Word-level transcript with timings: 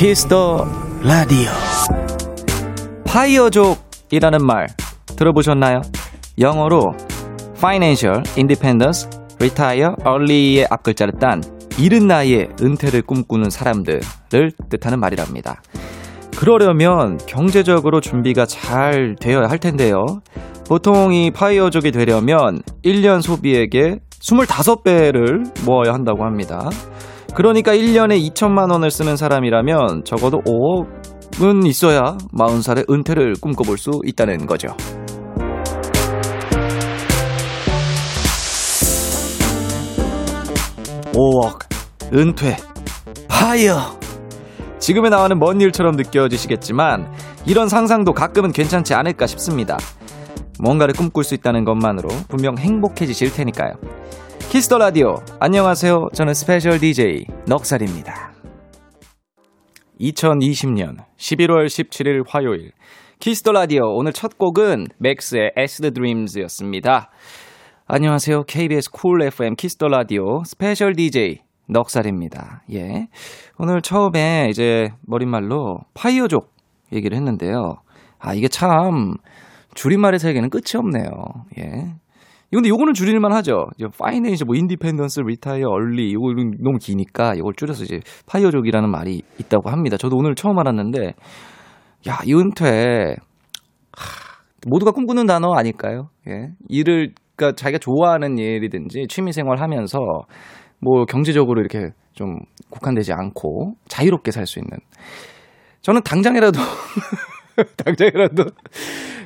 Kiss 0.00 0.38
the 0.38 0.66
Radio 1.02 1.50
파이어족이라는 3.04 4.46
말 4.46 4.66
들어보셨나요? 5.18 5.82
영어로 6.38 6.94
Financial 7.58 8.22
Independence 8.34 9.10
Retire 9.38 9.92
Early의 10.00 10.68
앞글자를 10.70 11.18
딴 11.20 11.42
이른 11.78 12.06
나이에 12.06 12.48
은퇴를 12.62 13.02
꿈꾸는 13.02 13.50
사람들을 13.50 14.00
뜻하는 14.70 15.00
말이랍니다. 15.00 15.60
그러려면 16.34 17.18
경제적으로 17.26 18.00
준비가 18.00 18.46
잘 18.46 19.16
되어야 19.20 19.50
할 19.50 19.58
텐데요. 19.58 20.06
보통 20.66 21.12
이 21.12 21.30
파이어족이 21.30 21.92
되려면 21.92 22.62
1년 22.82 23.20
소비액의 23.20 23.98
25배를 24.18 25.62
모아야 25.66 25.92
한다고 25.92 26.24
합니다. 26.24 26.70
그러니까 27.34 27.72
1년에 27.72 28.20
2천만 28.32 28.70
원을 28.70 28.90
쓰는 28.90 29.16
사람이라면 29.16 30.04
적어도 30.04 30.38
5억은 30.40 31.66
있어야 31.66 32.16
40살에 32.36 32.90
은퇴를 32.90 33.34
꿈꿔볼 33.40 33.78
수 33.78 33.90
있다는 34.04 34.46
거죠. 34.46 34.68
5억, 41.12 41.66
은퇴, 42.14 42.56
파이어. 43.28 43.98
지금에 44.78 45.10
나오는 45.10 45.38
먼 45.38 45.60
일처럼 45.60 45.96
느껴지시겠지만 45.96 47.12
이런 47.46 47.68
상상도 47.68 48.12
가끔은 48.12 48.52
괜찮지 48.52 48.94
않을까 48.94 49.26
싶습니다. 49.26 49.76
뭔가를 50.58 50.94
꿈꿀 50.94 51.24
수 51.24 51.34
있다는 51.34 51.64
것만으로 51.64 52.08
분명 52.28 52.56
행복해지실 52.58 53.32
테니까요. 53.32 53.72
Kiss 54.50 54.66
the 54.66 54.78
Radio. 54.78 55.14
안녕하세요. 55.38 56.08
저는 56.12 56.34
스페셜 56.34 56.80
DJ 56.80 57.24
넉살입니다. 57.46 58.32
2020년 60.00 60.96
11월 61.16 61.66
17일 61.66 62.24
화요일. 62.26 62.72
Kiss 63.20 63.38
the 63.38 63.52
Radio. 63.52 63.94
오늘 63.94 64.12
첫 64.12 64.38
곡은 64.38 64.88
맥스의 64.98 65.52
Acid 65.56 65.94
Dreams였습니다. 65.94 67.12
안녕하세요. 67.86 68.42
KBS 68.42 68.90
Cool 68.90 69.22
FM 69.22 69.54
Kiss 69.54 69.72
the 69.72 69.86
Radio 69.86 70.42
스페셜 70.42 70.96
DJ 70.96 71.42
넉살입니다. 71.68 72.64
예. 72.72 73.06
오늘 73.56 73.80
처음에 73.80 74.48
이제 74.50 74.88
머릿말로 75.06 75.78
파이어족 75.94 76.52
얘기를 76.92 77.16
했는데요. 77.16 77.76
아, 78.18 78.34
이게 78.34 78.48
참 78.48 79.14
줄임말의 79.74 80.18
세계는 80.18 80.50
끝이 80.50 80.76
없네요. 80.76 81.08
예. 81.60 81.94
근데 82.52 82.68
요거는 82.68 82.94
줄일만 82.94 83.32
하죠. 83.34 83.66
Financial, 83.98 84.46
뭐, 84.46 84.56
Independence, 84.56 85.20
Retire, 85.20 85.68
Early, 85.68 86.12
요거 86.14 86.32
너무 86.60 86.78
기니까 86.78 87.34
이걸 87.34 87.52
줄여서 87.56 87.84
이제 87.84 88.00
파이어족이라는 88.26 88.90
말이 88.90 89.22
있다고 89.38 89.70
합니다. 89.70 89.96
저도 89.96 90.16
오늘 90.16 90.34
처음 90.34 90.58
알았는데, 90.58 91.14
야, 92.08 92.18
이 92.26 92.34
은퇴, 92.34 93.14
하, 93.92 94.40
모두가 94.66 94.90
꿈꾸는 94.90 95.26
단어 95.26 95.52
아닐까요? 95.54 96.08
예. 96.28 96.48
일을 96.68 97.14
그러니까 97.36 97.56
자기가 97.56 97.78
좋아하는 97.78 98.36
일이든지 98.36 99.06
취미 99.08 99.32
생활 99.32 99.60
하면서 99.62 99.98
뭐 100.80 101.06
경제적으로 101.06 101.60
이렇게 101.60 101.90
좀 102.12 102.36
국한되지 102.68 103.12
않고 103.14 103.74
자유롭게 103.88 104.30
살 104.30 104.46
수 104.46 104.58
있는 104.58 104.70
저는 105.80 106.02
당장이라도 106.02 106.58
당장이라도 107.76 108.44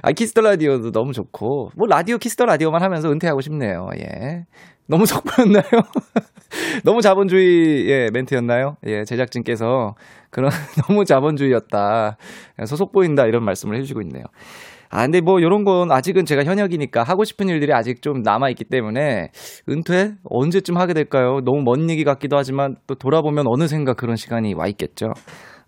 아 0.02 0.12
Kiss 0.12 0.28
the 0.28 0.40
Radio도 0.42 0.92
너무 0.92 1.12
좋고 1.12 1.70
뭐 1.76 1.86
라디오 1.88 2.18
Kiss 2.18 2.33
the 2.33 2.44
Radio만 2.44 2.82
하면서 2.82 3.10
은퇴하고 3.10 3.40
싶네요. 3.40 3.88
예. 3.98 4.44
너무 4.86 5.06
속보였나요? 5.06 5.62
너무 6.84 7.00
자본주의 7.00 7.88
예, 7.88 8.10
멘트였나요? 8.12 8.76
예, 8.86 9.04
제작진께서 9.04 9.94
그런 10.30 10.50
너무 10.86 11.04
자본주의였다. 11.04 12.16
속 12.66 12.92
보인다 12.92 13.24
이런 13.24 13.44
말씀을 13.44 13.76
해주시고 13.76 14.02
있네요. 14.02 14.24
아, 14.90 15.02
근데 15.02 15.20
뭐 15.20 15.42
요런 15.42 15.64
건 15.64 15.90
아직은 15.90 16.24
제가 16.24 16.44
현역이니까 16.44 17.02
하고 17.02 17.24
싶은 17.24 17.48
일들이 17.48 17.72
아직 17.72 18.00
좀 18.00 18.22
남아있기 18.22 18.64
때문에 18.64 19.30
은퇴? 19.68 20.12
언제쯤 20.22 20.76
하게 20.76 20.94
될까요? 20.94 21.40
너무 21.44 21.62
먼 21.64 21.90
얘기 21.90 22.04
같기도 22.04 22.36
하지만 22.36 22.76
또 22.86 22.94
돌아보면 22.94 23.46
어느샌가 23.48 23.94
그런 23.94 24.14
시간이 24.14 24.54
와 24.54 24.68
있겠죠. 24.68 25.08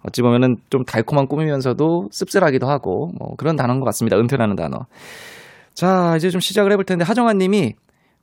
어찌 0.06 0.22
보면은 0.22 0.56
좀 0.70 0.84
달콤한 0.84 1.26
꿈이면서도 1.26 2.08
씁쓸하기도 2.10 2.66
하고 2.66 3.10
뭐 3.18 3.34
그런 3.36 3.56
단어인 3.56 3.80
것 3.80 3.86
같습니다. 3.86 4.16
은퇴라는 4.16 4.56
단어. 4.56 4.86
자, 5.74 6.14
이제 6.16 6.30
좀 6.30 6.40
시작을 6.40 6.72
해볼 6.72 6.84
텐데 6.84 7.04
하정환 7.04 7.38
님이 7.38 7.74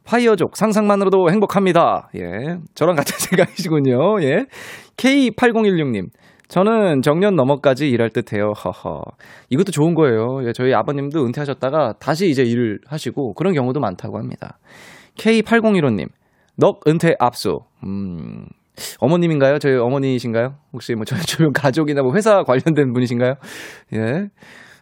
파이어족 0.06 0.58
상상만으로도 0.58 1.30
행복합니다. 1.30 2.10
예. 2.16 2.58
저랑 2.76 2.96
같은 2.96 3.16
생각이시군요. 3.20 4.22
예. 4.24 4.46
K8016님. 4.98 6.08
저는 6.50 7.02
정년 7.02 7.36
넘어까지 7.36 7.90
일할 7.90 8.10
듯 8.10 8.34
해요. 8.34 8.52
허허. 8.64 9.02
이것도 9.50 9.72
좋은 9.72 9.96
거예요. 9.96 10.46
예, 10.46 10.52
저희 10.54 10.74
아버님도 10.74 11.26
은퇴하셨다가 11.26 11.94
다시 12.00 12.30
이제 12.30 12.44
일을 12.44 12.80
하시고 12.86 13.34
그런 13.34 13.54
경우도 13.54 13.80
많다고 13.80 14.18
합니다. 14.18 14.60
K8015님. 15.18 16.10
넉 16.58 16.82
은퇴 16.88 17.16
압수. 17.20 17.60
음. 17.84 18.46
어머님인가요? 19.00 19.60
저희 19.60 19.76
어머니이신가요? 19.76 20.56
혹시 20.74 20.96
뭐 20.96 21.06
저희 21.06 21.20
주변 21.22 21.52
가족이나 21.54 22.02
뭐 22.02 22.14
회사 22.16 22.44
관련된 22.44 22.94
분이신가요? 22.94 23.36
예. 23.94 24.28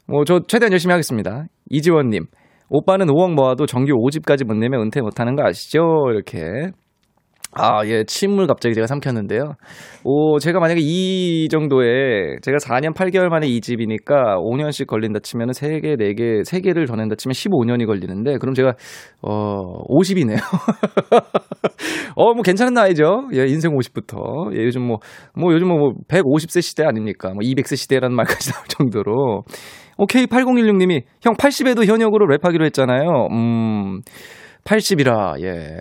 뭐 0.07 0.23
저 0.25 0.41
최대한 0.47 0.71
열심히 0.71 0.91
하겠습니다. 0.93 1.45
이지원님. 1.69 2.25
오빠는 2.69 3.07
5억 3.07 3.33
모아도 3.33 3.65
정규 3.65 3.93
5집까지 3.93 4.45
못 4.45 4.53
내면 4.55 4.81
은퇴 4.81 5.01
못 5.01 5.19
하는 5.19 5.35
거 5.35 5.43
아시죠? 5.45 5.81
이렇게. 6.11 6.71
아, 7.53 7.85
예, 7.85 8.05
침을 8.05 8.47
갑자기 8.47 8.73
제가 8.73 8.87
삼켰는데요. 8.87 9.55
오, 10.05 10.39
제가 10.39 10.59
만약에 10.59 10.79
이 10.81 11.49
정도에, 11.49 12.37
제가 12.41 12.57
4년 12.57 12.93
8개월 12.93 13.27
만에 13.27 13.47
이 13.47 13.59
집이니까 13.59 14.37
5년씩 14.37 14.87
걸린다 14.87 15.19
치면 15.19 15.49
은 15.49 15.51
3개, 15.51 15.97
4개, 15.97 16.43
3개를 16.45 16.87
더 16.87 16.95
낸다 16.95 17.15
치면 17.15 17.33
15년이 17.33 17.85
걸리는데, 17.85 18.37
그럼 18.37 18.53
제가, 18.53 18.75
어, 19.21 19.83
50이네요. 19.89 20.37
어, 22.15 22.33
뭐 22.33 22.41
괜찮은 22.41 22.73
나이죠? 22.73 23.27
예, 23.33 23.45
인생 23.47 23.71
50부터. 23.71 24.55
예, 24.55 24.63
요즘 24.63 24.83
뭐, 24.83 24.99
뭐 25.35 25.53
요즘 25.53 25.67
뭐 25.67 25.91
150세 26.07 26.61
시대 26.61 26.85
아닙니까? 26.85 27.29
뭐 27.29 27.39
200세 27.41 27.75
시대라는 27.75 28.15
말까지 28.15 28.51
나올 28.53 28.65
정도로. 28.67 29.43
오케이, 29.97 30.25
8016님이, 30.25 31.03
형 31.21 31.33
80에도 31.35 31.85
현역으로 31.85 32.27
랩하기로 32.27 32.63
했잖아요. 32.65 33.27
음, 33.31 34.01
80이라, 34.63 35.41
예. 35.43 35.79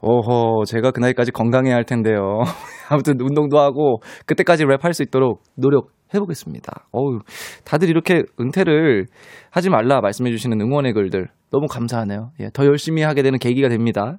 오호, 0.00 0.64
제가 0.66 0.90
그 0.90 1.00
나이까지 1.00 1.32
건강해야 1.32 1.74
할 1.74 1.84
텐데요. 1.84 2.40
아무튼 2.90 3.18
운동도 3.20 3.58
하고 3.58 4.00
그때까지 4.26 4.64
랩할 4.64 4.92
수 4.92 5.02
있도록 5.02 5.42
노력해보겠습니다. 5.56 6.86
어우, 6.92 7.20
다들 7.64 7.88
이렇게 7.88 8.24
은퇴를 8.38 9.06
하지 9.50 9.70
말라 9.70 10.00
말씀해주시는 10.00 10.60
응원의 10.60 10.92
글들 10.92 11.28
너무 11.50 11.66
감사하네요. 11.66 12.32
예, 12.40 12.50
더 12.52 12.66
열심히 12.66 13.02
하게 13.02 13.22
되는 13.22 13.38
계기가 13.38 13.68
됩니다. 13.68 14.18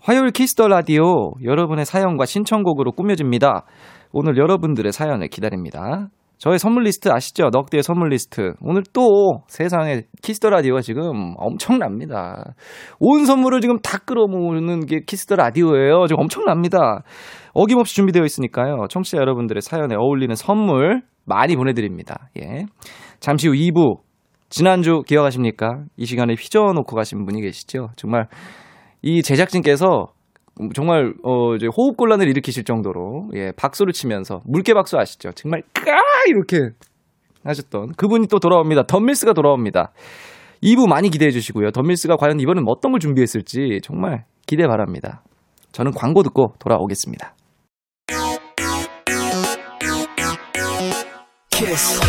화요일 0.00 0.30
Kiss 0.30 0.52
the 0.52 0.68
Radio 0.68 1.32
여러분의 1.44 1.84
사연과 1.84 2.24
신청곡으로 2.24 2.92
꾸며집니다. 2.92 3.66
오늘 4.12 4.38
여러분들의 4.38 4.92
사연을 4.92 5.28
기다립니다. 5.28 6.08
저의 6.40 6.58
선물 6.58 6.84
리스트 6.84 7.10
아시죠? 7.10 7.50
넉디의 7.52 7.82
선물 7.82 8.08
리스트. 8.08 8.54
오늘 8.62 8.82
또 8.94 9.42
세상에 9.46 10.04
Kiss 10.22 10.37
the 10.37 10.48
Radio가 10.48 10.80
지금 10.80 11.34
엄청납니다. 11.36 12.54
온 12.98 13.26
선물을 13.26 13.60
지금 13.60 13.78
다 13.80 13.98
끌어모으는 13.98 14.86
게 14.86 15.00
Kiss 15.06 15.23
the 15.23 15.36
Radio예요. 15.36 16.06
지금 16.06 16.22
엄청납니다. 16.22 17.02
어김없이 17.52 17.94
준비되어 17.94 18.24
있으니까요. 18.24 18.86
청취자 18.88 19.18
여러분들의 19.18 19.60
사연에 19.60 19.94
어울리는 19.96 20.34
선물 20.34 21.02
많이 21.26 21.56
보내드립니다. 21.56 22.30
예. 22.42 22.64
잠시 23.20 23.48
후 23.48 23.52
2부. 23.52 23.98
지난주 24.48 25.02
기억하십니까? 25.06 25.84
이 25.98 26.06
시간에 26.06 26.34
휘저어놓고 26.38 26.96
가신 26.96 27.26
분이 27.26 27.42
계시죠? 27.42 27.88
정말 27.96 28.28
이 29.02 29.22
제작진께서 29.22 30.06
정말 30.74 31.12
어 31.22 31.54
이제 31.54 31.66
호흡 31.66 31.96
곤란을 31.96 32.28
일으키실 32.28 32.64
정도로 32.64 33.28
예 33.34 33.52
박수를 33.56 33.92
치면서 33.92 34.40
물개 34.44 34.74
박수 34.74 34.98
아시죠? 34.98 35.32
정말 35.32 35.62
까 35.72 36.00
이렇게 36.28 36.74
하셨던 37.44 37.92
그분이 37.96 38.26
또 38.28 38.38
돌아옵니다. 38.38 38.84
덤밀스가 38.84 39.32
돌아옵니다. 39.32 39.92
2부 40.62 40.88
많이 40.88 41.10
기대해 41.10 41.30
주시고요. 41.30 41.70
덤밀스가 41.70 42.16
과연 42.16 42.40
이번엔 42.40 42.64
어떤 42.66 42.92
걸 42.92 43.00
준비했을지 43.00 43.80
정말 43.82 44.24
기대 44.46 44.66
바랍니다. 44.66 45.22
저는 45.72 45.92
광고 45.92 46.22
듣고 46.22 46.54
돌아오겠습니다. 46.58 47.34
키스. 51.50 52.00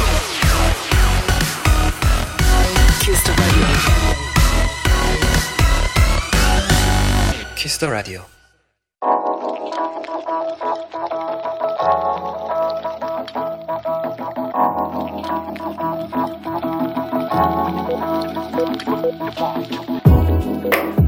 키스 7.56 7.77
더 7.77 7.92
라디오. 7.92 8.41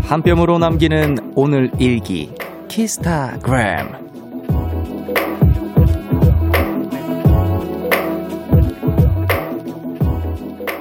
한 0.04 0.22
뼘으로 0.22 0.60
남기는 0.60 1.34
오늘 1.36 1.72
일기 1.80 2.34
키스타그램 2.68 4.04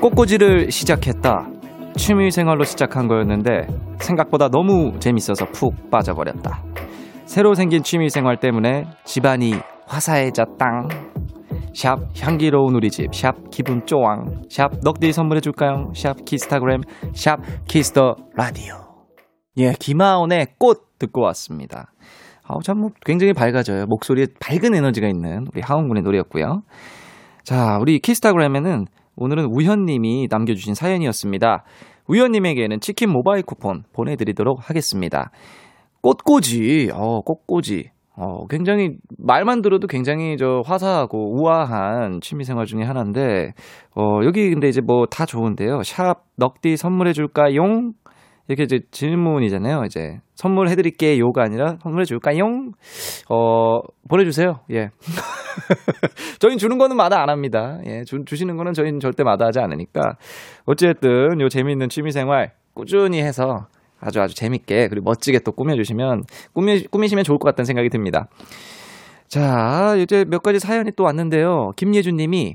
꽃꽂이를 0.00 0.70
시작했다. 0.72 1.48
취미 1.96 2.30
생활로 2.32 2.64
시작한 2.64 3.06
거였는데 3.06 3.68
생각보다 4.00 4.48
너무 4.48 4.98
재밌어서 4.98 5.46
푹 5.52 5.90
빠져버렸다. 5.90 6.62
새로 7.24 7.54
생긴 7.54 7.84
취미 7.84 8.10
생활 8.10 8.36
때문에 8.38 8.86
집안이 9.04 9.54
화사해졌당. 9.86 11.11
샵 11.74 11.98
향기로운 12.20 12.74
우리 12.74 12.90
집, 12.90 13.14
샵 13.14 13.50
기분 13.50 13.86
쪼왕, 13.86 14.42
샵 14.50 14.70
넉디 14.82 15.12
선물해줄까요? 15.12 15.92
샵 15.94 16.24
키스타그램, 16.24 16.82
샵 17.14 17.38
Kiss 17.66 17.95
the 17.95 18.16
Radio. 18.34 18.74
예, 19.56 19.72
김하온의 19.78 20.54
꽃 20.58 20.98
듣고 20.98 21.22
왔습니다. 21.22 21.92
아우, 22.44 22.60
참, 22.62 22.80
뭐, 22.80 22.90
굉장히 23.04 23.32
밝아져요. 23.32 23.86
목소리에 23.86 24.26
밝은 24.40 24.74
에너지가 24.74 25.08
있는 25.08 25.46
우리 25.54 25.60
하온 25.62 25.88
군의 25.88 26.02
노래였고요. 26.02 26.62
자, 27.44 27.78
우리 27.80 27.98
키스타그램에는 27.98 28.86
오늘은 29.16 29.46
우현님이 29.50 30.28
남겨주신 30.30 30.74
사연이었습니다. 30.74 31.64
우현님에게는 32.08 32.80
치킨 32.80 33.10
모바일 33.10 33.42
쿠폰 33.42 33.84
보내드리도록 33.92 34.69
하겠습니다. 34.69 35.30
꽃꽂이, 36.02 36.90
어, 36.92 37.20
꽃꽂이. 37.20 37.90
어, 38.16 38.46
굉장히, 38.48 38.96
말만 39.18 39.62
들어도 39.62 39.86
굉장히 39.86 40.36
저 40.36 40.62
화사하고 40.64 41.34
우아한 41.34 42.20
취미 42.20 42.44
생활 42.44 42.66
중에 42.66 42.82
하나인데, 42.82 43.52
어, 43.96 44.20
여기 44.24 44.50
근데 44.50 44.68
이제 44.68 44.80
뭐 44.80 45.06
다 45.06 45.24
좋은데요. 45.26 45.82
샵, 45.82 46.24
넉디 46.36 46.76
선물해 46.76 47.12
줄까용? 47.14 47.92
이렇게 48.48 48.64
이제 48.64 48.80
질문이잖아요. 48.90 49.84
이제 49.86 50.18
선물해 50.34 50.74
드릴게 50.74 51.18
요가 51.18 51.42
아니라 51.44 51.76
선물해 51.82 52.04
줄까요? 52.04 52.44
어, 53.30 53.80
보내 54.08 54.24
주세요. 54.24 54.60
예. 54.72 54.90
저희는 56.40 56.58
주는 56.58 56.76
거는 56.76 56.96
마다 56.96 57.22
안 57.22 57.30
합니다. 57.30 57.78
예. 57.86 58.02
주, 58.04 58.24
주시는 58.26 58.56
거는 58.56 58.72
저희는 58.72 59.00
절대 59.00 59.22
마다하지 59.22 59.60
않으니까. 59.60 60.16
어쨌든 60.66 61.40
요 61.40 61.48
재미있는 61.48 61.88
취미 61.88 62.10
생활 62.10 62.52
꾸준히 62.74 63.22
해서 63.22 63.66
아주 64.02 64.20
아주 64.20 64.34
재밌게 64.34 64.88
그리고 64.88 65.04
멋지게 65.04 65.40
또 65.40 65.52
꾸며주시면 65.52 66.25
꾸미, 66.52 66.84
꾸미시면 66.84 67.25
좋을 67.25 67.38
것 67.38 67.49
같다는 67.49 67.64
생각이 67.64 67.88
듭니다. 67.88 68.26
자, 69.28 69.94
이제 69.99 70.25
몇 70.28 70.43
가지 70.43 70.58
사연이 70.58 70.90
또 70.94 71.04
왔는데요. 71.04 71.70
김예준 71.76 72.16
님이 72.16 72.54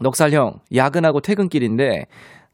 넉살형 0.00 0.60
야근하고 0.74 1.20
퇴근길인데 1.20 2.04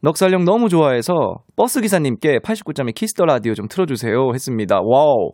넉살형 0.01 0.45
너무 0.45 0.69
좋아해서 0.69 1.13
버스 1.55 1.81
기사님께 1.81 2.39
89.1 2.39 2.93
Kiss 2.93 3.11
the 3.11 3.25
Radio 3.25 3.53
좀 3.53 3.67
틀어주세요 3.67 4.31
했습니다. 4.33 4.79
와우. 4.83 5.31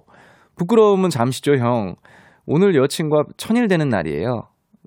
부끄러움은 0.55 1.09
잠시죠, 1.09 1.55
형. 1.55 1.95
오늘 2.45 2.75
여친과 2.75 3.23
천일 3.37 3.67
되는 3.67 3.89
날이에요. 3.89 4.43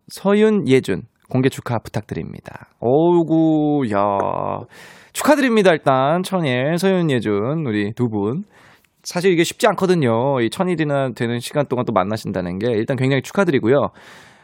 서윤, 0.08 0.68
예준, 0.68 1.02
공개 1.28 1.48
축하 1.48 1.78
부탁드립니다. 1.78 2.68
어우구, 2.80 3.86
야. 3.92 3.98
축하드립니다, 5.16 5.72
일단. 5.72 6.22
천일, 6.22 6.76
서윤, 6.78 7.10
예준, 7.10 7.64
우리 7.66 7.94
두 7.94 8.10
분. 8.10 8.44
사실 9.02 9.32
이게 9.32 9.44
쉽지 9.44 9.66
않거든요. 9.68 10.42
이 10.42 10.50
천일이나 10.50 11.12
되는 11.14 11.40
시간 11.40 11.64
동안 11.64 11.86
또 11.86 11.92
만나신다는 11.94 12.58
게 12.58 12.66
일단 12.72 12.98
굉장히 12.98 13.22
축하드리고요. 13.22 13.92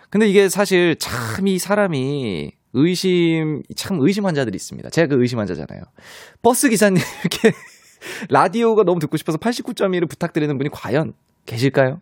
근데 0.08 0.26
이게 0.26 0.48
사실 0.48 0.96
참 0.98 1.46
이 1.46 1.58
사람이 1.58 2.52
의심, 2.72 3.60
참 3.76 3.98
의심 4.00 4.24
환자들이 4.24 4.56
있습니다. 4.56 4.88
제가 4.88 5.08
그 5.14 5.20
의심 5.20 5.40
환자잖아요. 5.40 5.82
버스 6.40 6.70
기사님 6.70 7.02
이렇게 7.20 7.54
라디오가 8.30 8.82
너무 8.82 8.98
듣고 8.98 9.18
싶어서 9.18 9.36
89.1을 9.36 10.08
부탁드리는 10.08 10.56
분이 10.56 10.70
과연 10.72 11.12
계실까요? 11.44 12.00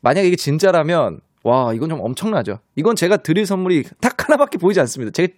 만약에 0.00 0.28
이게 0.28 0.36
진짜라면 0.36 1.20
와, 1.44 1.72
이건 1.74 1.88
좀 1.88 1.98
엄청나죠. 2.00 2.58
이건 2.76 2.94
제가 2.94 3.18
드릴 3.18 3.46
선물이 3.46 3.84
딱 4.00 4.14
하나밖에 4.28 4.58
보이지 4.58 4.78
않습니다. 4.80 5.10
제가, 5.12 5.32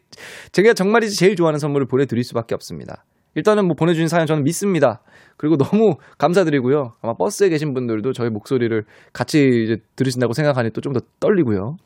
제가 0.53 0.75
정말이지 0.75 1.17
제일 1.17 1.35
좋아하는 1.37 1.59
선물을 1.59 1.87
보내드릴 1.87 2.23
수밖에 2.25 2.55
없습니다. 2.55 3.05
일단은 3.37 3.67
뭐 3.67 3.75
보내주신 3.75 4.06
사연 4.09 4.27
저는 4.27 4.45
믿습니다. 4.45 5.01
그리고 5.37 5.56
너무 5.56 5.97
감사드리고요. 6.19 6.93
아마 7.03 7.15
버스에 7.15 7.49
계신 7.49 7.75
분들도 7.75 8.12
저희 8.12 8.31
목소리를 8.31 8.85
같이 9.12 9.39
이제 9.65 9.77
들으신다고 9.97 10.33
생각하니 10.35 10.71
또 10.71 10.81
좀 10.81 10.93
더 10.93 11.01
떨리고요. 11.21 11.77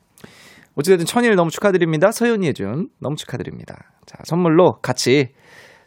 어찌됐든 0.75 1.07
천일 1.07 1.35
너무 1.35 1.51
축하드립니다. 1.51 2.13
서윤이 2.13 2.47
해준 2.49 2.89
너무 3.01 3.17
축하드립니다. 3.17 3.75
자, 4.07 4.19
선물로 4.25 4.79
같이 4.83 5.29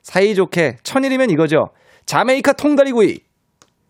사이좋게 0.01 0.77
천일이면 0.83 1.29
이거죠. 1.29 1.67
자메이카 2.05 2.53
통다리구이 2.53 3.19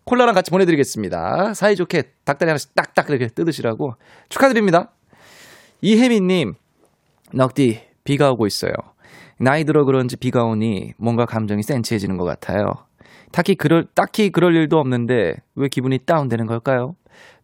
콜라랑 0.04 0.34
같이 0.34 0.50
보내드리겠습니다. 0.50 1.54
사이좋게 1.54 2.14
닭다리 2.24 2.48
하나씩 2.48 2.74
딱딱 2.74 3.08
이렇게 3.10 3.28
뜯으시라고 3.28 3.94
축하드립니다. 4.28 4.92
이혜민님, 5.80 6.54
넉디, 7.32 7.80
비가 8.04 8.30
오고 8.30 8.46
있어요. 8.46 8.72
나이 9.38 9.64
들어 9.64 9.84
그런지 9.84 10.16
비가 10.16 10.44
오니 10.44 10.92
뭔가 10.98 11.26
감정이 11.26 11.62
센치해지는 11.62 12.16
것 12.16 12.24
같아요. 12.24 12.74
딱히 13.32 13.54
그럴, 13.54 13.86
딱히 13.94 14.30
그럴 14.30 14.54
일도 14.54 14.78
없는데 14.78 15.34
왜 15.54 15.68
기분이 15.68 15.98
다운되는 15.98 16.46
걸까요? 16.46 16.94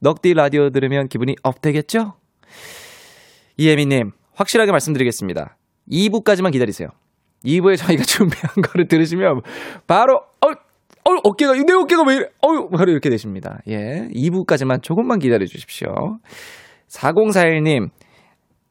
넉디 0.00 0.34
라디오 0.34 0.70
들으면 0.70 1.08
기분이 1.08 1.34
up 1.43 1.61
되겠죠? 1.61 2.14
이혜민님, 3.56 4.12
확실하게 4.34 4.70
말씀드리겠습니다. 4.70 5.56
2부까지만 5.90 6.52
기다리세요. 6.52 6.88
2부에 7.44 7.76
저희가 7.76 8.04
준비한 8.06 8.49
거를 8.62 8.87
들으시면 8.87 9.43
바로, 9.87 10.16
어, 10.16 10.52
어, 11.19 11.20
어깨가, 11.25 11.53
내 11.55 11.73
어깨가 11.73 12.05
왜 12.06 12.15
이래? 12.17 12.25
어유, 12.47 12.69
바로 12.70 12.91
이렇게 12.91 13.11
되십니다. 13.11 13.59
예. 13.69 14.09
2부까지만 14.15 14.82
조금만 14.82 15.19
기다려 15.19 15.47
주십시오. 15.47 15.88
4041님, 16.88 17.91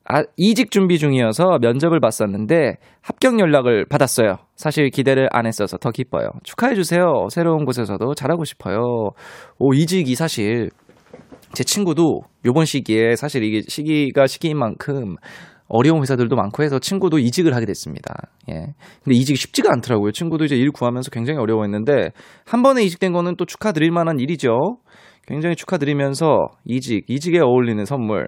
아, 0.10 0.24
이직 0.38 0.72
준비 0.72 0.98
중이어서 1.00 1.60
면접을 1.60 2.00
봤었는데 2.00 2.78
합격 3.02 3.40
연락을 3.40 3.86
받았어요. 3.86 4.38
사실 4.56 4.90
기대를 4.90 5.28
안 5.32 5.46
했어서 5.46 5.78
더 5.78 5.92
기뻐요. 5.92 6.30
축하해주세요. 6.44 7.28
새로운 7.30 7.66
곳에서도 7.66 8.14
잘하고 8.14 8.46
싶어요. 8.46 9.10
오, 9.60 9.74
이직이 9.74 10.16
사실 10.16 10.70
제 11.54 11.64
친구도 11.64 12.22
요번 12.46 12.66
시기에 12.66 13.16
사실 13.16 13.44
이게 13.44 13.62
시기가 13.68 14.28
시기인 14.28 14.58
만큼 14.58 15.16
어려운 15.68 16.02
회사들도 16.02 16.36
많고 16.36 16.64
해서 16.64 16.80
친구도 16.80 17.20
이직을 17.20 17.54
하게 17.56 17.66
됐습니다. 17.66 18.14
예. 18.50 18.74
근데 19.04 19.18
이직이 19.18 19.36
쉽지가 19.38 19.70
않더라고요. 19.74 20.12
친구도 20.12 20.46
이제 20.46 20.56
일 20.56 20.72
구하면서 20.72 21.12
굉장히 21.12 21.40
어려워했는데 21.40 22.12
한 22.46 22.64
번에 22.64 22.84
이직된 22.84 23.12
거는 23.14 23.36
또 23.38 23.46
축하드릴 23.46 23.92
만한 23.92 24.20
일이죠. 24.20 24.78
굉장히 25.28 25.56
축하드리면서 25.56 26.48
이직, 26.66 27.04
이직에 27.08 27.40
어울리는 27.40 27.84
선물. 27.86 28.28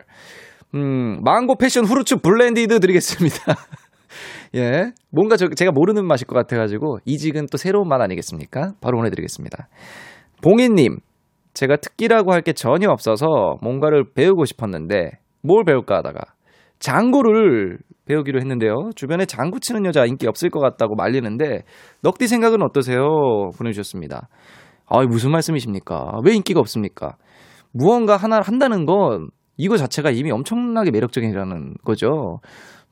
음, 0.75 1.21
망고 1.23 1.55
passion 1.57 1.85
fruits 1.85 2.17
blended 2.17 2.79
드리겠습니다. 2.79 3.37
예. 4.55 4.91
뭔가 5.09 5.37
저, 5.37 5.47
제가 5.47 5.71
모르는 5.71 6.05
맛일 6.05 6.27
것 6.27 6.35
같아가지고, 6.35 6.99
이직은 7.05 7.47
또 7.51 7.57
새로운 7.57 7.87
맛 7.87 8.01
아니겠습니까? 8.01 8.73
바로 8.81 8.97
보내드리겠습니다. 8.97 9.67
봉인님, 10.43 10.97
제가 11.53 11.77
특기라고 11.77 12.33
할 12.33 12.41
게 12.41 12.53
전혀 12.53 12.89
없어서 12.89 13.57
뭔가를 13.61 14.11
배우고 14.13 14.45
싶었는데, 14.45 15.11
뭘 15.41 15.63
배울까 15.65 15.97
하다가, 15.97 16.19
장구를 16.79 17.77
배우기로 18.05 18.39
했는데요. 18.39 18.89
주변에 18.95 19.25
장구 19.25 19.59
치는 19.59 19.85
여자 19.85 20.05
인기 20.05 20.27
없을 20.27 20.49
것 20.49 20.59
같다고 20.59 20.95
말리는데, 20.95 21.63
넉디 22.01 22.27
생각은 22.27 22.63
어떠세요? 22.63 23.51
보내주셨습니다. 23.57 24.29
아, 24.87 25.01
무슨 25.05 25.31
말씀이십니까? 25.31 26.19
왜 26.25 26.33
인기가 26.33 26.59
없습니까? 26.59 27.17
무언가 27.71 28.17
하나를 28.17 28.47
한다는 28.47 28.85
건 28.85 29.29
이거 29.57 29.77
자체가 29.77 30.09
이미 30.09 30.31
엄청나게 30.31 30.89
매력적이라는 30.91 31.75
거죠. 31.83 32.39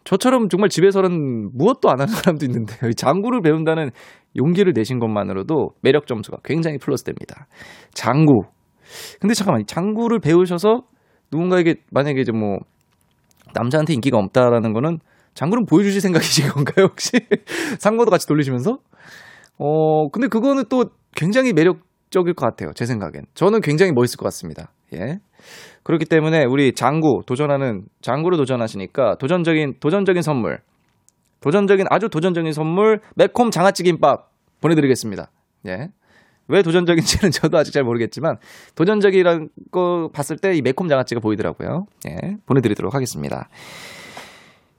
저처럼 0.03 0.47
정말 0.49 0.69
집에서는 0.69 1.49
무엇도 1.53 1.89
안 1.89 1.99
하는 1.99 2.13
사람도 2.13 2.45
있는데 2.45 2.93
장구를 2.95 3.41
배운다는 3.41 3.89
용기를 4.37 4.73
내신 4.75 4.99
것만으로도 4.99 5.71
매력 5.81 6.07
점수가 6.07 6.37
굉장히 6.43 6.77
플러스 6.77 7.03
됩니다. 7.03 7.47
장구. 7.93 8.43
근데 9.19 9.33
잠깐만, 9.33 9.65
장구를 9.65 10.19
배우셔서 10.19 10.83
누군가에게 11.31 11.75
만약에 11.91 12.21
이제 12.21 12.31
뭐 12.31 12.59
남자한테 13.53 13.93
인기가 13.93 14.17
없다라는 14.17 14.73
거는 14.73 14.99
장구는 15.33 15.65
보여주실 15.65 16.01
생각이신 16.01 16.49
건가요, 16.49 16.87
혹시? 16.89 17.11
상고도 17.79 18.09
같이 18.09 18.27
돌리시면서? 18.27 18.79
어, 19.59 20.09
근데 20.09 20.27
그거는 20.27 20.63
또 20.69 20.85
굉장히 21.15 21.53
매력적일 21.53 22.33
것 22.33 22.45
같아요, 22.45 22.71
제 22.75 22.85
생각엔. 22.85 23.25
저는 23.33 23.61
굉장히 23.61 23.91
멋있을 23.91 24.17
것 24.17 24.25
같습니다. 24.25 24.71
예. 24.93 25.19
그렇기 25.83 26.05
때문에 26.05 26.45
우리 26.45 26.73
장구 26.73 27.21
도전하는 27.25 27.83
장구로 28.01 28.37
도전하시니까 28.37 29.15
도전적인 29.19 29.75
도전적인 29.79 30.21
선물 30.21 30.59
도전적인 31.39 31.85
아주 31.89 32.09
도전적인 32.09 32.51
선물 32.51 32.99
매콤 33.15 33.51
장아찌김밥 33.51 34.29
보내드리겠습니다. 34.61 35.29
예. 35.67 35.89
왜 36.47 36.61
도전적인지는 36.61 37.31
저도 37.31 37.57
아직 37.57 37.71
잘 37.71 37.83
모르겠지만 37.83 38.35
도전적이라는 38.75 39.49
거 39.71 40.09
봤을 40.13 40.37
때 40.37 40.51
이 40.53 40.61
매콤 40.61 40.87
장아찌가 40.87 41.19
보이더라고요. 41.21 41.85
예. 42.09 42.35
보내드리도록 42.45 42.93
하겠습니다. 42.95 43.49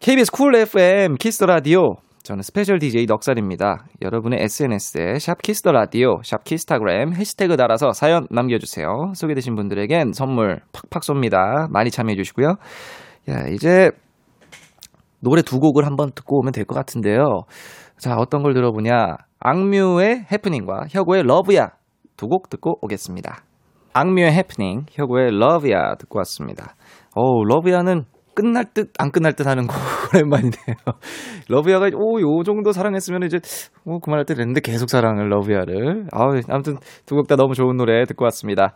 KBS 0.01 0.31
Cool 0.33 0.55
FM 0.57 1.17
Kiss 1.17 1.33
the 1.33 1.45
라디오 1.45 1.97
저는 2.23 2.43
스페셜 2.43 2.79
DJ 2.79 3.07
넉살입니다. 3.07 3.87
여러분의 4.03 4.43
SNS에 4.43 5.19
샵 5.19 5.41
Kiss 5.41 5.59
the 5.59 5.73
라디오, 5.73 6.21
샵 6.23 6.45
키스타그램 6.45 7.15
해시태그 7.15 7.57
달아서 7.57 7.93
사연 7.93 8.27
남겨주세요. 8.31 9.13
소개되신 9.15 9.55
분들에겐 9.55 10.13
선물 10.13 10.61
팍팍 10.73 11.03
쏩니다. 11.05 11.71
많이 11.71 11.91
참여해 11.91 12.17
주시고요. 12.17 12.57
야, 13.31 13.47
이제 13.49 13.91
노래 15.21 15.41
두 15.43 15.59
곡을 15.59 15.87
한번 15.87 16.11
듣고 16.15 16.41
오면 16.41 16.53
될 16.53 16.65
것 16.67 16.75
같은데요. 16.75 17.43
자, 17.99 18.15
어떤 18.17 18.43
걸 18.43 18.53
들어보냐. 18.53 19.17
악뮤의 19.41 20.27
해프닝과 20.33 20.87
혁오의 20.91 21.23
Love 21.25 21.55
Ya 21.55 21.71
두 22.17 22.27
곡 22.29 22.51
듣고 22.51 22.79
오겠습니다. 22.83 23.45
악뮤의 23.95 24.33
해프닝, 24.33 24.87
혁오의 24.91 25.39
Love 25.39 25.76
Ya 25.76 25.95
듣고 25.97 26.19
왔습니다. 26.19 26.75
오, 27.15 27.45
Love 27.45 27.69
Ya는 27.69 28.05
끝날 28.35 28.67
듯, 28.73 28.93
안 28.99 29.11
끝날 29.11 29.33
듯 29.35 29.47
하는 29.47 29.67
곡 29.67 29.77
오랜만이네요. 30.15 30.77
Love 31.49 31.67
Ya가, 31.67 31.91
오, 31.95 32.21
요 32.21 32.43
정도 32.45 32.73
사랑했으면 32.73 33.23
이제, 33.25 33.39
뭐, 33.85 33.99
그만할 34.01 34.25
때 34.27 34.35
됐는데 34.35 34.61
계속 34.61 34.89
사랑을, 34.91 35.29
Love 35.31 35.58
Ya를. 35.58 36.07
아우, 36.13 36.41
아무튼 36.49 36.77
두 37.07 37.17
곡 37.17 37.27
다 37.29 37.37
너무 37.37 37.55
좋은 37.55 37.77
노래 37.77 38.05
듣고 38.05 38.25
왔습니다. 38.27 38.75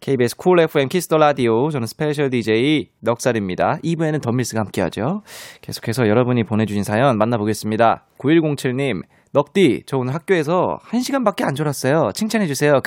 KBS 0.00 0.36
Cool 0.36 0.58
FM 0.60 0.88
Kiss 0.88 1.04
the 1.04 1.16
라디오. 1.18 1.68
저는 1.70 1.86
스페셜 1.86 2.30
DJ 2.30 2.90
넉살입니다. 3.00 3.78
2부에는 3.84 4.20
던밀스가 4.22 4.60
함께하죠. 4.60 5.22
계속해서 5.60 6.08
여러분이 6.08 6.42
보내주신 6.44 6.82
사연 6.82 7.16
만나보겠습니다. 7.18 8.04
9107님, 8.18 9.02
넉디, 9.32 9.84
저 9.86 9.96
오늘 9.96 10.14
학교에서 10.14 10.78
1시간밖에 10.90 11.44
안 11.44 11.54
졸았어요. 11.54 12.10
칭찬해주세요. 12.14 12.80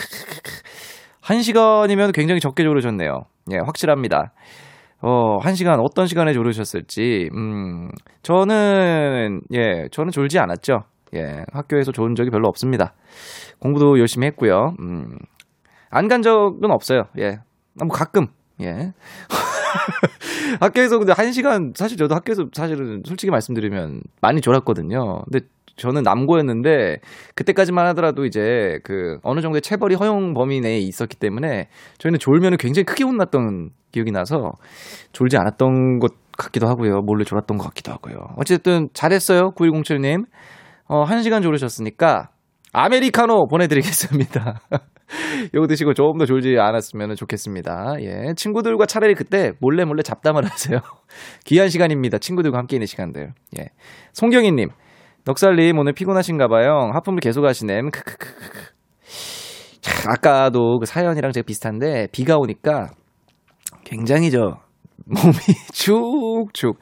1시간이면 1.23 2.13
굉장히 2.13 2.39
적게 2.39 2.63
졸으셨네요. 2.63 3.21
예, 3.51 3.57
확실합니다. 3.65 4.31
어, 5.01 5.39
1시간, 5.39 5.79
어떤 5.83 6.05
시간에 6.05 6.33
졸으셨을지, 6.33 7.29
음, 7.35 7.89
저는, 8.21 9.41
예, 9.53 9.87
저는 9.91 10.11
졸지 10.11 10.37
않았죠. 10.39 10.81
예, 11.15 11.43
학교에서 11.51 11.91
졸은 11.91 12.15
적이 12.15 12.29
별로 12.29 12.47
없습니다. 12.47 12.93
공부도 13.59 13.99
열심히 13.99 14.27
했고요. 14.27 14.75
음, 14.79 15.17
안 15.89 16.07
간 16.07 16.21
적은 16.21 16.69
없어요. 16.71 17.03
예. 17.19 17.37
뭐 17.73 17.87
가끔, 17.89 18.27
예. 18.61 18.93
학교에서 20.61 20.97
근데 20.99 21.13
1시간, 21.13 21.75
사실 21.75 21.97
저도 21.97 22.15
학교에서 22.15 22.45
사실은 22.53 23.01
솔직히 23.05 23.31
말씀드리면 23.31 24.01
많이 24.21 24.41
졸았거든요. 24.41 25.23
근데 25.25 25.45
저는 25.75 26.03
남고였는데 26.03 26.99
그때까지만 27.35 27.85
하더라도 27.87 28.25
이제 28.25 28.79
그 28.83 29.17
어느 29.23 29.41
정도의 29.41 29.61
체벌이 29.61 29.95
허용 29.95 30.33
범위 30.33 30.61
내에 30.61 30.77
있었기 30.77 31.17
때문에 31.17 31.67
저희는 31.97 32.19
졸면은 32.19 32.57
굉장히 32.57 32.85
크게 32.85 33.03
혼났던 33.03 33.71
기억이 33.91 34.11
나서 34.11 34.51
졸지 35.11 35.37
않았던 35.37 35.99
것 35.99 36.13
같기도 36.37 36.67
하고요. 36.67 37.01
몰래 37.01 37.23
졸았던 37.23 37.57
것 37.57 37.63
같기도 37.65 37.91
하고요. 37.91 38.15
어쨌든 38.37 38.89
잘했어요. 38.93 39.51
9107님. 39.51 40.25
어, 40.87 41.05
1시간 41.05 41.41
졸으셨으니까 41.41 42.29
아메리카노 42.73 43.47
보내드리겠습니다. 43.47 44.61
요거 45.53 45.67
드시고 45.67 45.93
조금 45.93 46.17
더 46.17 46.25
졸지 46.25 46.57
않았으면 46.57 47.15
좋겠습니다. 47.15 47.95
예. 48.01 48.33
친구들과 48.35 48.85
차라리 48.85 49.13
그때 49.13 49.51
몰래 49.59 49.85
몰래 49.85 50.01
잡담을 50.01 50.43
하세요. 50.45 50.79
귀한 51.45 51.69
시간입니다. 51.69 52.17
친구들과 52.17 52.57
함께 52.57 52.75
있는 52.75 52.87
시간들. 52.87 53.33
예. 53.59 53.67
송경희님. 54.13 54.69
넉살님 55.25 55.79
오늘 55.79 55.93
피곤하신가 55.93 56.47
봐요. 56.47 56.91
하품을 56.93 57.19
계속 57.19 57.45
하시네요. 57.45 57.81
자, 59.81 60.11
아까도 60.11 60.79
그 60.79 60.85
사연이랑 60.85 61.31
제가 61.31 61.43
비슷한데 61.45 62.07
비가 62.11 62.37
오니까 62.37 62.89
굉장히 63.83 64.29
저 64.29 64.57
몸이 65.05 65.33
축축 65.73 66.79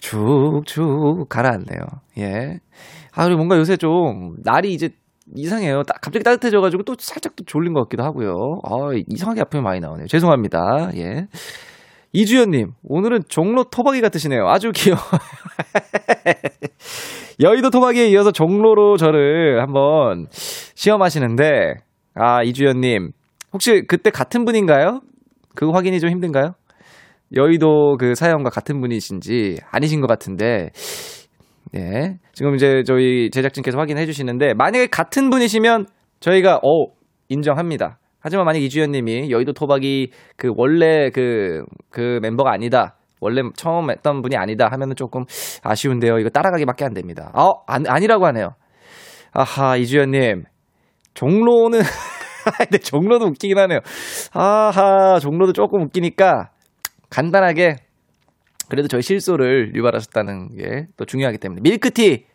축축 0.00 1.28
가라앉네요. 1.28 1.80
예. 2.18 2.58
아, 3.12 3.24
그리고 3.24 3.38
뭔가 3.38 3.56
요새 3.56 3.76
좀 3.76 4.34
날이 4.42 4.72
이제 4.72 4.90
이상해요. 5.34 5.82
따, 5.84 5.94
갑자기 6.00 6.24
따뜻해져가지고 6.24 6.82
또 6.82 6.94
살짝 6.98 7.34
또 7.36 7.44
졸린 7.44 7.72
것 7.72 7.82
같기도 7.82 8.04
하고요. 8.04 8.34
아, 8.64 8.90
이상하게 9.08 9.42
아픔이 9.42 9.62
많이 9.62 9.80
나오네요. 9.80 10.06
죄송합니다. 10.06 10.90
예. 10.96 11.26
이주연님, 12.12 12.72
오늘은 12.84 13.22
종로 13.28 13.64
토박이 13.64 14.00
같으시네요. 14.00 14.48
아주 14.48 14.70
귀여워. 14.74 15.00
여의도 17.42 17.70
토박이에 17.70 18.08
이어서 18.08 18.30
종로로 18.30 18.96
저를 18.96 19.60
한번 19.60 20.26
시험하시는데, 20.30 21.74
아, 22.14 22.42
이주연님, 22.42 23.10
혹시 23.52 23.82
그때 23.86 24.10
같은 24.10 24.44
분인가요? 24.44 25.00
그 25.54 25.70
확인이 25.70 26.00
좀 26.00 26.10
힘든가요? 26.10 26.54
여의도 27.34 27.96
그 27.98 28.14
사연과 28.14 28.50
같은 28.50 28.80
분이신지 28.80 29.58
아니신 29.70 30.00
것 30.00 30.06
같은데, 30.06 30.70
예. 31.74 32.16
지금 32.32 32.54
이제 32.54 32.82
저희 32.86 33.30
제작진께서 33.30 33.78
확인해 33.78 34.06
주시는데, 34.06 34.54
만약에 34.54 34.86
같은 34.86 35.28
분이시면 35.28 35.86
저희가, 36.20 36.56
어, 36.56 36.86
인정합니다. 37.28 37.98
하지만 38.20 38.44
만약 38.46 38.60
이주연 38.60 38.92
님이 38.92 39.30
여의도 39.30 39.52
토박이 39.52 40.10
그 40.36 40.52
원래 40.56 41.10
그, 41.10 41.64
그 41.90 42.18
멤버가 42.22 42.50
아니다. 42.52 42.96
원래 43.26 43.42
처음 43.56 43.90
했던 43.90 44.22
분이 44.22 44.36
아니다 44.36 44.68
하면은 44.70 44.94
조금 44.96 45.24
아쉬운데요. 45.62 46.18
이거 46.18 46.28
따라가기밖에 46.30 46.84
안 46.84 46.94
됩니다. 46.94 47.30
어, 47.34 47.52
안, 47.66 47.84
아니라고 47.86 48.26
하네요. 48.26 48.50
아하, 49.32 49.76
이주연 49.76 50.12
님. 50.12 50.44
종로는, 51.14 51.80
근데 52.58 52.78
종로도 52.78 53.26
웃기긴 53.26 53.58
하네요. 53.58 53.80
아하, 54.32 55.18
종로도 55.20 55.52
조금 55.52 55.82
웃기니까 55.82 56.50
간단하게 57.10 57.76
그래도 58.68 58.88
저희 58.88 59.02
실소를 59.02 59.74
유발하셨다는 59.74 60.56
게 60.56 60.86
또 60.96 61.04
중요하기 61.04 61.38
때문에 61.38 61.60
밀크티 61.62 62.26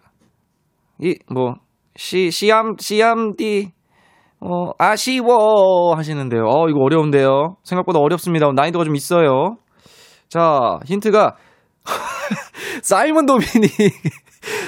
이 1.00 1.14
뭐 1.30 1.54
시 1.98 2.30
시암 2.30 2.76
시암디 2.78 3.70
어 4.40 4.70
아쉬워 4.78 5.94
하시는데요. 5.96 6.42
어 6.46 6.68
이거 6.68 6.80
어려운데요. 6.80 7.56
생각보다 7.62 8.00
어렵습니다. 8.00 8.50
난이도가 8.54 8.84
좀 8.84 8.94
있어요. 8.96 9.56
자, 10.28 10.78
힌트가 10.84 11.36
사이먼 12.82 13.24
도미닉 13.26 13.70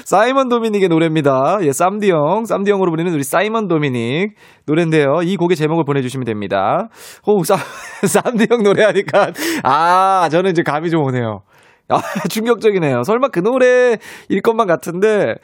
사이먼 0.09 0.49
도미닉의 0.49 0.89
노래입니다. 0.89 1.59
예, 1.61 1.71
쌈디 1.71 2.11
형, 2.11 2.47
쌈디 2.47 2.71
형으로 2.71 2.91
부르는 2.91 3.13
우리 3.13 3.23
사이먼 3.23 3.69
도미닉 3.69 4.37
노래인데요. 4.65 5.21
이 5.23 5.37
곡의 5.37 5.55
제목을 5.55 5.85
보내주시면 5.85 6.25
됩니다. 6.25 6.89
오, 7.27 7.45
쌈, 7.45 7.59
쌈디 8.09 8.47
형 8.51 8.63
노래하니까 8.63 9.33
아, 9.65 10.31
저는 10.31 10.53
이제 10.53 10.63
감이 10.63 10.89
좀 10.89 11.03
오네요. 11.03 11.43
아, 11.91 12.01
충격적이네요. 12.31 13.03
설마 13.03 13.29
그 13.29 13.41
노래일 13.41 14.41
것만 14.43 14.67
같은데 14.67 15.35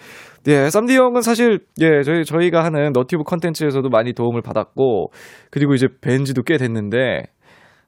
예, 0.48 0.70
쌈디 0.70 0.96
형은 0.96 1.20
사실, 1.20 1.58
예, 1.82 2.02
저희, 2.02 2.24
저희가 2.24 2.64
하는 2.64 2.92
너튜브 2.94 3.22
컨텐츠에서도 3.22 3.86
많이 3.90 4.14
도움을 4.14 4.40
받았고, 4.42 5.10
그리고 5.50 5.74
이제 5.74 5.88
벤지도 6.02 6.42
꽤 6.42 6.58
됐는데, 6.58 7.24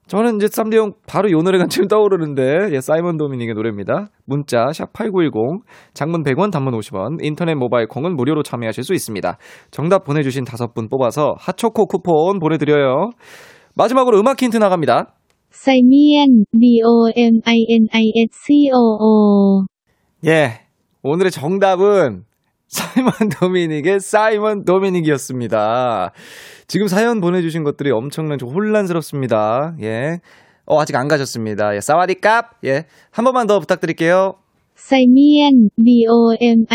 저는 0.08 0.36
이제 0.36 0.46
쌈디 0.46 0.76
형 0.76 0.92
바로 1.08 1.30
요 1.32 1.38
노래가 1.42 1.66
지금 1.66 1.88
떠오르는데 1.88 2.70
예, 2.72 2.80
사이먼 2.80 3.16
도미닉의 3.16 3.54
노래입니다. 3.54 4.06
문자 4.24 4.70
샵 4.72 4.92
8910 4.92 5.64
장문 5.94 6.22
100원 6.22 6.52
단문 6.52 6.78
50원 6.78 7.24
인터넷 7.24 7.54
모바일 7.56 7.88
콩은 7.88 8.14
무료로 8.14 8.44
참여하실 8.44 8.84
수 8.84 8.94
있습니다. 8.94 9.36
정답 9.72 10.04
보내주신 10.04 10.44
다섯 10.44 10.74
분 10.74 10.88
뽑아서 10.88 11.34
핫초코 11.38 11.86
쿠폰 11.86 12.38
보내드려요. 12.38 13.10
마지막으로 13.74 14.20
음악 14.20 14.40
힌트 14.40 14.56
나갑니다. 14.58 15.14
사이미엔 15.50 16.44
D-O-M-I-N-I-S-C-O-O 16.52 17.26
예 20.26 20.60
오늘의 21.02 21.30
정답은 21.30 22.25
사이먼 22.68 23.12
도미닉의 23.40 24.00
사이먼 24.00 24.64
도미닉이었습니다. 24.64 26.12
지금 26.66 26.88
사연 26.88 27.20
보내주신 27.20 27.62
것들이 27.62 27.90
엄청난 27.92 28.38
좀 28.38 28.48
혼란스럽습니다. 28.50 29.76
예. 29.82 30.18
어, 30.66 30.80
아직 30.80 30.96
안 30.96 31.06
가셨습니다. 31.06 31.76
예, 31.76 31.80
사와디캅! 31.80 32.46
예. 32.64 32.84
한 33.12 33.24
번만 33.24 33.46
더 33.46 33.60
부탁드릴게요. 33.60 34.34
사이미엔 34.74 35.70
D-O-M-I-N-I-S-C-O-O 35.76 36.66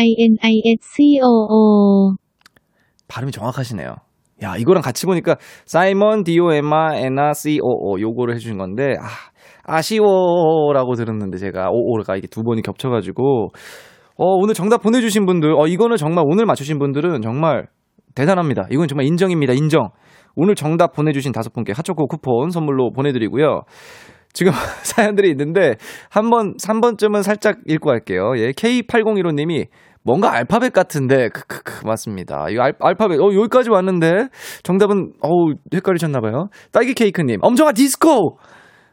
발음이 3.07 3.31
정확하시네요. 3.33 3.95
야, 4.43 4.55
이거랑 4.57 4.81
같이 4.81 5.05
보니까 5.05 5.36
사이먼 5.65 6.24
시오오 7.36 8.00
요거를 8.00 8.33
해주신 8.36 8.57
건데 8.57 8.95
아, 9.00 9.05
아쉬워라고 9.63 10.95
들었는데 10.95 11.38
제가 11.38 11.69
오오가 11.69 12.15
이게 12.15 12.27
두 12.27 12.41
번이 12.43 12.62
겹쳐가지고 12.63 13.50
어, 14.23 14.35
오늘 14.35 14.53
정답 14.53 14.83
보내주신 14.83 15.25
분들 15.25 15.51
어, 15.57 15.65
이거는 15.65 15.97
정말 15.97 16.23
오늘 16.27 16.45
맞추신 16.45 16.77
분들은 16.77 17.23
정말 17.23 17.65
대단합니다. 18.13 18.67
이건 18.69 18.87
정말 18.87 19.07
인정입니다. 19.07 19.53
인정. 19.53 19.89
오늘 20.35 20.53
정답 20.53 20.93
보내주신 20.93 21.31
다섯 21.31 21.51
분께 21.53 21.73
핫초코 21.75 22.05
쿠폰 22.05 22.51
선물로 22.51 22.91
보내드리고요. 22.91 23.61
지금 24.31 24.51
사연들이 24.83 25.31
있는데 25.31 25.73
한 26.11 26.29
번 26.29 26.53
3번쯤은 26.57 27.23
살짝 27.23 27.57
읽고 27.67 27.89
갈게요. 27.89 28.33
예, 28.37 28.51
K8015님이 28.51 29.65
뭔가 30.03 30.31
알파벳 30.33 30.71
같은데 30.71 31.29
크크크 31.29 31.87
맞습니다. 31.87 32.45
이 32.51 32.59
알, 32.59 32.73
알파벳 32.79 33.19
어 33.19 33.23
여기까지 33.33 33.71
왔는데 33.71 34.27
정답은 34.61 35.13
어우 35.21 35.55
헷갈리셨나 35.73 36.19
봐요. 36.21 36.49
딸기 36.71 36.93
케이크 36.93 37.23
님. 37.23 37.39
엄청한 37.41 37.73
디스코. 37.73 38.37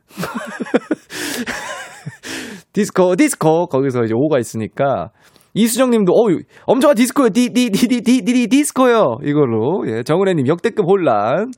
디스코 2.73 3.17
디스코 3.17 3.67
거기서 3.67 4.05
이제 4.05 4.15
오가 4.15 4.39
있으니까 4.39 5.11
이수정 5.55 5.91
님도, 5.91 6.13
어 6.13 6.25
엄청난 6.67 6.95
디스코요. 6.95 7.31
디, 7.31 7.53
디, 7.53 7.71
디, 7.71 7.89
디, 7.89 8.01
디, 8.01 8.23
디, 8.23 8.47
디스코요. 8.47 9.19
이걸로. 9.25 9.83
예, 9.89 10.03
정은혜 10.05 10.35
님, 10.35 10.47
역대급 10.47 10.87
혼란. 10.87 11.51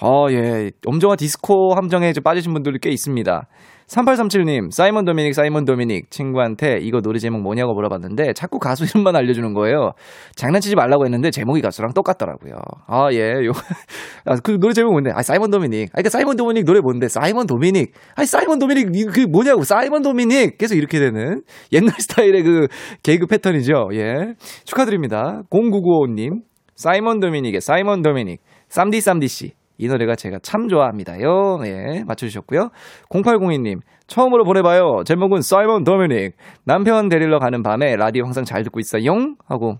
어, 0.00 0.26
예, 0.30 0.70
엄청난 0.86 1.16
디스코 1.16 1.74
함정에 1.74 2.12
빠지신 2.22 2.52
분들이 2.52 2.78
꽤 2.80 2.90
있습니다. 2.90 3.48
3837님, 3.88 4.70
사이먼 4.70 5.06
도미닉, 5.06 5.34
사이먼 5.34 5.64
도미닉. 5.64 6.10
친구한테 6.10 6.78
이거 6.82 7.00
노래 7.00 7.18
제목 7.18 7.40
뭐냐고 7.40 7.72
물어봤는데 7.72 8.34
자꾸 8.34 8.58
가수 8.58 8.84
이름만 8.84 9.16
알려주는 9.16 9.54
거예요. 9.54 9.92
장난치지 10.36 10.76
말라고 10.76 11.06
했는데 11.06 11.30
제목이 11.30 11.62
가수랑 11.62 11.94
똑같더라고요. 11.94 12.52
아, 12.86 13.08
예, 13.12 13.30
요. 13.46 13.52
아, 14.26 14.36
그 14.42 14.58
노래 14.60 14.74
제목 14.74 14.92
뭔데? 14.92 15.10
아, 15.14 15.22
사이먼 15.22 15.50
도미닉. 15.50 15.88
아, 15.92 15.96
그니까 15.96 16.10
사이먼 16.10 16.36
도미닉 16.36 16.66
노래 16.66 16.80
뭔데? 16.80 17.08
사이먼 17.08 17.46
도미닉. 17.46 17.92
아니, 18.14 18.26
사이먼 18.26 18.58
도미닉, 18.58 18.88
그 19.10 19.20
뭐냐고. 19.20 19.62
사이먼 19.62 20.02
도미닉. 20.02 20.58
계속 20.58 20.74
이렇게 20.76 20.98
되는 20.98 21.42
옛날 21.72 21.94
스타일의 21.98 22.42
그 22.42 22.66
개그 23.02 23.26
패턴이죠. 23.26 23.88
예. 23.94 24.34
축하드립니다. 24.64 25.42
0995님, 25.50 26.42
사이먼 26.76 27.20
도미닉의 27.20 27.62
사이먼 27.62 28.02
도미닉. 28.02 28.40
쌈디 28.68 29.00
쌈디 29.00 29.28
씨. 29.28 29.52
이 29.78 29.86
노래가 29.86 30.16
제가 30.16 30.38
참 30.42 30.68
좋아합니다요. 30.68 31.60
예, 31.66 32.04
맞춰주셨고요. 32.04 32.70
0802님, 33.10 33.80
처음으로 34.08 34.44
보내봐요. 34.44 35.04
제목은 35.04 35.40
사이먼 35.40 35.84
도미닉. 35.84 36.34
남편 36.64 37.08
데리러 37.08 37.38
가는 37.38 37.62
밤에 37.62 37.94
라디오 37.96 38.24
항상 38.24 38.44
잘 38.44 38.64
듣고 38.64 38.80
있어요. 38.80 39.02
하고, 39.46 39.76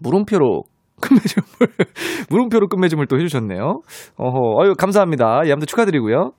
물음표로 0.00 0.62
끝맺음을, 1.00 1.46
물음표로 2.30 2.68
끝맺음을 2.68 3.06
또 3.06 3.16
해주셨네요. 3.18 3.82
어허, 4.16 4.62
아유, 4.62 4.74
감사합니다. 4.78 5.42
예, 5.44 5.52
아무튼 5.52 5.66
축하드리고요. 5.66 6.32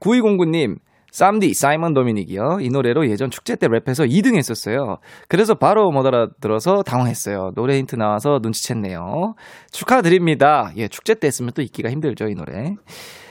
9209님, 0.00 0.76
쌈디, 1.10 1.54
사이먼 1.54 1.94
도미닉이요. 1.94 2.58
이 2.60 2.68
노래로 2.68 3.08
예전 3.10 3.30
축제 3.30 3.56
때 3.56 3.66
랩해서 3.66 4.08
2등 4.08 4.36
했었어요. 4.36 4.98
그래서 5.28 5.54
바로 5.54 5.90
못 5.90 6.06
알아들어서 6.06 6.82
당황했어요. 6.82 7.52
노래 7.56 7.78
힌트 7.78 7.96
나와서 7.96 8.38
눈치챘네요. 8.42 9.34
축하드립니다. 9.72 10.70
예, 10.76 10.88
축제 10.88 11.14
때 11.14 11.26
했으면 11.28 11.52
또 11.54 11.62
잊기가 11.62 11.90
힘들죠, 11.90 12.26
이 12.28 12.34
노래. 12.34 12.74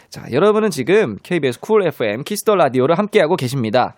자, 0.10 0.24
여러분은 0.32 0.70
지금 0.72 1.18
KBS 1.22 1.60
Cool 1.60 1.86
FM 1.88 2.24
Kiss 2.24 2.42
the 2.42 2.56
라디오를 2.56 2.98
함께하고 2.98 3.36
계십니다. 3.36 3.96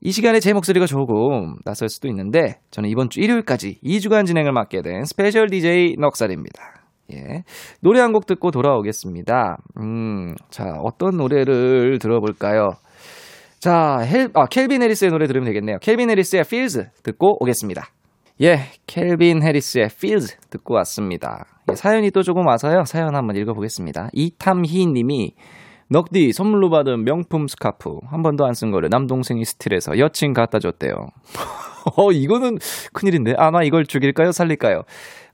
이 0.00 0.12
시간에 0.12 0.38
제 0.38 0.52
목소리가 0.52 0.86
조금 0.86 1.56
낯설 1.64 1.88
수도 1.88 2.06
있는데 2.08 2.60
저는 2.70 2.88
이번 2.88 3.10
주 3.10 3.18
일요일까지 3.20 3.78
2주간 3.82 4.26
진행을 4.26 4.52
맡게 4.52 4.82
된 4.82 5.04
스페셜 5.04 5.48
DJ 5.48 5.96
넉살입니다. 5.98 6.62
예. 7.14 7.42
노래 7.80 8.00
한 8.00 8.12
곡 8.12 8.26
듣고 8.26 8.50
돌아오겠습니다. 8.50 9.56
음, 9.80 10.34
자, 10.50 10.64
어떤 10.84 11.16
노래를 11.16 11.98
들어볼까요? 11.98 12.68
자, 13.60 13.98
헬, 14.00 14.28
아, 14.34 14.46
켈빈 14.46 14.82
해리스의 14.82 15.10
노래 15.10 15.26
들으면 15.26 15.46
되겠네요. 15.46 15.78
켈빈 15.80 16.10
해리스의 16.10 16.42
Feels 16.42 16.88
듣고 17.02 17.42
오겠습니다. 17.42 17.88
예, 18.42 18.58
켈빈 18.86 19.42
해리스의 19.42 19.86
Feels 19.86 20.36
듣고 20.50 20.74
왔습니다. 20.74 21.44
예, 21.70 21.74
사연이 21.74 22.10
또 22.12 22.22
조금 22.22 22.46
와서요. 22.46 22.84
사연 22.84 23.16
한번 23.16 23.36
읽어보겠습니다. 23.36 24.10
이탐희 24.12 24.86
님이 24.86 25.32
넉디 25.90 26.32
선물로 26.32 26.70
받은 26.70 27.02
명품 27.04 27.46
스카프 27.48 27.90
한 28.10 28.22
번도 28.22 28.44
안 28.44 28.52
쓴 28.52 28.70
거를 28.70 28.90
남동생이 28.92 29.44
스틸해서 29.44 29.98
여친 29.98 30.34
갖다 30.34 30.58
줬대요. 30.58 30.92
어, 31.96 32.12
이거는 32.12 32.58
큰일인데. 32.92 33.34
아마 33.38 33.62
이걸 33.62 33.86
죽일까요? 33.86 34.30
살릴까요? 34.32 34.82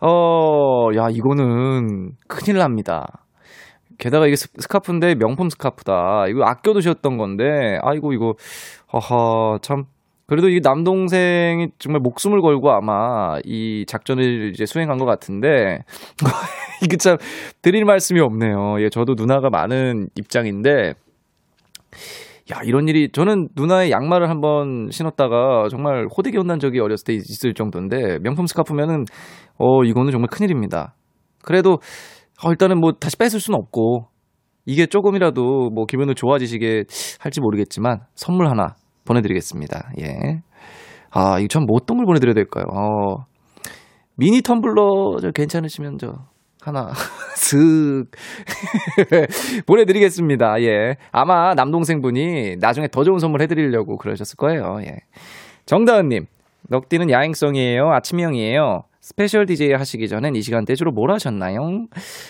어, 0.00 0.88
야, 0.96 1.08
이거는 1.10 2.12
큰일 2.28 2.58
납니다. 2.58 3.23
게다가 3.98 4.26
이게 4.26 4.36
스카프인데 4.36 5.14
명품 5.16 5.48
스카프다. 5.48 6.26
이거 6.28 6.44
아껴두셨던 6.44 7.16
건데, 7.16 7.78
아이고, 7.82 8.12
이거, 8.12 8.34
허허, 8.92 9.58
참. 9.62 9.84
그래도 10.26 10.48
이 10.48 10.60
남동생이 10.62 11.68
정말 11.78 12.00
목숨을 12.00 12.40
걸고 12.40 12.70
아마 12.70 13.38
이 13.44 13.84
작전을 13.86 14.52
이제 14.54 14.64
수행한 14.64 14.96
것 14.96 15.04
같은데, 15.04 15.80
이게 16.82 16.96
참 16.96 17.18
드릴 17.60 17.84
말씀이 17.84 18.20
없네요. 18.20 18.76
예, 18.80 18.88
저도 18.88 19.14
누나가 19.16 19.50
많은 19.50 20.08
입장인데, 20.16 20.94
야, 22.52 22.60
이런 22.64 22.88
일이, 22.88 23.10
저는 23.12 23.48
누나의 23.54 23.90
양말을 23.90 24.30
한번 24.30 24.88
신었다가 24.90 25.68
정말 25.70 26.06
호되게 26.06 26.38
혼난 26.38 26.58
적이 26.58 26.80
어렸을 26.80 27.04
때 27.04 27.12
있을 27.14 27.52
정도인데, 27.54 28.18
명품 28.20 28.46
스카프면은, 28.46 29.04
어, 29.58 29.84
이거는 29.84 30.10
정말 30.10 30.28
큰일입니다. 30.28 30.94
그래도 31.42 31.78
어, 32.42 32.50
일단은 32.50 32.80
뭐 32.80 32.92
다시 32.92 33.16
뺏을 33.16 33.40
수는 33.40 33.58
없고 33.58 34.08
이게 34.66 34.86
조금이라도 34.86 35.70
뭐 35.70 35.84
기분을 35.86 36.14
좋아지시게 36.14 36.84
할지 37.20 37.40
모르겠지만 37.40 38.00
선물 38.14 38.48
하나 38.48 38.74
보내드리겠습니다. 39.04 39.90
예. 40.00 40.40
아, 41.10 41.38
이거 41.38 41.48
참 41.48 41.64
뭐 41.66 41.76
어떤 41.80 41.98
걸 41.98 42.06
보내드려야 42.06 42.34
될까요? 42.34 42.64
어, 42.72 43.24
미니 44.16 44.40
텀블러 44.40 45.20
저 45.20 45.30
괜찮으시면 45.30 45.98
저 45.98 46.12
하나 46.62 46.88
슥 47.36 48.06
보내드리겠습니다. 49.66 50.62
예. 50.62 50.96
아마 51.12 51.54
남동생분이 51.54 52.56
나중에 52.58 52.88
더 52.88 53.04
좋은 53.04 53.18
선물 53.18 53.42
해드리려고 53.42 53.96
그러셨을 53.98 54.36
거예요. 54.36 54.78
예. 54.82 54.96
정다은님, 55.66 56.24
넉디는 56.70 57.10
야행성이에요? 57.10 57.90
아침형이에요? 57.92 58.82
스페셜 59.04 59.44
DJ 59.44 59.74
하시기 59.74 60.08
전엔 60.08 60.34
이 60.34 60.40
시간대 60.40 60.74
주로 60.74 60.90
뭘 60.90 61.10
하셨나요? 61.10 61.58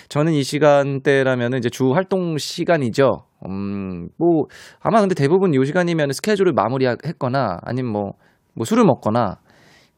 저는 0.08 0.32
이 0.32 0.42
시간대라면 0.42 1.54
이제 1.58 1.70
주 1.70 1.92
활동 1.92 2.36
시간이죠. 2.36 3.26
음, 3.46 4.08
뭐, 4.18 4.46
아마 4.80 4.98
근데 4.98 5.14
대부분 5.14 5.54
이 5.54 5.64
시간이면 5.64 6.10
스케줄을 6.10 6.52
마무리했거나 6.52 7.58
아니면 7.62 7.92
뭐, 7.92 8.14
뭐 8.56 8.64
술을 8.64 8.82
먹거나 8.86 9.36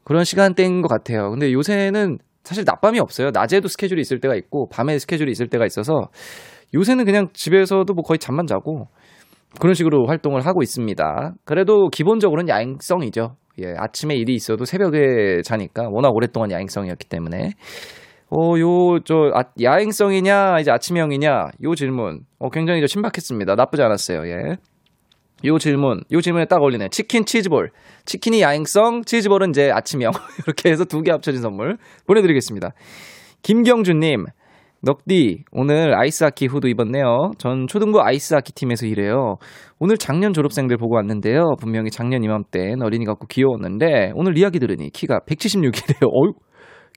그런 0.03 0.23
시간대인 0.23 0.83
것 0.83 0.87
같아요. 0.87 1.31
근데 1.31 1.51
요새는 1.51 2.19
사실 2.43 2.63
낮밤이 2.63 2.99
없어요. 2.99 3.31
낮에도 3.33 3.67
스케줄이 3.67 3.99
있을 3.99 4.19
때가 4.19 4.35
있고, 4.35 4.69
밤에 4.69 4.99
스케줄이 4.99 5.31
있을 5.31 5.47
때가 5.47 5.65
있어서 5.65 6.11
요새는 6.75 7.05
그냥 7.05 7.29
집에서도 7.33 7.91
뭐 7.91 8.03
거의 8.03 8.19
잠만 8.19 8.45
자고 8.45 8.85
그런 9.59 9.73
식으로 9.73 10.05
활동을 10.05 10.45
하고 10.45 10.61
있습니다. 10.61 11.33
그래도 11.43 11.89
기본적으로는 11.89 12.49
야행성이죠. 12.49 13.35
예, 13.59 13.73
아침에 13.77 14.15
일이 14.15 14.35
있어도 14.35 14.65
새벽에 14.65 15.41
자니까 15.43 15.89
워낙 15.89 16.09
오랫동안 16.09 16.51
야행성이었기 16.51 17.07
때문에 17.07 17.51
어, 18.29 18.59
요, 18.59 18.99
저, 19.05 19.31
아, 19.33 19.45
야행성이냐, 19.61 20.59
이제 20.59 20.69
아침형이냐, 20.69 21.51
요 21.63 21.75
질문, 21.75 22.25
어, 22.39 22.49
굉장히 22.49 22.81
저 22.81 22.87
신박했습니다. 22.87 23.55
나쁘지 23.55 23.81
않았어요, 23.81 24.27
예. 24.27 24.57
요 25.45 25.57
질문, 25.57 26.03
요 26.11 26.19
질문에 26.19 26.43
딱 26.45 26.61
어울리네. 26.61 26.89
치킨, 26.89 27.23
치즈볼. 27.23 27.71
치킨이 28.03 28.41
야행성, 28.41 29.03
치즈볼은 29.05 29.51
이제 29.51 29.71
아침형. 29.71 30.11
이렇게 30.45 30.69
해서 30.69 30.83
두 30.83 31.03
개 31.03 31.11
합쳐진 31.11 31.41
선물 31.41 31.77
보내드리겠습니다. 32.05 32.73
김경주님, 33.43 34.25
넉디, 34.83 35.43
오늘 35.51 35.97
아이스하키 35.97 36.47
후드 36.47 36.67
입었네요. 36.67 37.31
전 37.39 37.65
초등부 37.67 37.99
아이스하키 38.01 38.53
팀에서 38.53 38.85
일해요. 38.85 39.37
오늘 39.79 39.97
작년 39.97 40.33
졸업생들 40.33 40.77
보고 40.77 40.95
왔는데요. 40.95 41.55
분명히 41.59 41.89
작년 41.89 42.23
이맘땐 42.23 42.81
어린이 42.83 43.05
같고 43.05 43.27
귀여웠는데, 43.27 44.11
오늘 44.13 44.37
이야기 44.37 44.59
들으니 44.59 44.89
키가 44.91 45.21
176이래요. 45.27 46.03
어휴, 46.13 46.33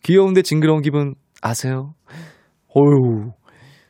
귀여운데 0.03 0.43
징그러운 0.43 0.83
기분 0.83 1.15
아세요? 1.43 1.95
어휴. 2.75 3.33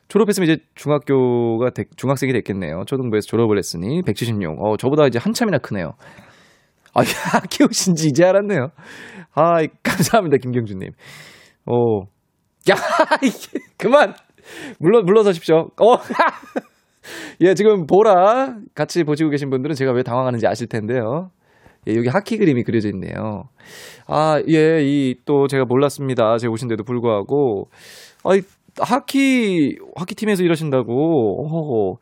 졸업했으면 0.07 0.49
이제 0.49 0.63
중학교가, 0.75 1.69
되, 1.69 1.83
중학생이 1.95 2.33
됐겠네요. 2.33 2.83
초등부에서 2.85 3.27
졸업을 3.27 3.57
했으니 3.57 4.01
176. 4.03 4.57
어, 4.59 4.77
저보다 4.77 5.07
이제 5.07 5.19
한참이나 5.19 5.57
크네요. 5.59 5.93
아, 6.93 7.01
키우신지 7.49 8.07
이제 8.07 8.25
알았네요. 8.25 8.69
아, 9.35 9.65
감사합니다, 9.83 10.37
김경준님. 10.37 10.89
어, 11.65 12.01
야, 12.69 12.75
그만! 13.77 14.13
물러, 14.79 15.01
물러서십시오. 15.01 15.69
어, 15.79 15.97
예, 17.41 17.53
지금 17.53 17.87
보라 17.87 18.55
같이 18.75 19.03
보시고 19.03 19.29
계신 19.29 19.49
분들은 19.49 19.75
제가 19.75 19.91
왜 19.91 20.03
당황하는지 20.03 20.45
아실 20.47 20.67
텐데요. 20.67 21.31
예, 21.87 21.95
여기 21.95 22.09
하키 22.09 22.37
그림이 22.37 22.63
그려져 22.63 22.89
있네요. 22.89 23.49
아, 24.07 24.41
예, 24.47 24.81
이, 24.83 25.15
또 25.25 25.47
제가 25.47 25.65
몰랐습니다. 25.65 26.37
제가 26.37 26.51
오신데도 26.51 26.83
불구하고. 26.83 27.69
아, 28.23 28.29
하키, 28.79 29.77
하키 29.95 30.15
팀에서 30.15 30.43
일하신다고. 30.43 31.45
어허. 31.45 31.97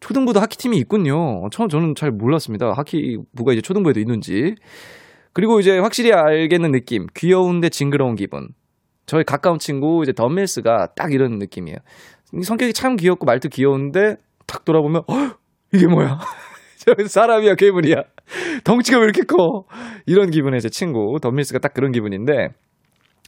초등부도 0.00 0.40
하키 0.40 0.56
팀이 0.56 0.76
있군요. 0.78 1.48
처음 1.50 1.68
저는 1.68 1.94
잘 1.96 2.10
몰랐습니다. 2.10 2.72
하키부가 2.76 3.52
이제 3.52 3.60
초등부에도 3.60 3.98
있는지. 4.00 4.54
그리고 5.32 5.58
이제 5.58 5.78
확실히 5.78 6.12
알겠는 6.12 6.70
느낌. 6.70 7.06
귀여운데 7.16 7.68
징그러운 7.70 8.14
기분. 8.14 8.48
저희 9.06 9.24
가까운 9.24 9.58
친구 9.58 10.00
이제 10.02 10.12
덤밀스가 10.12 10.88
딱 10.96 11.12
이런 11.12 11.38
느낌이에요. 11.38 11.76
성격이 12.42 12.72
참 12.72 12.96
귀엽고 12.96 13.26
말도 13.26 13.48
귀여운데 13.50 14.16
딱 14.46 14.64
돌아보면 14.64 15.02
어, 15.08 15.14
이게 15.72 15.86
뭐야? 15.86 16.18
저 16.78 16.94
사람이야 17.06 17.54
괴물이야. 17.54 17.96
덩치가 18.64 18.98
왜 18.98 19.04
이렇게 19.04 19.22
커? 19.22 19.64
이런 20.06 20.30
기분의 20.30 20.60
제 20.60 20.68
친구 20.68 21.18
덤밀스가 21.20 21.58
딱 21.58 21.74
그런 21.74 21.92
기분인데 21.92 22.48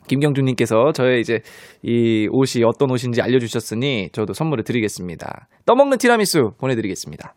김경준님께서 0.09 0.93
저의 0.93 1.21
이제 1.21 1.41
이 1.83 2.29
옷이 2.31 2.65
어떤 2.65 2.91
옷인지 2.91 3.23
알려주셨으니 3.23 4.11
저도 4.13 4.33
선물을 4.33 4.65
드리겠습니다. 4.65 5.49
떠먹는 5.65 5.99
티라미수 5.99 6.53
보내드리겠습니다. 6.59 7.35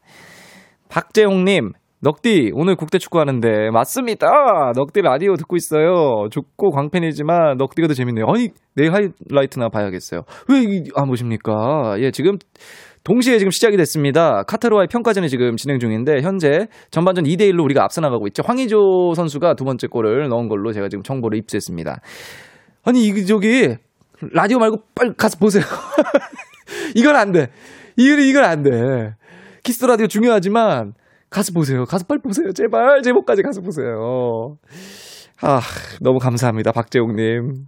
박재홍님, 0.89 1.73
넉디, 2.01 2.51
오늘 2.53 2.77
국대 2.77 2.97
축구 2.97 3.19
하는데, 3.19 3.71
맞습니다! 3.71 4.27
넉디 4.73 5.01
라디오 5.01 5.35
듣고 5.35 5.57
있어요. 5.57 6.29
죽고 6.31 6.71
광팬이지만, 6.71 7.57
넉디가 7.57 7.89
더 7.89 7.93
재밌네요. 7.93 8.25
아니, 8.25 8.51
내일 8.73 8.93
하이라이트나 8.93 9.67
봐야겠어요. 9.67 10.21
왜, 10.47 10.83
안 10.95 11.09
보십니까? 11.09 11.97
예, 11.99 12.11
지금, 12.11 12.37
동시에 13.03 13.37
지금 13.37 13.51
시작이 13.51 13.75
됐습니다. 13.75 14.43
카타르와의 14.43 14.87
평가전이 14.87 15.27
지금 15.27 15.57
진행 15.57 15.77
중인데, 15.79 16.21
현재 16.21 16.67
전반전 16.89 17.25
2대 17.25 17.51
1로 17.51 17.65
우리가 17.65 17.83
앞서 17.83 17.99
나가고 17.99 18.27
있죠. 18.27 18.43
황희조 18.45 19.13
선수가 19.15 19.55
두 19.55 19.65
번째 19.65 19.87
골을 19.87 20.29
넣은 20.29 20.47
걸로 20.47 20.71
제가 20.71 20.87
지금 20.87 21.03
정보를 21.03 21.37
입수했습니다. 21.39 21.99
아니, 22.85 23.07
이, 23.07 23.25
저기, 23.25 23.75
라디오 24.31 24.57
말고 24.59 24.83
빨리 24.95 25.11
가서 25.17 25.37
보세요. 25.37 25.63
이건 26.95 27.17
안 27.17 27.33
돼. 27.33 27.47
이건, 27.97 28.19
이건 28.21 28.45
안 28.45 28.63
돼. 28.63 28.69
키스 29.63 29.83
라디오 29.83 30.07
중요하지만, 30.07 30.93
가서 31.29 31.51
보세요. 31.53 31.85
가서 31.85 32.05
빨리 32.07 32.21
보세요. 32.21 32.51
제발 32.53 33.01
제목까지 33.01 33.43
가서 33.43 33.61
보세요. 33.61 34.57
아, 35.41 35.61
너무 36.01 36.19
감사합니다. 36.19 36.71
박재홍님. 36.71 37.65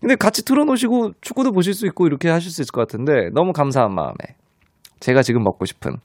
근데 0.00 0.16
같이 0.16 0.44
틀어놓으시고 0.44 1.12
축구도 1.20 1.52
보실 1.52 1.74
수 1.74 1.86
있고 1.86 2.06
이렇게 2.06 2.28
하실 2.28 2.50
수 2.50 2.62
있을 2.62 2.72
것 2.72 2.80
같은데 2.80 3.30
너무 3.34 3.52
감사한 3.52 3.94
마음에 3.94 4.14
제가 5.00 5.22
지금 5.22 5.42
먹고 5.42 5.64
싶은 5.64 5.96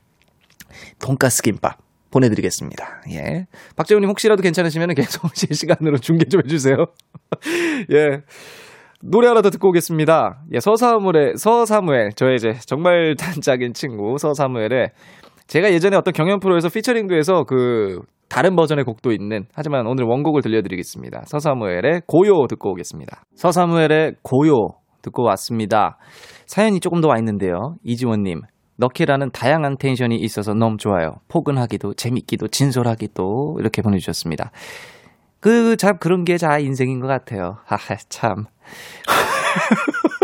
돈가스 0.99 1.41
김밥 1.41 1.77
보내드리겠습니다. 2.11 3.01
예. 3.11 3.45
박재홍님 3.75 4.09
혹시라도 4.09 4.41
괜찮으시면 4.41 4.93
계속 4.95 5.23
실시간으로 5.35 5.97
중계 5.97 6.25
좀 6.25 6.41
해주세요. 6.43 6.75
예. 7.93 8.21
노래 9.01 9.27
하나 9.27 9.41
더 9.41 9.49
듣고 9.51 9.69
오겠습니다. 9.69 10.43
예, 10.53 10.59
서사무엘, 10.59 11.37
서사무엘. 11.37 12.13
저의 12.15 12.35
이제 12.35 12.53
정말 12.65 13.15
단짝인 13.19 13.73
친구 13.73 14.17
서사무엘의 14.17 14.89
제가 15.47 15.71
예전에 15.71 15.95
어떤 15.97 16.13
경연 16.13 16.39
프로에서 16.39 16.69
피처링도 16.69 17.15
해서 17.15 17.43
그 17.45 17.99
다른 18.29 18.55
버전의 18.55 18.83
곡도 18.83 19.11
있는 19.11 19.45
하지만 19.53 19.87
오늘 19.87 20.03
원곡을 20.05 20.41
들려드리겠습니다. 20.41 21.23
서사무엘의 21.25 22.01
고요 22.05 22.47
듣고 22.47 22.71
오겠습니다. 22.71 23.23
서사무엘의 23.35 24.15
고요 24.21 24.67
듣고 25.01 25.23
왔습니다. 25.23 25.97
사연이 26.45 26.79
조금 26.81 26.99
더 27.01 27.07
와 27.07 27.17
있는데요. 27.19 27.75
이지원님 27.83 28.41
럭키라는 28.79 29.31
다양한 29.31 29.77
텐션이 29.77 30.17
있어서 30.17 30.53
너무 30.53 30.77
좋아요. 30.77 31.15
포근하기도 31.29 31.93
재밌기도 31.93 32.47
진솔하기도 32.49 33.57
이렇게 33.59 33.81
보내주셨습니다. 33.81 34.51
그 35.39 35.75
참 35.77 35.97
그런 35.99 36.25
게자 36.25 36.59
인생인 36.59 36.99
것 36.99 37.07
같아요. 37.07 37.57
하하 37.65 37.95
참. 38.09 38.45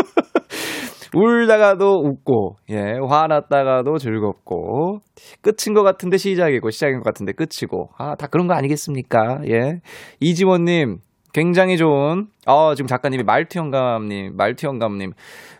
울다가도 1.14 2.02
웃고, 2.04 2.58
예, 2.70 2.98
화났다가도 3.08 3.98
즐겁고, 3.98 5.00
끝인 5.42 5.74
것 5.76 5.84
같은데 5.84 6.18
시작이고, 6.18 6.70
시작인 6.72 6.98
것 6.98 7.04
같은데 7.04 7.34
끝이고, 7.34 7.90
아, 7.98 8.16
다 8.16 8.28
그런 8.28 8.48
거 8.48 8.54
아니겠습니까? 8.54 9.42
예. 9.48 9.82
이지원님, 10.20 10.98
굉장히 11.34 11.78
좋은, 11.78 12.28
어, 12.46 12.76
지금 12.76 12.88
작가님이 12.88 13.24
말투 13.24 13.58
영감님, 13.58 14.36
말투 14.38 14.68
영감님, 14.68 15.14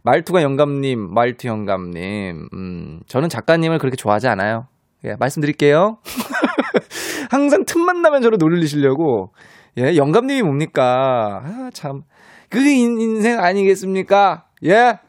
말투가 0.04 0.44
영감님, 0.44 1.14
말투 1.14 1.48
영감님, 1.48 2.48
음, 2.54 3.00
저는 3.08 3.30
작가님을 3.30 3.80
그렇게 3.80 3.96
좋아하지 3.96 4.28
않아요. 4.28 4.68
예, 5.06 5.16
말씀드릴게요. 5.20 5.98
항상 7.32 7.66
틈만 7.66 8.02
나면 8.02 8.22
저를 8.22 8.38
놀리시려고, 8.40 9.34
예, 9.80 9.96
영감님이 9.96 10.44
뭡니까? 10.44 11.42
아, 11.44 11.70
참. 11.74 12.04
그 12.50 12.60
인생 12.60 13.40
아니겠습니까? 13.40 14.46
예? 14.66 15.00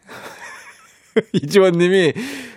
이지원님이 1.32 2.12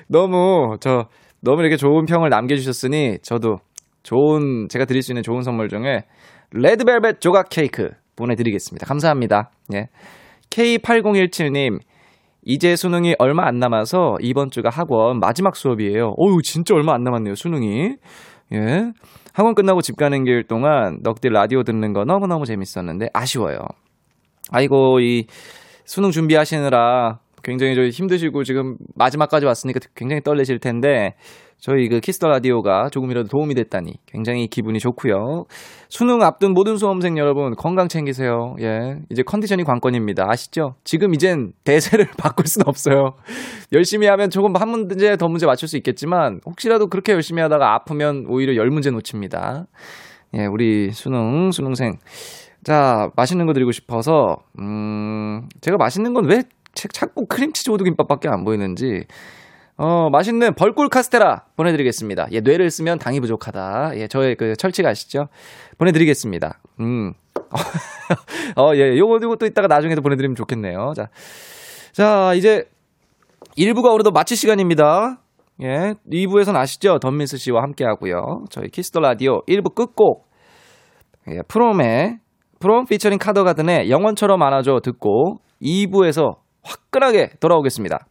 너무 0.08 0.78
저 0.80 1.08
너무 1.42 1.62
이렇게 1.62 1.78
좋은 1.78 2.06
평을 2.06 2.30
남겨주셨으니 2.30 3.20
저도 3.22 3.58
좋은 4.04 4.68
제가 4.70 4.86
드릴 4.86 5.02
수 5.02 5.12
있는 5.12 5.24
좋은 5.24 5.42
선물 5.42 5.70
중에 5.70 6.04
레드벨벳 6.52 7.20
조각 7.20 7.50
케이크 7.50 7.90
보내드리겠습니다. 8.16 8.86
감사합니다. 8.86 9.52
예. 9.76 9.88
K8017님 10.50 11.80
이제 12.44 12.76
수능이 12.76 13.16
얼마 13.20 13.46
안 13.46 13.60
남아서 13.60 14.16
이번 14.22 14.50
주가 14.50 14.70
학원 14.70 15.20
마지막 15.20 15.56
수업이에요. 15.56 16.14
어우 16.18 16.42
진짜 16.42 16.74
얼마 16.76 16.94
안 16.94 17.04
남았네요 17.04 17.36
수능이. 17.36 17.96
예. 18.54 18.92
학원 19.34 19.54
끝나고 19.54 19.82
집 19.82 19.98
가는 19.98 20.24
길 20.24 20.44
동안 20.48 21.00
넉디 21.04 21.32
라디오 21.32 21.64
듣는 21.64 21.94
거 21.94 22.06
너무너무 22.06 22.46
재밌었는데 22.46 23.10
아쉬워요. 23.14 23.58
아이고 24.52 25.02
이 25.02 25.28
수능 25.86 26.12
준비하시느라 26.12 27.20
굉장히 27.44 27.76
저 27.76 27.84
힘드시고 27.84 28.44
지금 28.44 28.78
마지막까지 28.96 29.46
왔으니까 29.46 29.80
굉장히 29.96 30.22
떨리실 30.22 30.60
텐데 30.60 31.16
저희 31.60 31.88
그 31.90 32.00
Kiss 32.00 32.16
the 32.16 32.28
라디오가 32.28 32.90
조금이라도 32.90 33.30
도움이 33.30 33.56
됐다니 33.56 33.94
굉장히 34.06 34.48
기분이 34.48 34.80
좋고요. 34.80 35.46
수능 35.90 36.22
앞둔 36.22 36.54
모든 36.54 36.78
수험생 36.78 37.18
여러분 37.18 37.56
건강 37.56 37.88
챙기세요. 37.88 38.56
예. 38.62 39.00
이제 39.10 39.24
컨디션이 39.24 39.64
관건입니다. 39.64 40.26
아시죠? 40.30 40.76
지금 40.84 41.16
이젠 41.16 41.54
대세를 41.64 42.08
바꿀 42.18 42.46
수는 42.46 42.68
없어요. 42.68 43.14
열심히 43.74 44.08
하면 44.08 44.30
조금 44.30 44.56
한 44.56 44.70
문제 44.70 45.18
더 45.18 45.28
문제 45.28 45.46
맞출 45.48 45.68
수 45.68 45.78
있겠지만 45.78 46.42
혹시라도 46.46 46.88
그렇게 46.88 47.14
열심히 47.14 47.42
하다가 47.42 47.74
아프면 47.74 48.26
오히려 48.30 48.56
열 48.56 48.70
문제 48.70 48.92
놓칩니다. 48.92 49.66
예, 50.36 50.46
우리 50.46 50.92
수능 50.92 51.52
수능생 51.52 51.94
자, 52.64 53.10
맛있는 53.16 53.46
거 53.46 53.54
드리고 53.54 53.72
싶어서, 53.72 54.38
음, 54.60 55.48
제가 55.62 55.78
맛있는 55.78 56.14
건 56.14 56.26
왜 56.26 56.42
자꾸 56.94 57.26
크림치즈 57.26 57.70
오두김밥밖에 57.72 58.30
안 58.30 58.44
보이는지, 58.44 59.06
어, 59.78 60.10
맛있는 60.10 60.56
벌꿀 60.56 60.90
카스테라 60.90 61.46
보내드리겠습니다. 61.56 62.28
예, 62.32 62.40
뇌를 62.40 62.70
쓰면 62.72 62.98
당이 62.98 63.20
부족하다. 63.20 63.92
예, 63.96 64.08
저의 64.08 64.36
그 64.36 64.56
철칙 64.56 64.86
아시죠? 64.86 65.28
보내드리겠습니다. 65.78 66.60
음. 66.80 67.14
어, 68.58 68.72
예, 68.76 68.98
요거, 68.98 69.20
또 69.40 69.46
이따가 69.46 69.68
나중에도 69.68 70.02
보내드리면 70.02 70.36
좋겠네요. 70.36 70.94
자, 70.96 71.08
자, 71.92 72.34
이제 72.34 72.64
1부가 73.58 73.92
오늘도 73.94 74.12
마칠 74.12 74.36
시간입니다. 74.36 75.22
예, 75.62 75.94
2부에선 76.12 76.56
아시죠? 76.56 77.00
던밀스 77.00 77.38
씨와 77.38 77.62
함께 77.62 77.86
하고요. 77.86 78.46
저희 78.50 78.70
Kiss 78.70 78.87
the 78.87 79.00
라디오 79.00 79.42
1부 79.48 79.76
끝곡, 79.76 80.28
예, 81.30 81.42
프롬의 81.48 82.18
프롬 82.60 82.86
피처링 82.86 83.20
카더가든의 83.20 83.90
영원처럼 83.90 84.42
안아줘 84.42 84.80
듣고 84.84 85.38
2부에서 85.62 86.38
화끈하게 86.68 87.34
돌아오겠습니다. 87.40 88.08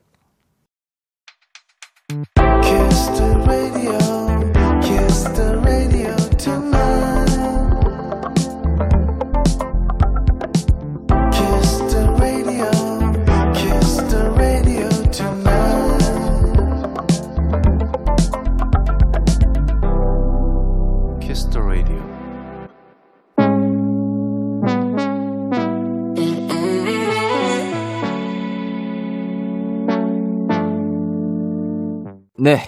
네. 32.46 32.58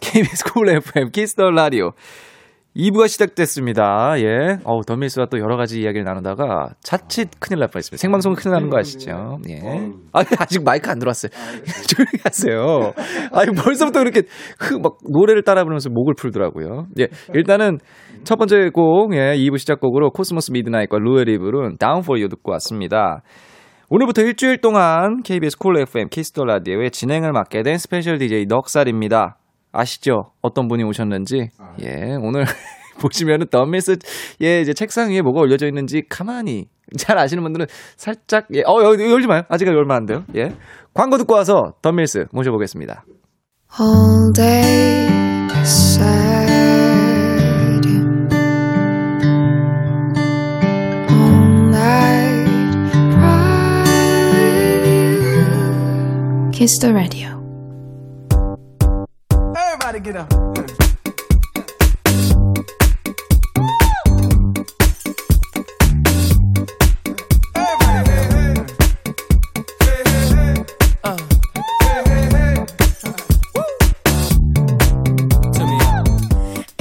KBS 0.00 0.52
Cool 0.52 0.68
FM 0.68 1.12
Kiss 1.12 1.35
the 1.35 1.52
라디오 1.52 1.92
2부가 2.74 3.06
시작됐습니다. 3.06 4.14
예. 4.18 4.58
어우, 4.64 4.80
던밀스와 4.84 5.26
또 5.30 5.38
여러 5.38 5.56
가지 5.56 5.80
이야기를 5.80 6.02
나누다가 6.02 6.70
자칫 6.82 7.28
큰일 7.38 7.60
날 7.60 7.68
뻔했습니다. 7.68 8.00
생방송은 8.00 8.34
큰일 8.34 8.54
나는 8.54 8.68
거 8.68 8.78
아시죠? 8.78 9.38
예. 9.48 9.60
아, 10.12 10.24
아직 10.38 10.64
마이크 10.64 10.90
안 10.90 10.98
들어왔어요. 10.98 11.30
조용히 11.86 12.18
하세요. 12.24 12.92
아니, 13.30 13.52
벌써부터 13.52 14.00
그렇게 14.00 14.22
흐, 14.58 14.74
막 14.74 14.98
노래를 15.08 15.44
따라 15.44 15.62
부르면서 15.62 15.88
목을 15.88 16.14
풀더라고요. 16.18 16.88
예. 16.98 17.06
일단은 17.32 17.78
첫 18.24 18.34
번째 18.34 18.70
곡, 18.74 19.14
예, 19.14 19.36
2부 19.36 19.56
시작곡으로 19.58 20.10
Cosmo's 20.10 20.50
Midnight과 20.50 20.98
루엘이 20.98 21.38
부른 21.38 21.76
Down 21.78 22.02
for 22.02 22.15
You 22.15 22.28
듣고 22.28 22.50
왔습니다. 22.50 23.22
오늘부터 23.88 24.22
일주일 24.22 24.60
동안 24.60 25.22
KBS 25.22 25.58
Cool 25.58 25.78
FM 25.78 26.08
Kiss 26.08 26.29
the 26.29 26.44
라디오의 26.44 26.90
진행을 26.90 27.30
맡게 27.32 27.62
된 27.62 27.78
스페셜 27.78 28.18
DJ 28.18 28.46
넉살입니다. 28.48 29.38
아시죠? 29.70 30.32
어떤 30.42 30.66
분이 30.66 30.82
오셨는지. 30.82 31.50
예, 31.82 32.16
오늘 32.20 32.44
보시면은 33.00 33.46
덤밀스 33.48 33.98
예, 34.42 34.60
이제 34.60 34.72
책상 34.72 35.10
위에 35.10 35.22
뭐가 35.22 35.40
올려져 35.40 35.66
있는지 35.66 36.02
가만히 36.08 36.66
잘 36.98 37.16
아시는 37.18 37.42
분들은 37.44 37.66
살짝 37.96 38.46
예, 38.54 38.62
어, 38.62 38.82
여, 38.82 38.98
열지 38.98 39.28
마요. 39.28 39.42
아직 39.48 39.68
열면 39.68 39.90
안 39.92 40.06
돼요. 40.06 40.24
예. 40.34 40.56
광고 40.92 41.16
듣고 41.18 41.34
와서 41.34 41.74
덤밀스 41.82 42.26
모셔보겠습니다. 42.32 43.04
all 43.78 44.32
day 44.34 45.06
kiss 56.56 56.78
the 56.78 56.90
radio 56.90 57.36
Everybody 59.54 60.00
get 60.00 60.16
up. 60.16 60.32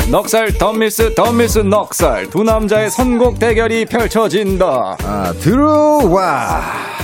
넉살 0.10 0.54
덤밀스 0.58 1.16
덤밀스 1.16 1.60
넉살 1.60 2.30
두 2.30 2.44
남자의 2.44 2.90
선곡 2.90 3.40
대결이 3.40 3.86
펼쳐진다. 3.86 4.96
아, 5.02 5.34
들어와. 5.42 6.95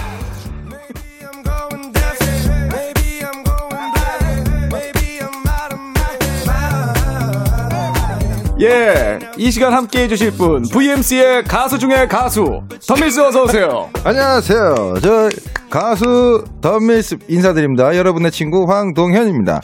예, 8.62 9.18
이 9.38 9.50
시간 9.50 9.74
함께 9.74 10.04
해주실 10.04 10.32
분 10.32 10.62
VMC의 10.72 11.46
가수 11.46 11.80
중에 11.80 12.06
가수 12.08 12.44
덤밀스 12.88 13.20
어서 13.22 13.44
오세요. 13.44 13.90
안녕하세요. 14.04 14.94
저 15.02 15.30
가수 15.68 16.44
덤밀스 16.62 17.18
인사드립니다. 17.28 17.98
여러분의 17.98 18.30
친구 18.30 18.66
황동현입니다. 18.70 19.62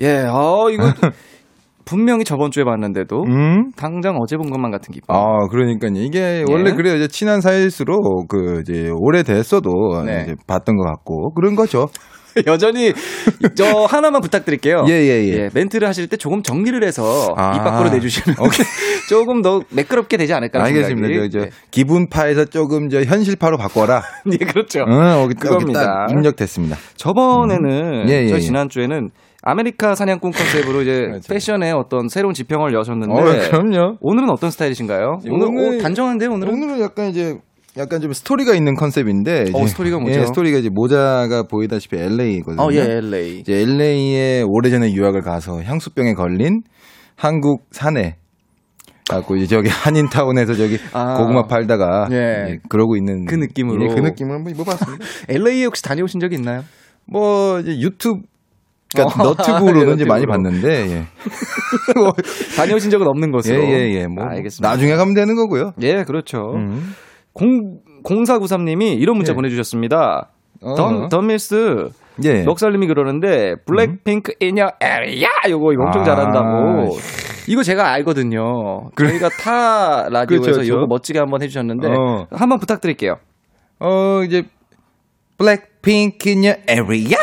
예, 0.00 0.24
어 0.28 0.68
이거 0.70 0.82
분명히 1.84 2.24
저번 2.24 2.50
주에 2.50 2.64
봤는데도 2.64 3.22
음? 3.28 3.70
당장 3.76 4.16
어제 4.20 4.36
본 4.36 4.50
것만 4.50 4.72
같은 4.72 4.92
기분. 4.92 5.04
아, 5.14 5.46
그러니까요. 5.48 5.92
이게 5.96 6.18
예. 6.40 6.44
원래 6.52 6.72
그래요. 6.72 6.96
이제 6.96 7.06
친한 7.06 7.40
사이일수록 7.40 8.26
그 8.28 8.62
이제 8.62 8.90
오래됐어도 8.92 10.02
네. 10.04 10.22
이제 10.22 10.34
봤던 10.48 10.76
것 10.76 10.84
같고 10.84 11.32
그런 11.34 11.54
거죠. 11.54 11.86
여전히 12.46 12.92
저 13.54 13.84
하나만 13.84 14.20
부탁드릴게요. 14.20 14.84
예, 14.88 14.92
예, 14.92 15.28
예. 15.28 15.50
멘트를 15.52 15.86
하실 15.88 16.08
때 16.08 16.16
조금 16.16 16.42
정리를 16.42 16.82
해서 16.84 17.34
아. 17.36 17.54
입 17.56 17.64
밖으로 17.64 17.90
내주시면 17.90 18.36
조금 19.08 19.42
더 19.42 19.62
매끄럽게 19.70 20.16
되지 20.16 20.32
않을까 20.34 20.62
알겠습니다. 20.62 21.08
생각이. 21.08 21.30
저, 21.30 21.40
저 21.40 21.46
기분파에서 21.70 22.46
조금 22.46 22.88
저 22.88 23.02
현실파로 23.02 23.56
바꿔라. 23.58 24.02
예, 24.32 24.36
그렇죠. 24.44 24.84
응, 24.88 25.22
여기, 25.22 25.34
그겁니다. 25.34 26.04
여기 26.04 26.14
입력됐습니다. 26.14 26.76
저번에는 26.96 28.04
음. 28.04 28.08
예, 28.08 28.24
예, 28.24 28.28
저 28.28 28.36
예. 28.36 28.40
지난 28.40 28.68
주에는 28.68 29.10
아메리카 29.44 29.96
사냥꾼 29.96 30.30
컨셉으로 30.30 30.82
이제 30.82 31.00
그렇죠. 31.08 31.32
패션의 31.32 31.72
어떤 31.72 32.08
새로운 32.08 32.32
지평을 32.32 32.72
여셨는데 32.74 33.12
어, 33.12 33.50
그럼요. 33.50 33.96
오늘은 34.00 34.30
어떤 34.30 34.50
스타일이신가요? 34.52 35.18
오늘, 35.28 35.48
오늘- 35.48 35.76
옷 35.78 35.82
단정한데요, 35.82 36.30
오늘은? 36.30 36.52
오늘은 36.54 36.80
약간 36.80 37.08
이제 37.08 37.36
약간 37.78 38.00
좀 38.00 38.12
스토리가 38.12 38.54
있는 38.54 38.74
컨셉인데 38.74 39.44
어, 39.54 39.58
이제- 39.60 39.66
스토리가 39.68 39.98
뭐죠? 39.98 40.20
예, 40.20 40.26
스토리가 40.26 40.58
이제 40.58 40.68
모자가 40.70 41.44
보이다시피 41.44 41.96
LA거든요. 41.96 42.62
어, 42.62 42.68
예, 42.72 42.80
LA. 42.98 43.38
이제 43.40 43.54
LA에 43.62 44.42
오래전에 44.46 44.92
유학을 44.92 45.22
가서 45.22 45.62
향수병에 45.62 46.12
걸린 46.14 46.62
한국 47.16 47.64
사내 47.70 48.16
갖고 49.08 49.36
이제 49.36 49.46
저기 49.46 49.68
한인타운에서 49.72 50.54
저기 50.54 50.78
아. 50.92 51.16
고구마 51.16 51.46
팔다가 51.46 52.08
예. 52.12 52.16
예, 52.50 52.58
그러고 52.68 52.96
있는 52.96 53.24
그 53.24 53.34
느낌으로. 53.36 53.84
예, 53.84 53.94
그 53.94 54.00
느낌을 54.00 54.34
한번 54.34 54.52
입어봤습니다. 54.54 55.04
LA에 55.30 55.64
혹시 55.64 55.82
다녀오신 55.82 56.20
적이 56.20 56.36
있나요? 56.36 56.62
뭐 57.06 57.58
이제 57.60 57.78
유튜브 57.80 58.20
그러니까 58.94 59.22
어, 59.22 59.24
너튜브로는 59.32 59.94
이제 59.94 60.04
많이. 60.04 60.26
봤는데 60.26 60.68
예. 60.90 61.04
다녀오신 62.56 62.90
적은 62.90 63.06
없는 63.08 63.30
것으로. 63.32 63.62
예예예 63.64 64.06
뭐 64.08 64.24
알겠습니다. 64.24 64.68
나중에 64.68 64.94
가면 64.94 65.14
되는 65.14 65.34
거고요. 65.36 65.72
예, 65.80 66.04
그렇죠. 66.04 66.38
음. 66.54 66.92
공, 67.32 67.80
0493님이 68.04 69.00
이런 69.00 69.16
문자 69.16 69.32
예. 69.32 69.34
보내주셨습니다. 69.34 70.30
어. 70.62 70.74
덤, 70.74 71.08
덤밀스, 71.08 71.90
예. 72.24 72.42
넉살님이 72.42 72.86
그러는데, 72.86 73.56
블랙핑크 73.66 74.34
in 74.42 74.58
your 74.58 74.72
area! 74.82 75.28
요거 75.48 75.72
엄청 75.82 76.02
아. 76.02 76.04
잘한다고. 76.04 76.96
이거 77.48 77.62
제가 77.62 77.90
알거든요. 77.92 78.90
저희가 78.96 79.28
타 79.30 80.08
라디오에서 80.08 80.42
그렇죠, 80.42 80.52
그렇죠. 80.52 80.74
요거 80.74 80.86
멋지게 80.86 81.18
한번 81.18 81.42
해주셨는데, 81.42 81.88
어. 81.88 82.26
한번 82.30 82.58
부탁드릴게요. 82.60 83.16
어 83.80 84.22
이제 84.24 84.44
블랙핑크 85.38 86.30
your 86.30 86.60
area 86.70 87.16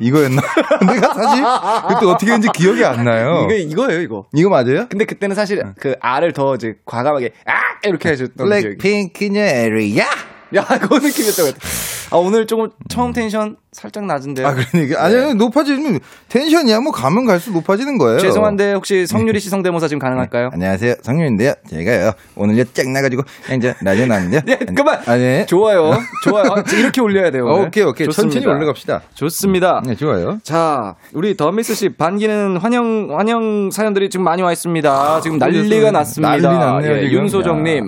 이거였나? 0.00 0.42
내가 0.92 1.14
사실 1.14 1.44
그때 1.88 2.06
어떻게 2.06 2.32
했는지 2.32 2.48
기억이 2.54 2.84
안 2.84 3.04
나요. 3.04 3.46
이거, 3.46 3.54
이거예요, 3.54 4.00
이거. 4.00 4.26
이거 4.34 4.48
맞아요? 4.48 4.86
근데 4.88 5.04
그때는 5.04 5.36
사실 5.36 5.62
그 5.78 5.94
R을 6.00 6.32
더 6.32 6.54
이제 6.54 6.74
과감하게, 6.84 7.32
아! 7.46 7.52
이렇게 7.84 8.10
해줬던 8.10 8.48
기억이. 8.48 8.76
블랙핑크 8.76 9.24
in 9.24 9.36
your 9.36 9.48
area. 9.54 9.98
야, 9.98 10.06
그 10.80 10.94
느낌이었던 10.94 11.46
것 11.46 11.54
같아. 11.54 11.66
아, 12.12 12.16
오늘 12.16 12.44
조금 12.46 12.70
처음 12.88 13.12
텐션 13.12 13.56
살짝 13.70 14.04
낮은데요. 14.04 14.46
아 14.46 14.54
그러니까 14.54 15.04
아니 15.04 15.34
높아지면 15.34 16.00
텐션이야 16.28 16.80
뭐 16.80 16.90
가면 16.92 17.24
갈수록 17.24 17.54
높아지는 17.58 17.98
거예요. 17.98 18.18
죄송한데 18.18 18.72
혹시 18.72 19.06
성유리 19.06 19.38
씨 19.38 19.48
성대모사 19.48 19.86
지금 19.86 20.00
가능할까요? 20.00 20.50
안녕하세요 20.52 20.96
성윤인데요. 21.02 21.54
제가요 21.68 22.10
오늘요 22.34 22.64
쫙 22.72 22.88
나가지고 22.88 23.22
이제 23.56 23.74
라디오 23.80 24.06
나왔는데요. 24.06 24.40
예, 24.48 24.56
그만. 24.74 24.98
아니 25.06 25.46
좋아요. 25.46 25.92
좋아요. 26.24 26.46
아, 26.52 26.64
이렇게 26.76 27.00
올려야 27.00 27.30
돼요. 27.30 27.44
오늘. 27.46 27.66
오케이 27.68 27.84
오케이 27.84 28.06
좋습니다. 28.06 28.34
천천히 28.40 28.52
올라갑시다. 28.52 29.02
좋습니다. 29.14 29.82
네 29.86 29.94
좋아요. 29.94 30.40
자, 30.42 30.96
우리 31.12 31.36
더미스 31.36 31.76
씨 31.76 31.90
반기는 31.90 32.56
환영 32.56 33.16
환영 33.16 33.70
사연들이 33.70 34.10
지금 34.10 34.24
많이 34.24 34.42
와 34.42 34.50
있습니다. 34.50 35.20
지금 35.20 35.38
난리가 35.38 35.68
그래서 35.68 35.90
났습니다. 35.92 36.30
난리 36.30 36.42
났네요, 36.42 36.96
예, 36.96 37.00
지금. 37.08 37.22
윤소정 37.22 37.62
님. 37.62 37.86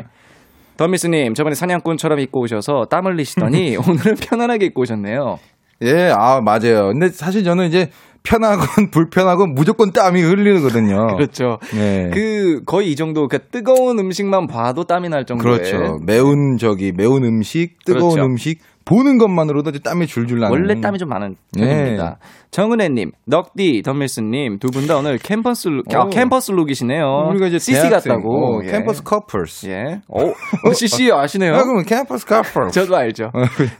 야. 0.72 0.76
던밀스님, 0.76 1.35
저번에 1.35 1.54
사냥꾼처럼 1.54 2.18
입고 2.20 2.40
오셔서 2.40 2.87
땀 2.90 3.06
흘리시더니 3.06 3.76
오늘은 3.88 4.16
편안하게 4.16 4.66
입고 4.66 4.82
오셨네요. 4.82 5.38
예, 5.82 6.12
아 6.16 6.40
맞아요. 6.40 6.88
근데 6.92 7.08
사실 7.08 7.42
저는 7.44 7.68
이제 7.68 7.90
편하건 8.22 8.90
불편하건 8.92 9.54
무조건 9.54 9.92
땀이 9.92 10.22
흘리거든요. 10.22 11.16
그렇죠. 11.16 11.58
네. 11.74 12.08
그 12.12 12.62
거의 12.64 12.92
이 12.92 12.96
정도 12.96 13.26
그 13.26 13.38
뜨거운 13.50 13.98
음식만 13.98 14.46
봐도 14.46 14.85
땀이 14.85 15.08
날 15.08 15.24
정도의 15.26 15.58
그렇죠. 15.58 15.98
매운 16.04 16.56
저기 16.58 16.92
매운 16.92 17.24
음식, 17.24 17.85
뜨거운 17.85 18.12
그렇죠. 18.14 18.26
음식 18.26 18.61
보는 18.85 19.18
것만으로도 19.18 19.72
땀이 19.80 20.06
줄줄 20.06 20.38
나는. 20.40 20.52
원래 20.52 20.80
땀이 20.80 20.98
좀 20.98 21.08
많은 21.08 21.37
네. 21.52 21.66
편입니다. 21.66 22.18
정은혜님, 22.52 23.12
넉디, 23.26 23.80
던밀스님 23.82 24.58
두 24.58 24.68
분 24.68 24.86
다 24.86 24.98
오늘 24.98 25.16
캠퍼스 25.16 25.68
룩, 25.68 25.84
아, 25.94 26.04
오. 26.04 26.08
캠퍼스 26.10 26.52
룩이시네요. 26.52 27.28
우리가 27.30 27.46
이제 27.46 27.58
CC 27.58 27.88
대학생, 27.88 28.12
같다고. 28.12 28.58
어, 28.58 28.60
예. 28.64 28.70
campus 28.72 29.02
couples. 29.02 29.68
예. 29.68 30.00
어, 30.08 30.26
어, 30.26 30.72
CC 30.74 31.10
아시네요? 31.10 31.54
아, 31.54 31.62
그럼 31.64 31.82
캠퍼스 31.84 32.26
커플. 32.26 32.68
저도 32.70 32.94
알죠. 32.94 33.30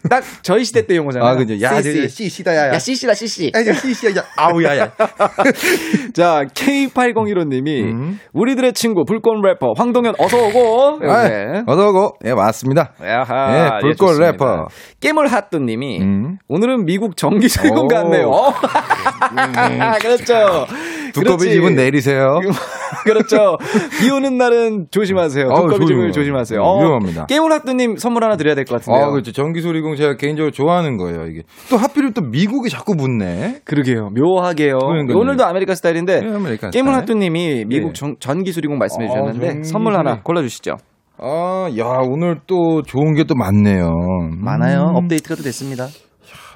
딱 0.09 0.25
저희 0.43 0.65
시대 0.65 0.87
때 0.87 0.97
용어잖아요. 0.97 1.29
아, 1.29 1.37
그죠. 1.37 1.61
야, 1.61 1.83
CC. 1.83 2.01
저 2.03 2.09
씨씨다 2.09 2.57
야. 2.57 2.69
야. 2.69 2.73
야, 2.75 2.79
CC다, 2.79 3.13
CC. 3.13 3.53
아, 3.55 3.63
저 3.63 3.75
씨씨야. 3.75 4.13
야. 4.17 4.25
아우 4.39 4.63
야, 4.65 4.79
야. 4.79 4.91
자, 6.15 6.45
K8015님이 6.55 7.83
음. 7.93 8.19
우리들의 8.33 8.73
친구 8.73 9.05
불꽃 9.05 9.35
래퍼 9.45 9.75
황동현 9.77 10.15
어서 10.19 10.39
오고. 10.39 10.99
아, 11.11 11.29
네. 11.29 11.63
어서 11.67 11.89
오고. 11.89 12.13
예, 12.25 12.33
맞습니다. 12.33 12.93
야하. 13.05 13.55
예, 13.77 13.81
불꽃 13.83 14.07
좋습니다. 14.07 14.31
래퍼. 14.33 14.67
깨물핫뚜님이 15.01 16.01
음. 16.01 16.39
오늘은 16.49 16.87
미국 16.87 17.19
정기설군 17.19 17.77
오. 17.79 17.87
같네요. 17.89 18.31
어. 18.63 19.99
그렇죠. 20.01 20.67
두꺼비 21.13 21.39
그렇지. 21.45 21.51
집은 21.53 21.75
내리세요. 21.75 22.41
그렇죠. 23.05 23.57
비 24.01 24.11
오는 24.11 24.37
날은 24.39 24.87
조심하세요. 24.91 25.47
두꺼비 25.49 25.71
조심해요. 25.81 25.87
집을 25.89 26.13
조심하세요. 26.13 26.61
어, 26.63 26.79
위험합니다. 26.81 27.27
게임을 27.27 27.53
학도님 27.53 27.97
선물 27.97 28.25
하나 28.25 28.37
드려야 28.37 28.55
될 28.55 28.65
것 28.65 28.77
같은데요. 28.81 29.05
아, 29.07 29.11
그렇죠. 29.11 29.33
전기소리공 29.33 29.97
제가 29.97 30.17
개인적으로 30.17 30.53
좋아하는 30.53 30.97
거예요, 30.97 31.27
이게. 31.27 31.43
또 31.69 31.77
하필이면 31.77 32.13
또 32.15 32.23
미국이 32.23 32.71
자꾸 32.71 32.97
붙네. 32.97 33.61
그러게요. 33.65 34.11
묘하게요. 34.15 34.79
그러니까요. 34.79 35.19
오늘도 35.19 35.45
아메리카 35.45 35.75
스타일인데 35.75 36.21
네, 36.21 36.27
아메리칸 36.35 36.71
게임을 36.71 36.91
스타일. 36.93 37.01
학도님이 37.01 37.65
미국 37.67 37.89
네. 37.89 37.93
전, 37.95 38.17
전기수리공 38.21 38.79
말씀해 38.79 39.07
아, 39.07 39.09
주셨는데 39.11 39.47
전기수리. 39.47 39.65
선물 39.73 39.95
하나 39.97 40.21
골라주시죠. 40.23 40.77
아, 41.19 41.69
야, 41.79 41.85
오늘 42.09 42.41
또 42.47 42.83
좋은 42.83 43.15
게 43.15 43.25
또 43.25 43.35
많네요. 43.35 43.87
음. 43.89 44.45
많아요. 44.45 44.93
업데이트가 44.95 45.35
또 45.37 45.43
됐습니다. 45.43 45.87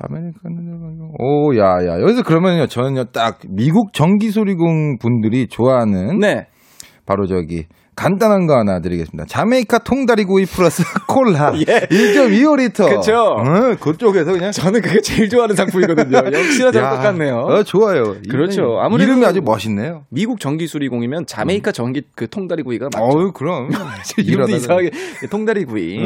아메리카노. 0.01 1.12
오, 1.19 1.57
야, 1.57 1.65
야. 1.87 2.01
여기서 2.01 2.23
그러면요, 2.23 2.67
저는요, 2.67 3.05
딱 3.07 3.39
미국 3.49 3.93
전기소리공 3.93 4.99
분들이 4.99 5.49
좋아하는 5.49 6.19
네. 6.21 6.47
바로 7.07 7.27
저기 7.27 7.67
간단한 7.95 8.47
거 8.47 8.59
하나 8.59 8.81
드리겠습니다. 8.81 9.25
자메이카 9.27 9.79
통다리구이 9.79 10.45
플러스 10.45 10.83
콜라. 11.09 11.55
예. 11.67 11.87
1.25리터. 11.89 12.91
그쵸. 12.95 13.15
어, 13.17 13.75
그쪽에서 13.81 14.33
그냥. 14.33 14.53
저는 14.53 14.83
그게 14.83 15.01
제일 15.01 15.31
좋아하는 15.31 15.57
상품이거든요. 15.57 16.19
역시나 16.39 16.67
야, 16.75 16.91
똑같네요. 16.97 17.37
어, 17.37 17.62
좋아요. 17.62 18.17
그렇죠. 18.29 18.79
아무래도- 18.83 19.05
이름이 19.11 19.25
아주 19.25 19.41
멋있네요. 19.43 20.03
미국 20.11 20.41
전기수리공이면 20.41 21.25
자메이카 21.25 21.73
전기 21.73 22.03
그 22.15 22.29
통다리 22.29 22.65
구이가 22.65 22.91
맞죠. 22.93 23.03
어유 23.19 23.33
그럼. 23.33 23.71
이름도 24.19 24.57
이상하게 24.57 24.91
통다리 25.31 25.65
구이. 25.65 25.99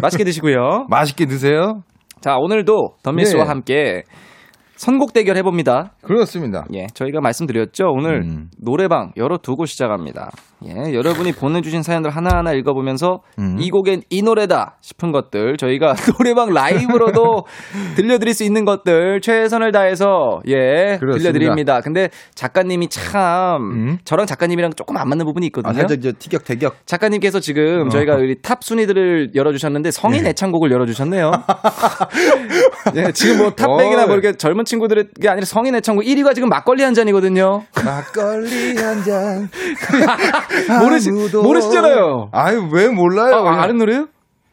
맛있게 0.00 0.24
드시고요. 0.24 0.86
맛있게 0.88 1.26
드세요. 1.26 1.82
자, 2.20 2.36
오늘도 2.38 2.96
덤밀스와 3.02 3.44
네. 3.44 3.48
함께 3.48 4.02
선곡 4.76 5.12
대결 5.12 5.36
해봅니다. 5.36 5.94
그렇습니다. 6.02 6.64
예, 6.74 6.86
저희가 6.94 7.20
말씀드렸죠. 7.20 7.86
오늘 7.88 8.22
음. 8.22 8.50
노래방 8.58 9.12
열어 9.16 9.38
두고 9.38 9.64
시작합니다. 9.64 10.30
예, 10.64 10.94
여러분이 10.94 11.32
보내주신 11.32 11.82
사연들 11.82 12.10
하나하나 12.10 12.52
읽어보면서 12.52 13.20
음. 13.38 13.56
이 13.60 13.68
곡엔 13.70 14.02
이 14.08 14.22
노래다 14.22 14.78
싶은 14.80 15.12
것들 15.12 15.58
저희가 15.58 15.94
노래방 16.18 16.52
라이브로도 16.54 17.44
들려드릴 17.96 18.32
수 18.32 18.42
있는 18.42 18.64
것들 18.64 19.20
최선을 19.20 19.70
다해서 19.72 20.40
예 20.46 20.96
그렇습니다. 20.98 21.18
들려드립니다. 21.18 21.80
근데 21.82 22.08
작가님이 22.34 22.88
참 22.88 23.60
음. 23.60 23.98
저랑 24.04 24.26
작가님이랑 24.26 24.72
조금 24.76 24.96
안 24.96 25.08
맞는 25.08 25.26
부분이 25.26 25.46
있거든요. 25.48 25.70
아, 25.70 25.74
살짝 25.74 26.00
저 26.00 26.12
티격태격. 26.18 26.86
작가님께서 26.86 27.40
지금 27.40 27.86
어. 27.86 27.88
저희가 27.90 28.14
우리 28.14 28.40
top 28.40 28.64
순위들을 28.64 29.34
열어주셨는데 29.34 29.90
성인 29.90 30.26
애창곡을 30.26 30.70
열어주셨네요. 30.70 31.30
예, 32.96 33.12
지금 33.12 33.38
뭐 33.38 33.50
top 33.50 33.66
백이나 33.66 34.04
어. 34.04 34.06
뭐 34.06 34.16
이렇게 34.16 34.36
젊은 34.36 34.64
친구들이 34.64 35.04
아니라 35.26 35.44
성인 35.44 35.74
애창곡 35.74 36.04
1위가 36.04 36.34
지금 36.34 36.48
막걸리 36.48 36.82
한 36.82 36.94
잔이거든요. 36.94 37.62
막걸리 37.84 38.76
한 38.76 39.02
잔. 39.04 39.48
모르시, 40.80 41.10
모르시잖아요. 41.10 42.28
아유, 42.32 42.68
왜 42.72 42.88
몰라요? 42.88 43.34
아, 43.46 43.62
아는 43.62 43.78
노래요? 43.78 44.06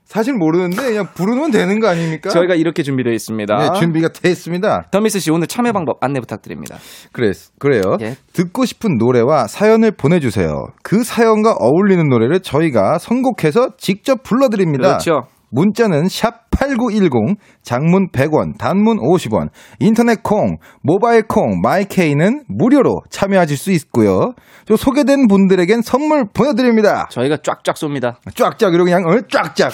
사실 0.05 0.33
모르는데 0.35 0.75
그냥 0.83 1.07
부르면 1.15 1.49
되는 1.49 1.79
거 1.79 1.87
아닙니까? 1.87 2.29
저희가 2.29 2.53
이렇게 2.53 2.83
준비되어 2.83 3.13
있습니다. 3.13 3.55
네, 3.55 3.79
준비가 3.79 4.09
됐습니다. 4.09 4.85
더미스 4.91 5.19
씨 5.19 5.31
오늘 5.31 5.47
참여 5.47 5.71
방법 5.71 5.97
안내 6.01 6.19
부탁드립니다. 6.19 6.77
그래, 7.11 7.31
그래요. 7.57 7.81
예. 8.01 8.15
듣고 8.33 8.65
싶은 8.65 8.97
노래와 8.99 9.47
사연을 9.47 9.91
보내주세요. 9.91 10.67
그 10.83 11.03
사연과 11.03 11.55
어울리는 11.59 12.07
노래를 12.09 12.41
저희가 12.41 12.99
선곡해서 12.99 13.69
직접 13.77 14.21
불러드립니다. 14.21 14.87
그렇죠. 14.99 15.21
문자는 15.53 16.07
샵 16.09 16.49
8910, 16.51 17.37
장문 17.61 18.09
100원, 18.11 18.57
단문 18.57 18.97
50원, 18.97 19.49
인터넷 19.79 20.23
콩, 20.23 20.57
모바일 20.81 21.23
콩, 21.27 21.61
마이케이는 21.61 22.43
무료로 22.47 23.01
참여하실 23.09 23.57
수 23.57 23.71
있고요. 23.71 24.33
저 24.65 24.75
소개된 24.75 25.27
분들에겐 25.27 25.81
선물 25.81 26.25
보내드립니다. 26.33 27.07
저희가 27.11 27.37
쫙쫙 27.37 27.75
쏩니다. 27.75 28.15
쫙쫙 28.35 28.73
이러고 28.73 28.85
그냥 28.85 29.05
어, 29.05 29.19
쫙쫙. 29.29 29.71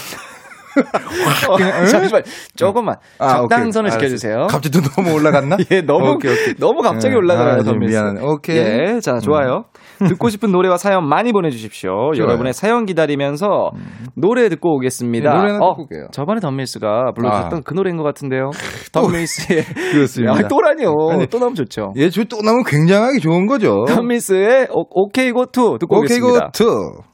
어, 1.49 1.85
잠시만 1.85 2.23
조금만 2.55 2.95
아, 3.19 3.37
적당선을 3.37 3.89
오케이. 3.89 3.97
지켜주세요. 3.99 4.33
알았어. 4.35 4.47
갑자기 4.47 4.79
또 4.81 4.89
너무 4.89 5.13
올라갔나? 5.15 5.57
예, 5.71 5.81
너무 5.81 6.11
오케이, 6.11 6.31
오케이. 6.31 6.53
너무 6.55 6.81
갑자기 6.81 7.13
예. 7.13 7.17
올라가요, 7.17 7.61
아. 7.65 7.73
미안하네. 7.73 8.21
오케이. 8.23 8.57
예, 8.57 8.99
자 9.01 9.19
좋아요. 9.19 9.65
듣고 10.07 10.29
싶은 10.29 10.51
노래와 10.51 10.77
사연 10.77 11.07
많이 11.07 11.33
보내주십시오. 11.33 12.11
여러분의 12.17 12.53
사연 12.53 12.85
기다리면서 12.85 13.71
노래 14.15 14.47
듣고 14.49 14.75
오겠습니다. 14.77 15.29
네, 15.31 15.37
노래 15.37 15.51
하나 15.53 15.65
어, 15.65 15.69
듣고 15.71 15.81
올게요. 15.83 16.07
저번에 16.11 16.39
덤밀스가 16.39 17.11
불러줬던 17.15 17.59
아. 17.59 17.61
그 17.65 17.73
노래인 17.73 17.97
것 17.97 18.03
같은데요. 18.03 18.51
덤밀스의 18.93 19.63
그렇습니다. 19.91 20.33
아, 20.33 20.47
또라니요. 20.47 20.93
아니, 21.11 21.27
또 21.27 21.39
나오면 21.39 21.55
좋죠. 21.55 21.91
예, 21.97 22.09
저 22.09 22.23
또 22.29 22.41
나오면 22.43 22.63
굉장하게 22.67 23.17
좋은 23.19 23.47
거죠. 23.47 23.85
덤밀스의 23.87 24.67
오- 24.71 24.85
오케이 25.05 25.31
고투 25.31 25.77
듣고 25.79 25.97
오케이 25.97 26.19
오겠습니다. 26.19 26.45
고투. 26.53 27.08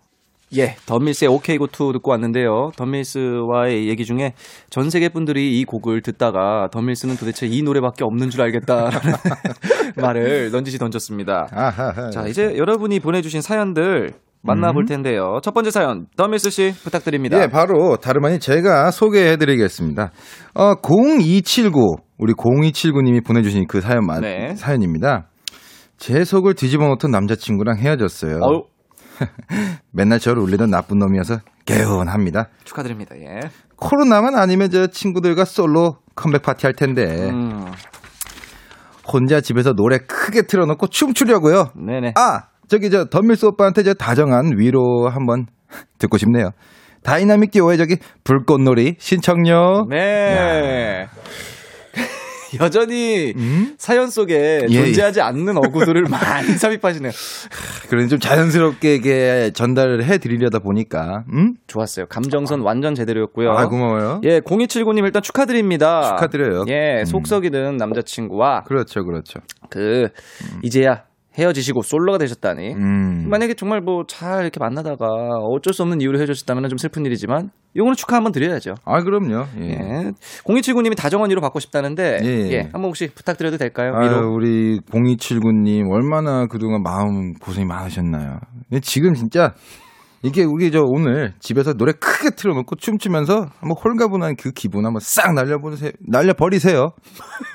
예, 0.53 0.75
덤밀스의 0.85 1.29
오케이 1.29 1.57
고투 1.57 1.91
듣고 1.93 2.11
왔는데요. 2.11 2.71
덤밀스와의 2.77 3.89
얘기 3.89 4.05
중에 4.05 4.33
전 4.69 4.89
세계 4.89 5.09
분들이 5.09 5.59
이 5.59 5.65
곡을 5.65 6.01
듣다가 6.01 6.69
덤밀스는 6.71 7.17
도대체 7.17 7.47
이 7.47 7.61
노래밖에 7.63 8.03
없는 8.03 8.29
줄 8.29 8.41
알겠다라는 8.43 9.13
말을 9.97 10.51
넌지시 10.51 10.77
던졌습니다. 10.77 11.47
아하하. 11.51 12.09
자, 12.11 12.27
이제 12.27 12.55
여러분이 12.57 12.99
보내주신 12.99 13.41
사연들 13.41 14.13
만나볼 14.43 14.83
음. 14.83 14.85
텐데요. 14.85 15.39
첫 15.41 15.53
번째 15.53 15.71
사연, 15.71 16.05
덤밀스 16.15 16.51
씨 16.51 16.73
부탁드립니다. 16.83 17.41
예, 17.41 17.47
바로 17.47 17.97
다름 17.97 18.25
아닌 18.25 18.39
제가 18.39 18.91
소개해드리겠습니다. 18.91 20.11
어, 20.53 20.73
0279 20.83 21.95
우리 22.19 22.33
0279님이 22.33 23.25
보내주신 23.25 23.65
그 23.67 23.81
사연 23.81 24.05
마, 24.05 24.19
네. 24.19 24.53
사연입니다. 24.55 25.27
제 25.97 26.23
속을 26.23 26.53
뒤집어 26.53 26.87
놓던 26.87 27.09
남자친구랑 27.09 27.77
헤어졌어요. 27.79 28.39
어우, 28.41 28.63
맨날 29.91 30.19
저를 30.19 30.41
울리던 30.41 30.69
나쁜 30.69 30.99
놈이어서 30.99 31.39
개운합니다. 31.65 32.49
축하드립니다. 32.63 33.15
예. 33.17 33.49
코로나만 33.77 34.35
아니면 34.35 34.69
저 34.69 34.87
친구들과 34.87 35.45
솔로 35.45 35.97
컴백 36.15 36.43
파티 36.43 36.65
할 36.65 36.73
텐데 36.73 37.29
음, 37.29 37.65
혼자 39.11 39.41
집에서 39.41 39.73
노래 39.73 39.97
크게 39.97 40.43
틀어놓고 40.43 40.87
춤추려고요. 40.87 41.71
네네. 41.75 42.13
아 42.15 42.47
저기 42.67 42.89
저 42.89 43.05
덤밀스 43.05 43.45
오빠한테 43.47 43.83
저 43.83 43.93
다정한 43.93 44.53
위로 44.57 45.09
한번 45.09 45.45
듣고 45.99 46.17
싶네요. 46.17 46.51
다이나믹 47.03 47.51
듀오의 47.51 47.77
저기 47.77 47.97
불꽃놀이 48.23 48.95
신청요. 48.97 49.85
네. 49.89 51.07
여전히 52.61 53.33
음? 53.35 53.75
사연 53.77 54.09
속에 54.09 54.65
예, 54.69 54.83
존재하지 54.85 55.21
않는 55.21 55.57
어구들을 55.57 56.03
많이 56.03 56.47
삽입하시네요. 56.57 57.11
그런 57.89 58.07
좀 58.09 58.19
자연스럽게 58.19 58.95
이게 58.95 59.51
전달을 59.53 60.03
해드리려다 60.03 60.59
보니까 60.59 61.23
음? 61.33 61.55
좋았어요. 61.67 62.05
감정선 62.07 62.61
완전 62.61 62.95
제대로였고요. 62.95 63.51
아 63.51 63.67
고마워요. 63.67 64.21
예, 64.23 64.39
0279님 64.41 65.03
일단 65.05 65.21
축하드립니다. 65.21 66.09
축하드려요. 66.09 66.65
예, 66.69 67.01
음. 67.01 67.05
속 67.05 67.27
썩이는 67.27 67.77
남자친구와 67.77 68.63
그렇죠, 68.63 69.03
그렇죠. 69.05 69.39
그 69.69 70.09
이제야 70.61 71.03
헤어지시고 71.37 71.81
솔로가 71.81 72.17
되셨다니. 72.17 72.73
음. 72.73 73.29
만약에 73.29 73.53
정말 73.55 73.81
뭐 73.81 74.03
잘 74.07 74.41
이렇게 74.43 74.59
만나다가 74.59 75.05
어쩔 75.51 75.73
수 75.73 75.81
없는 75.83 75.99
이유로 76.01 76.17
헤어졌다면 76.19 76.69
좀 76.69 76.77
슬픈 76.77 77.05
일이지만 77.05 77.49
요거는 77.75 77.95
축하 77.95 78.15
한번 78.17 78.31
드려야죠. 78.31 78.75
아 78.85 79.01
그럼요. 79.01 79.45
예. 79.59 79.69
예. 79.71 80.11
0279님이 80.45 80.95
다정한 80.95 81.29
위로 81.29 81.41
받고 81.41 81.59
싶다는데 81.59 82.19
예. 82.23 82.51
예. 82.51 82.59
한번 82.71 82.85
혹시 82.85 83.09
부탁드려도 83.13 83.57
될까요? 83.57 83.93
아유, 83.95 84.05
위로. 84.09 84.33
우리 84.33 84.79
0279님 84.81 85.91
얼마나 85.91 86.45
그동안 86.47 86.81
마음 86.83 87.33
고생이 87.33 87.65
많으셨나요. 87.65 88.39
지금 88.81 89.13
진짜 89.13 89.53
이게 90.23 90.43
우리 90.43 90.71
저 90.71 90.81
오늘 90.83 91.33
집에서 91.39 91.73
노래 91.73 91.91
크게 91.91 92.31
틀어놓고 92.35 92.75
춤추면서 92.77 93.47
한번 93.59 93.77
홀가분한 93.83 94.35
그 94.37 94.51
기분 94.51 94.85
한번 94.85 94.99
싹 95.01 95.33
날려보세요. 95.33 95.91
날려버리세요. 96.07 96.79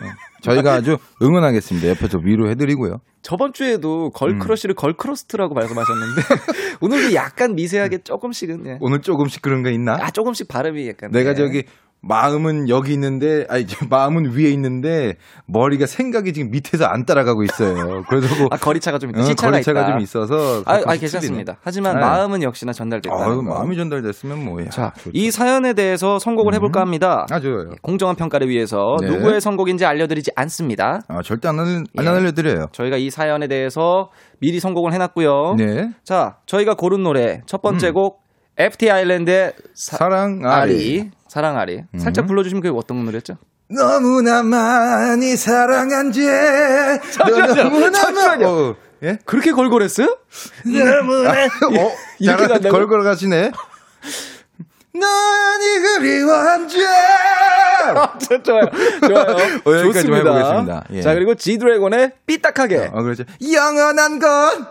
예. 0.05 0.11
저희가 0.43 0.75
아주 0.75 0.97
응원하겠습니다. 1.23 1.89
옆에서 1.89 2.19
위로해드리고요. 2.23 2.97
저번 3.23 3.53
주에도 3.53 4.07
음. 4.07 4.11
걸크러쉬를 4.13 4.75
girl 4.75 4.99
crust라고 4.99 5.55
말씀하셨는데 5.55 6.23
오늘도 6.81 7.15
약간 7.15 7.55
미세하게 7.55 7.99
조금씩은 7.99 8.67
예. 8.67 8.79
오늘 8.81 9.03
조금씩 9.03 9.43
그런 9.43 9.63
거 9.63 9.71
있나? 9.71 9.99
아 10.01 10.11
조금씩 10.11 10.49
발음이 10.49 10.89
약간 10.89 11.11
내가 11.11 11.31
예. 11.31 11.35
저기 11.35 11.65
마음은 12.03 12.69
여기 12.71 12.95
있는데 12.95 13.45
아니 13.51 13.67
저 13.67 13.77
마음은 13.91 14.33
위에 14.35 14.51
있는데 14.53 15.15
머리가 15.47 15.87
생각이 15.87 16.33
지금 16.33 16.51
밑에서 16.51 16.87
안 16.87 17.05
따라가고 17.05 17.43
있어요. 17.43 18.03
그래서 18.09 18.35
뭐 18.37 18.49
아 18.51 18.57
거리차가 18.57 18.99
좀 18.99 19.11
있다. 19.11 19.21
어, 19.21 19.23
시차가 19.25 19.53
거리차가 19.53 19.81
있다. 19.83 19.91
좀 19.93 20.01
있어서 20.01 20.63
아, 20.67 20.81
아 20.87 20.97
괜찮습니다. 20.97 21.59
하지만 21.63 21.95
네. 21.97 22.01
마음은 22.01 22.43
역시나 22.43 22.73
전달됐다. 22.73 23.15
아유, 23.15 23.43
마음이 23.43 23.77
전달됐으면 23.77 24.45
뭐야. 24.45 24.71
자, 24.71 24.93
좋죠. 24.97 25.11
이 25.13 25.31
사연에 25.31 25.75
대해서 25.75 26.19
선곡을 26.19 26.55
해볼까 26.55 26.81
합니다. 26.81 27.27
아 27.31 27.39
좋아요. 27.39 27.71
공정한 27.83 28.17
평가를 28.17 28.49
위해서 28.49 28.97
네. 29.03 29.09
누구의 29.11 29.41
선곡인지 29.41 29.85
알려드리지 29.85 30.33
않습니다. 30.37 31.01
아 31.09 31.21
절대 31.23 31.49
안, 31.49 31.61
알려, 31.61 31.71
예. 31.81 31.85
안 31.99 32.09
알려드려요. 32.09 32.67
저희가 32.73 32.97
이 32.97 33.11
사연에 33.11 33.47
대해서 33.47 34.09
미리 34.41 34.59
선곡을 34.59 34.93
해놨고요. 34.95 35.55
네. 35.59 35.91
자, 36.05 36.37
저희가 36.47 36.75
고른 36.75 37.03
노래 37.03 37.43
첫 37.47 37.61
번째 37.61 37.91
곡 37.91 38.23
FT 38.57 38.91
아일랜드의 38.91 39.53
사, 39.75 39.97
사랑 39.99 40.41
아리. 40.45 40.73
아리. 40.73 41.11
사랑아리. 41.31 41.85
살짝 41.97 42.27
불러주시면 42.27 42.61
그게 42.61 42.77
어떤 42.77 43.05
노래였죠? 43.05 43.37
너무나 43.69 44.43
많이 44.43 45.37
사랑한 45.37 46.11
죄. 46.11 46.21
잠시만요. 47.13 47.55
너무나 47.63 47.91
잠시만요. 47.93 48.47
많- 48.47 48.71
어, 48.71 48.77
예? 49.05 49.19
그렇게 49.25 49.53
걸걸했어요? 49.53 50.07
어? 50.09 51.93
이렇게 52.19 52.49
잘? 52.49 52.61
걸걸 52.73 53.05
가시네. 53.05 53.53
넌이 54.93 55.79
그리워한 56.01 56.69
줄. 56.69 56.85
자, 56.85 58.19
좋아요. 58.43 58.63
좋아요. 59.07 59.37
어, 59.65 59.79
여기까지. 59.79 60.13
해보겠습니다. 60.13 60.85
예. 60.91 61.01
자, 61.01 61.15
그리고 61.15 61.37
지드래곤의 61.37 62.13
삐딱하게. 62.27 62.91
어, 62.93 63.03
그렇죠. 63.05 63.23
영원한 63.53 64.19
건 64.19 64.67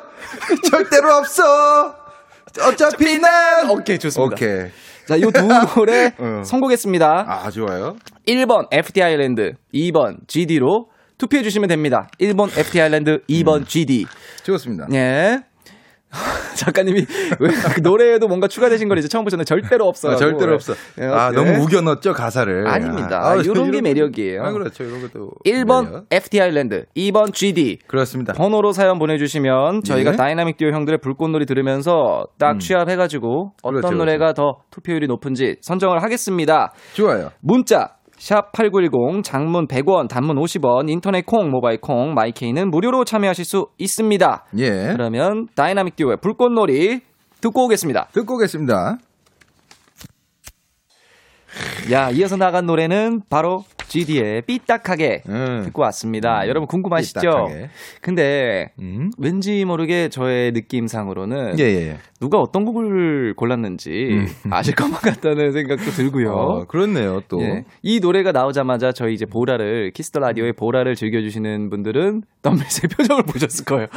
절대로 0.70 1.14
없어. 1.16 1.96
어차피 2.68 3.18
난. 3.20 3.70
오케이, 3.70 3.98
좋습니다. 3.98 4.36
오케이. 4.36 4.70
자, 5.10 5.16
이 5.16 5.22
두 5.22 5.32
노래 5.76 6.12
어. 6.20 6.44
선곡했습니다. 6.44 7.26
아, 7.28 7.50
좋아요. 7.50 7.96
1번 8.28 8.68
FT 8.72 9.02
아일랜드, 9.02 9.54
2번 9.74 10.28
GD로 10.28 10.86
투표해 11.18 11.42
주시면 11.42 11.68
됩니다. 11.68 12.08
1번 12.22 12.56
FT 12.56 12.80
아일랜드, 12.80 13.18
2번 13.28 13.68
GD. 13.68 14.06
좋습니다. 14.44 14.86
예. 14.94 15.40
작가님이 16.56 17.06
왜 17.40 17.50
노래에도 17.84 18.28
뭔가 18.28 18.48
추가되신 18.48 18.90
걸 18.90 18.98
이제 18.98 19.08
처음 19.08 19.24
보셨는데 19.24 19.46
절대로 19.46 19.86
없어요. 19.86 20.14
아, 20.14 20.16
절대로 20.16 20.56
없어. 20.56 20.74
예, 21.00 21.06
아, 21.06 21.30
예. 21.32 21.36
너무 21.36 21.52
우겨 21.64 21.82
넣었죠, 21.82 22.14
가사를. 22.14 22.68
아닙니다. 22.68 23.20
아, 23.24 23.36
이런 23.36 23.72
게 23.72 23.78
거- 23.78 23.84
매력이에요. 23.84 24.44
아, 24.44 24.52
그렇죠. 24.52 24.84
이런 24.84 25.02
것도. 25.02 25.30
1번 25.46 25.86
매력. 25.86 26.06
FT 26.12 26.42
아일랜드, 26.42 26.86
2번 26.98 27.34
GD. 27.34 27.80
그렇습니다. 27.88 28.34
번호로 28.34 28.72
사연 28.72 28.98
보내주시면 29.00 29.84
저희가 29.84 30.14
예. 30.14 30.16
다이나믹 30.16 30.58
듀오 30.58 30.72
형들의 30.72 31.00
불꽃놀이 31.00 31.46
들으면서 31.46 32.26
딱 32.40 32.60
취합해가지고 32.60 33.54
어떤 33.62 33.76
음. 33.78 33.82
그렇죠, 33.82 33.96
노래가 33.98 34.34
더 34.34 34.58
투표율이 34.72 35.08
높은지 35.08 35.58
선정을 35.62 36.02
하겠습니다. 36.04 36.74
좋아요. 36.94 37.30
문자 37.42 37.99
샵8910 38.20 39.24
장문 39.24 39.68
100원 39.68 40.08
단문 40.10 40.36
50원 40.36 40.90
인터넷 40.90 41.26
콩 41.26 41.50
모바일 41.50 41.80
콩 41.80 42.14
마이케이는 42.14 42.70
무료로 42.70 43.06
참여하실 43.06 43.46
수 43.46 43.68
있습니다. 43.78 44.46
예. 44.60 44.70
그러면 44.92 45.48
다이나믹 45.56 45.96
듀오의 45.96 46.18
불꽃놀이 46.22 47.02
듣고 47.42 47.66
오겠습니다. 47.66 48.10
듣고 48.12 48.36
오겠습니다. 48.36 48.98
야 51.92 52.10
이어서 52.12 52.36
나간 52.36 52.66
노래는 52.66 53.22
바로 53.30 53.64
GD의 53.90 54.44
삐딱하게 54.44 55.24
음. 55.28 55.62
듣고 55.66 55.82
왔습니다. 55.84 56.48
여러분 56.48 56.68
궁금하시죠? 56.68 57.20
삐딱하게. 57.20 57.70
근데 58.02 58.72
음. 58.80 59.12
왠지 59.18 59.66
모르게 59.66 60.10
저의 60.10 60.52
느낌상으로는 60.54 61.60
예, 61.60 61.64
예, 61.64 61.88
예. 61.90 61.98
누가 62.20 62.40
어떤 62.40 62.66
곡을 62.66 63.34
골랐는지 63.36 64.26
아실 64.52 64.76
것만 64.76 65.00
같다는 65.02 65.52
생각도 65.52 65.92
들고요. 65.92 66.32
어, 66.32 66.66
그렇네요, 66.66 67.22
또. 67.28 67.42
예. 67.42 67.66
이 67.82 68.00
노래가 68.00 68.32
나오자마자 68.32 68.92
저희 68.92 69.14
이제 69.14 69.26
보라를 69.26 69.92
키스 69.94 70.10
더 70.10 70.20
라디오의 70.20 70.54
보라를 70.54 70.96
즐겨주시는 70.96 71.70
분들은 71.70 72.24
던밀스의 72.42 72.90
표정을 72.96 73.24
보셨을 73.24 73.66
거예요. 73.66 73.88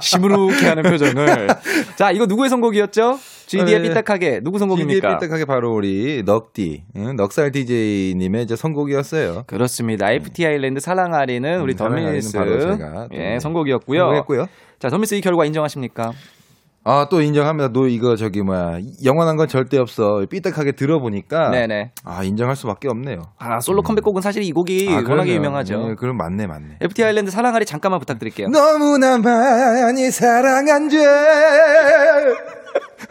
시무룩해 0.00 0.66
하는 0.66 0.82
표정을. 0.84 1.48
자, 1.96 2.10
이거 2.10 2.26
누구의 2.26 2.48
선곡이었죠? 2.50 3.18
GD의 3.58 3.82
네. 3.82 3.88
삐딱하게 3.88 4.40
누구 4.42 4.58
선곡입니까? 4.58 4.94
GD의 4.94 5.18
삐딱하게 5.18 5.44
바로 5.44 5.74
우리 5.74 6.22
넉디, 6.24 6.84
응? 6.96 7.16
넉살 7.16 7.52
DJ님의 7.52 8.44
이제 8.44 8.56
선곡이었어요. 8.56 9.44
그렇습니다. 9.46 10.10
FT 10.10 10.46
아일랜드 10.46 10.80
사랑아리는 10.80 11.60
우리 11.60 11.74
음, 11.74 11.76
또 11.76 11.84
예, 13.12 13.18
네. 13.18 13.38
선곡이었고요. 13.40 14.14
했고요. 14.16 14.46
자, 14.78 14.88
덤밀스 14.88 15.14
이 15.16 15.20
결과 15.20 15.44
인정하십니까? 15.44 16.12
아, 16.84 17.06
또 17.08 17.20
인정합니다. 17.20 17.72
너 17.72 17.86
이거 17.86 18.16
저기 18.16 18.42
뭐야. 18.42 18.78
영원한 19.04 19.36
건 19.36 19.46
절대 19.46 19.78
없어. 19.78 20.24
삐딱하게 20.28 20.72
들어보니까. 20.72 21.50
네네. 21.50 21.92
아, 22.04 22.24
인정할 22.24 22.56
수밖에 22.56 22.88
없네요. 22.88 23.22
아, 23.38 23.60
솔로 23.60 23.82
컴백곡은 23.82 24.20
사실 24.20 24.42
이 24.42 24.50
곡이 24.50 24.88
아, 24.90 24.96
워낙에. 25.08 25.32
유명하죠. 25.34 25.88
네, 25.88 25.94
그럼 25.94 26.16
맞네, 26.16 26.48
맞네. 26.48 26.78
FT 26.80 27.04
아일랜드 27.04 27.30
사랑아리 27.30 27.66
잠깐만 27.66 28.00
부탁드릴게요. 28.00 28.48
너무나 28.48 29.18
많이 29.18 30.10
사랑한 30.10 30.88
죄. 30.88 30.98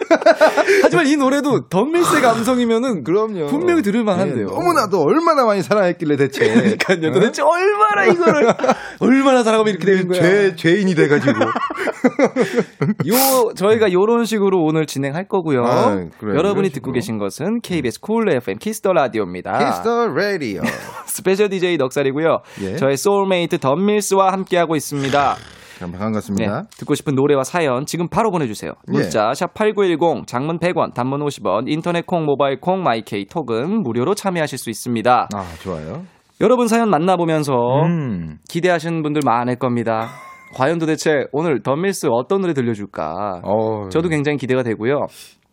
하지만 0.84 1.08
이 1.08 1.16
노래도 1.16 1.68
던밀스의 1.68 2.22
감성이면은 2.22 3.04
그럼요. 3.04 3.48
분명히 3.48 3.82
들을 3.82 4.04
만 4.04 4.20
한데요. 4.20 4.48
네, 4.48 4.54
너무나도 4.54 5.02
얼마나 5.02 5.46
많이 5.46 5.62
사랑했길래 5.62 6.18
대체. 6.18 6.54
그러니까요. 6.54 7.12
도대체 7.14 7.42
얼마나 7.42 8.06
이거를 8.06 8.54
얼마나 9.00 9.44
사랑하면 9.44 9.74
이렇게 9.74 9.86
되는 9.86 10.08
거야. 10.08 10.22
죄, 10.22 10.56
죄인이 10.56 10.96
돼 10.96 11.08
가지고. 11.08 11.40
요 13.08 13.54
저희가 13.56 13.92
요런 13.92 14.26
식으로 14.26 14.64
오늘 14.64 14.86
진행할 14.86 15.28
거고요. 15.28 15.64
아, 15.66 15.96
그래요. 16.20 16.38
여러분이 16.38 16.70
듣고 16.70 16.90
식으로. 16.90 16.94
계신 16.94 17.18
것은 17.18 17.62
KBS 17.62 18.00
쿨 18.02 18.30
FM 18.30 18.58
키스 18.58 18.80
더 18.80 18.94
라디오입니다. 18.94 19.82
The 19.84 20.06
radio. 20.10 20.62
스페셜 21.06 21.50
DJ 21.50 21.78
넉살이고요. 21.78 22.38
예. 22.64 22.76
저의 22.76 22.98
소울메이트 22.98 23.60
던밀스와 23.60 24.32
함께하고 24.32 24.76
있습니다. 24.76 25.36
참 25.82 25.92
네, 25.92 25.98
반갑습니다. 25.98 26.64
듣고 26.78 26.94
싶은 26.94 27.16
노래와 27.16 27.44
사연 27.44 27.88
지금 27.88 28.08
바로 28.08 28.30
보내주세요. 28.30 28.72
예. 28.90 28.92
문자 28.92 29.34
샵 29.34 29.54
#8910 29.56 30.28
장문 30.28 30.60
100원, 30.60 30.94
단문 30.94 31.22
50원, 31.26 31.64
인터넷 31.68 32.06
콩, 32.06 32.26
모바일 32.26 32.60
콩, 32.62 32.84
마이케이 32.84 33.26
톡은 33.26 33.82
무료로 33.82 34.14
참여하실 34.14 34.60
수 34.60 34.70
있습니다. 34.70 35.30
아, 35.34 35.46
좋아요. 35.64 36.04
여러분 36.40 36.68
사연 36.68 36.90
만나보면서 36.92 37.54
음. 37.86 38.38
기대하시는 38.48 39.02
분들 39.02 39.22
많을 39.26 39.56
겁니다. 39.56 40.10
과연 40.54 40.78
도대체 40.78 41.26
오늘 41.32 41.64
던밀스 41.64 42.08
어떤 42.12 42.42
노래 42.42 42.54
들려줄까? 42.54 43.42
어, 43.44 43.90
저도 43.90 44.10
굉장히 44.10 44.38
기대가 44.38 44.62
되고요. 44.64 45.08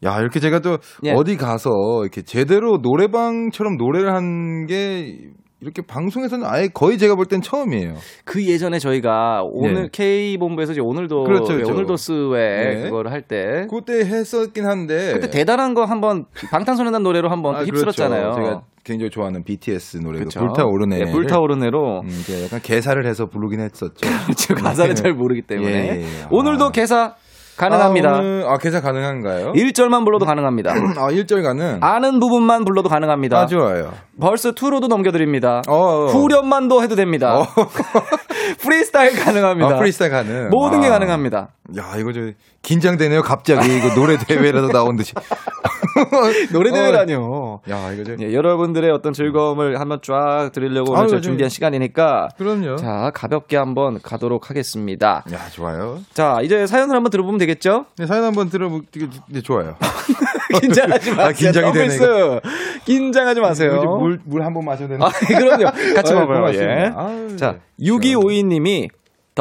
야, 0.05 0.19
이렇게 0.21 0.41
제가 0.41 0.59
또 0.61 0.77
예. 1.05 1.13
어디 1.13 1.37
가서 1.39 1.71
이렇게 2.03 2.21
제대로 2.23 2.79
노래방처럼 2.83 3.77
노래를 3.79 4.15
한 4.15 4.67
게 4.69 5.31
이렇게 5.61 5.83
방송에서는 5.83 6.47
아예 6.47 6.69
거의 6.69 6.99
제가 6.99 7.15
볼 7.17 7.27
땐 7.27 7.43
처음이에요. 7.43 7.95
그 8.25 8.47
예전에 8.47 8.79
저희가 8.79 9.43
오늘 9.45 9.85
예. 9.85 9.89
K 9.93 10.39
본부에서 10.39 10.73
이제 10.73 10.81
오늘도 10.81 11.25
그렇죠, 11.25 11.53
그렇죠. 11.55 11.73
오늘도 11.73 11.97
스웨 11.97 12.75
네. 12.75 12.83
그거를 12.85 13.11
할때 13.11 13.67
그때 13.69 13.99
했었긴 14.05 14.67
한데. 14.67 15.13
그때 15.15 15.29
대단한 15.31 15.75
거 15.75 15.85
한번 15.85 16.27
방탄소년단 16.51 17.03
노래로 17.03 17.29
한번 17.29 17.55
또 17.55 17.59
아, 17.61 17.65
휩쓸었잖아요. 17.65 18.31
그렇죠. 18.31 18.41
제가 18.43 18.63
개인적으로 18.85 19.11
좋아하는 19.11 19.43
BTS 19.45 19.99
노래도 19.99 20.21
그렇죠. 20.31 20.41
불타오르네. 20.41 20.99
네, 21.05 21.11
불타오르네로 21.13 22.01
음, 22.03 22.23
약간 22.45 22.61
개사를 22.63 23.05
해서 23.05 23.27
부르긴 23.27 23.61
했었죠. 23.61 23.95
지금 24.37 24.63
가사를 24.63 24.95
네. 24.95 25.03
잘 25.03 25.13
모르기 25.13 25.43
때문에 25.43 25.71
예, 25.73 26.01
예. 26.03 26.07
오늘도 26.31 26.67
아. 26.67 26.71
개사 26.71 27.15
가능합니다. 27.59 28.09
아, 28.09 28.13
오늘, 28.19 28.45
아, 28.47 28.57
개사 28.57 28.81
가능한가요? 28.81 29.53
1절만 29.53 30.05
불러도 30.05 30.25
가능합니다. 30.25 30.71
아, 30.97 31.11
1절 31.11 31.43
가능? 31.43 31.79
아는 31.83 32.21
부분만 32.21 32.65
불러도 32.65 32.89
가능합니다. 32.89 33.41
아, 33.41 33.47
좋아요. 33.47 33.93
벌써 34.21 34.53
2로도 34.53 34.87
넘겨드립니다. 34.87 35.63
어, 35.69 35.75
어. 35.75 36.07
후렴만도 36.07 36.83
해도 36.83 36.95
됩니다. 36.95 37.41
어. 37.41 37.47
프리스타일 38.63 39.19
가능합니다. 39.19 39.75
아, 39.75 39.79
프리스타일 39.79 40.11
가능. 40.13 40.51
모든 40.51 40.81
게 40.81 40.87
아. 40.87 40.91
가능합니다. 40.91 41.49
야, 41.77 41.95
이거 41.99 42.13
저 42.13 42.21
긴장되네요. 42.69 43.23
갑자기 43.23 43.79
이거 43.79 43.95
노래 43.95 44.19
대회라도 44.19 44.69
나온 44.69 44.97
듯이. 44.97 45.15
노래 46.53 46.71
어. 46.71 46.73
대회라뇨. 46.75 47.61
야, 47.71 47.93
이거 47.93 48.05
저 48.05 48.15
예, 48.21 48.33
여러분들의 48.35 48.91
어떤 48.91 49.13
즐거움을 49.15 49.81
한번 49.81 50.01
쫙 50.03 50.51
드리려고 50.53 50.93
오늘 50.93 51.09
저- 51.09 51.21
준비한 51.21 51.49
시간이니까 51.49 52.29
그럼요. 52.37 52.77
자 52.77 53.11
가볍게 53.15 53.57
한번 53.57 53.99
가도록 54.03 54.51
하겠습니다. 54.51 55.25
야, 55.33 55.39
좋아요. 55.51 56.01
자 56.13 56.39
이제 56.43 56.67
사연을 56.67 56.95
한번 56.95 57.11
들어보면 57.11 57.39
되겠죠? 57.39 57.87
네, 57.97 58.07
사연 58.07 58.25
한번 58.25 58.51
들어보기 58.51 58.87
네, 59.31 59.41
좋아요. 59.41 59.77
긴장하지 60.61 61.11
마세요. 61.13 61.27
아, 61.27 61.33
긴장이 61.33 61.73
되네, 61.73 61.97
던밀스. 61.97 62.41
긴장하지 62.85 63.41
마세요. 63.41 63.83
물, 63.99 64.21
물 64.25 64.43
한 64.43 64.53
번 64.55 64.65
마셔야 64.65 64.89
되나? 64.89 65.07
아, 65.07 65.11
그럼요. 65.11 65.65
같이 65.95 66.13
아유, 66.13 66.21
먹어요. 66.21 66.37
고맙습니다. 66.39 66.73
예. 66.85 66.93
아유, 66.95 67.37
자, 67.37 67.53
네. 67.53 67.59
6252님이 67.87 68.89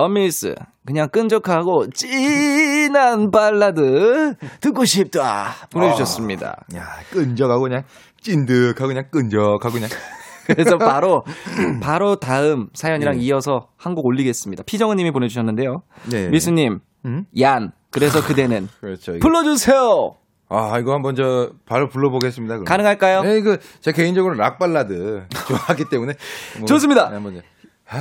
던밀스 0.01 0.53
그냥 0.85 1.09
끈적하고 1.09 1.89
진한 1.89 3.31
발라드 3.31 4.35
듣고 4.61 4.85
싶다 4.85 5.55
보내주셨습니다. 5.71 6.55
야, 6.75 6.85
끈적하고 7.09 7.63
그냥 7.63 7.81
찐득하고 8.21 8.87
그냥 8.89 9.05
끈적하고 9.09 9.71
그냥. 9.73 9.89
그래서 10.45 10.77
바로 10.77 11.23
바로 11.81 12.15
다음 12.17 12.67
사연이랑 12.75 13.15
네. 13.17 13.23
이어서 13.23 13.69
한 13.75 13.95
곡 13.95 14.05
올리겠습니다. 14.05 14.61
피정은님이 14.67 15.09
보내주셨는데요. 15.09 15.81
네. 16.11 16.29
미스님, 16.29 16.79
음? 17.05 17.25
얀. 17.39 17.71
그래서 17.89 18.23
그대는 18.23 18.69
그렇죠. 18.79 19.17
불러주세요. 19.19 20.15
아, 20.49 20.77
이거 20.79 20.93
한번 20.93 21.15
저 21.15 21.49
바로 21.65 21.89
불러보겠습니다. 21.89 22.53
그럼. 22.53 22.65
가능할까요? 22.65 23.23
네, 23.23 23.37
이거 23.39 23.57
제 23.81 23.91
개인적으로 23.91 24.35
락 24.35 24.59
발라드 24.59 25.25
좋아하기 25.47 25.85
때문에 25.89 26.13
뭐, 26.59 26.65
좋습니다. 26.67 27.09
네, 27.09 27.15
한번 27.15 27.33
이제. 27.33 27.41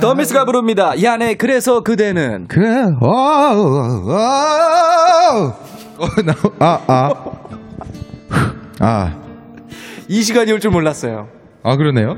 더미스가 0.01 0.45
부릅니다. 0.45 1.01
얀의 1.01 1.37
그래서 1.37 1.81
그대는 1.81 2.47
그래, 2.49 2.83
어, 3.01 3.07
어, 3.07 4.13
어, 5.97 6.07
나, 6.25 6.33
아, 6.59 6.79
아, 6.87 7.13
아, 8.79 9.15
이 10.09 10.21
시간이 10.21 10.51
올 10.51 10.59
줄 10.59 10.71
몰랐어요. 10.71 11.29
아 11.63 11.75
그러네요. 11.77 12.17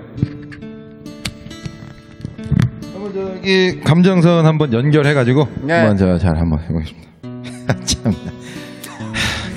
한번 2.93 3.13
저기 3.13 3.79
감정선 3.81 4.45
한번 4.45 4.73
연결해가지고 4.73 5.47
네. 5.63 5.73
한번 5.73 5.97
저 5.97 6.17
잘 6.17 6.37
한번 6.37 6.59
해보겠습니다. 6.61 7.09
참. 7.85 8.13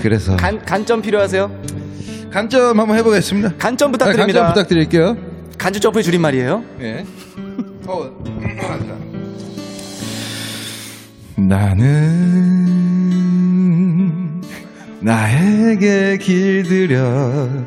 그래서 0.02 0.36
간, 0.36 0.58
간점 0.64 1.00
필요하세요? 1.00 1.50
간점 2.30 2.78
한번 2.78 2.96
해보겠습니다. 2.98 3.54
간점 3.58 3.88
아, 3.88 3.92
부탁드립니다. 3.92 4.40
간점 4.40 4.54
부탁드릴게요. 4.54 5.16
간주 5.58 5.80
점프의 5.80 6.02
줄임말이에요. 6.04 6.64
예. 6.80 7.04
어, 7.38 7.71
나는 11.36 12.62
나에게 15.00 16.18
길들여지길 16.18 17.64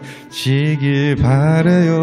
바래요. 1.18 1.95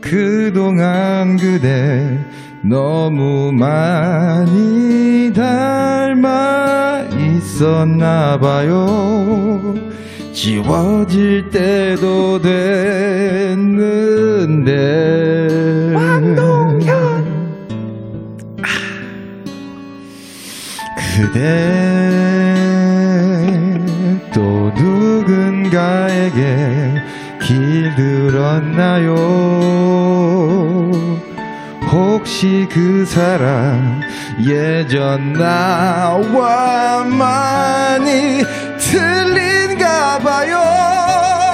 그동안 0.00 1.36
그대 1.36 2.18
너무 2.62 3.52
많이 3.52 5.32
닮아 5.32 7.06
있었나 7.10 8.38
봐요. 8.38 9.89
지워질 10.32 11.50
때도 11.50 12.40
됐는데. 12.40 13.70
그대 20.96 21.40
또 24.32 24.72
누군가에게 24.74 26.40
길들었나요? 27.42 29.14
혹시 31.92 32.66
그 32.70 33.04
사람 33.04 34.00
예전 34.46 35.32
나와 35.34 37.04
많이 37.04 38.42
틀린 38.78 39.59
가 39.80 40.18
봐요. 40.18 40.60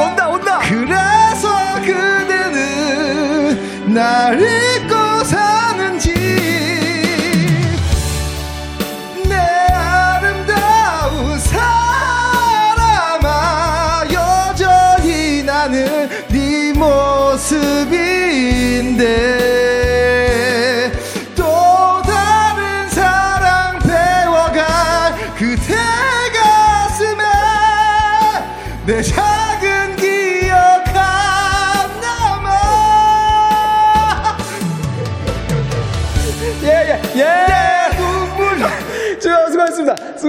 온다 0.00 0.28
온다. 0.28 0.58
그래서 0.68 1.76
그대는 1.80 2.34
날 3.94 4.40
잊고 4.40 5.22
사는지 5.22 6.12
내 9.28 9.36
아름다운 9.72 11.38
사람아 11.38 13.26
여전히 14.12 15.44
나는 15.44 16.08
네 16.28 16.72
모습인데 16.72 17.86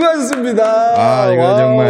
수고하셨습니다. 0.07 0.63
아, 0.63 1.31
이거 1.33 1.43
와우. 1.43 1.57
정말. 1.57 1.87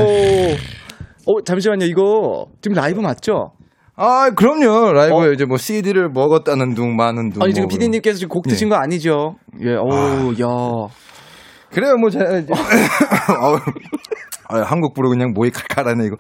어, 1.26 1.42
잠시만요. 1.46 1.86
이거 1.86 2.48
지금 2.62 2.76
라이브 2.76 3.00
맞죠? 3.00 3.52
아, 3.96 4.30
그럼요. 4.36 4.94
라이브 4.94 5.16
어? 5.16 5.32
이제 5.32 5.46
뭐 5.46 5.58
CD를 5.58 6.10
먹었다는 6.10 6.74
둥, 6.76 6.96
마는 6.96 7.32
둥. 7.32 7.42
아니, 7.44 7.54
지금 7.54 7.68
뭐. 7.68 7.70
피디님께서 7.70 8.18
지금 8.20 8.30
곡 8.30 8.44
드신 8.48 8.70
거 8.70 8.76
아니죠? 8.76 9.36
예, 9.62 9.76
어우, 9.76 10.34
야. 10.34 10.88
그래요, 11.72 11.96
뭐, 11.98 12.10
제가 12.10 12.26
아, 14.50 14.62
한국 14.62 14.94
부르 14.94 15.10
그냥 15.10 15.34
모이 15.34 15.50
칼칼하네, 15.52 16.06
이거. 16.06 16.16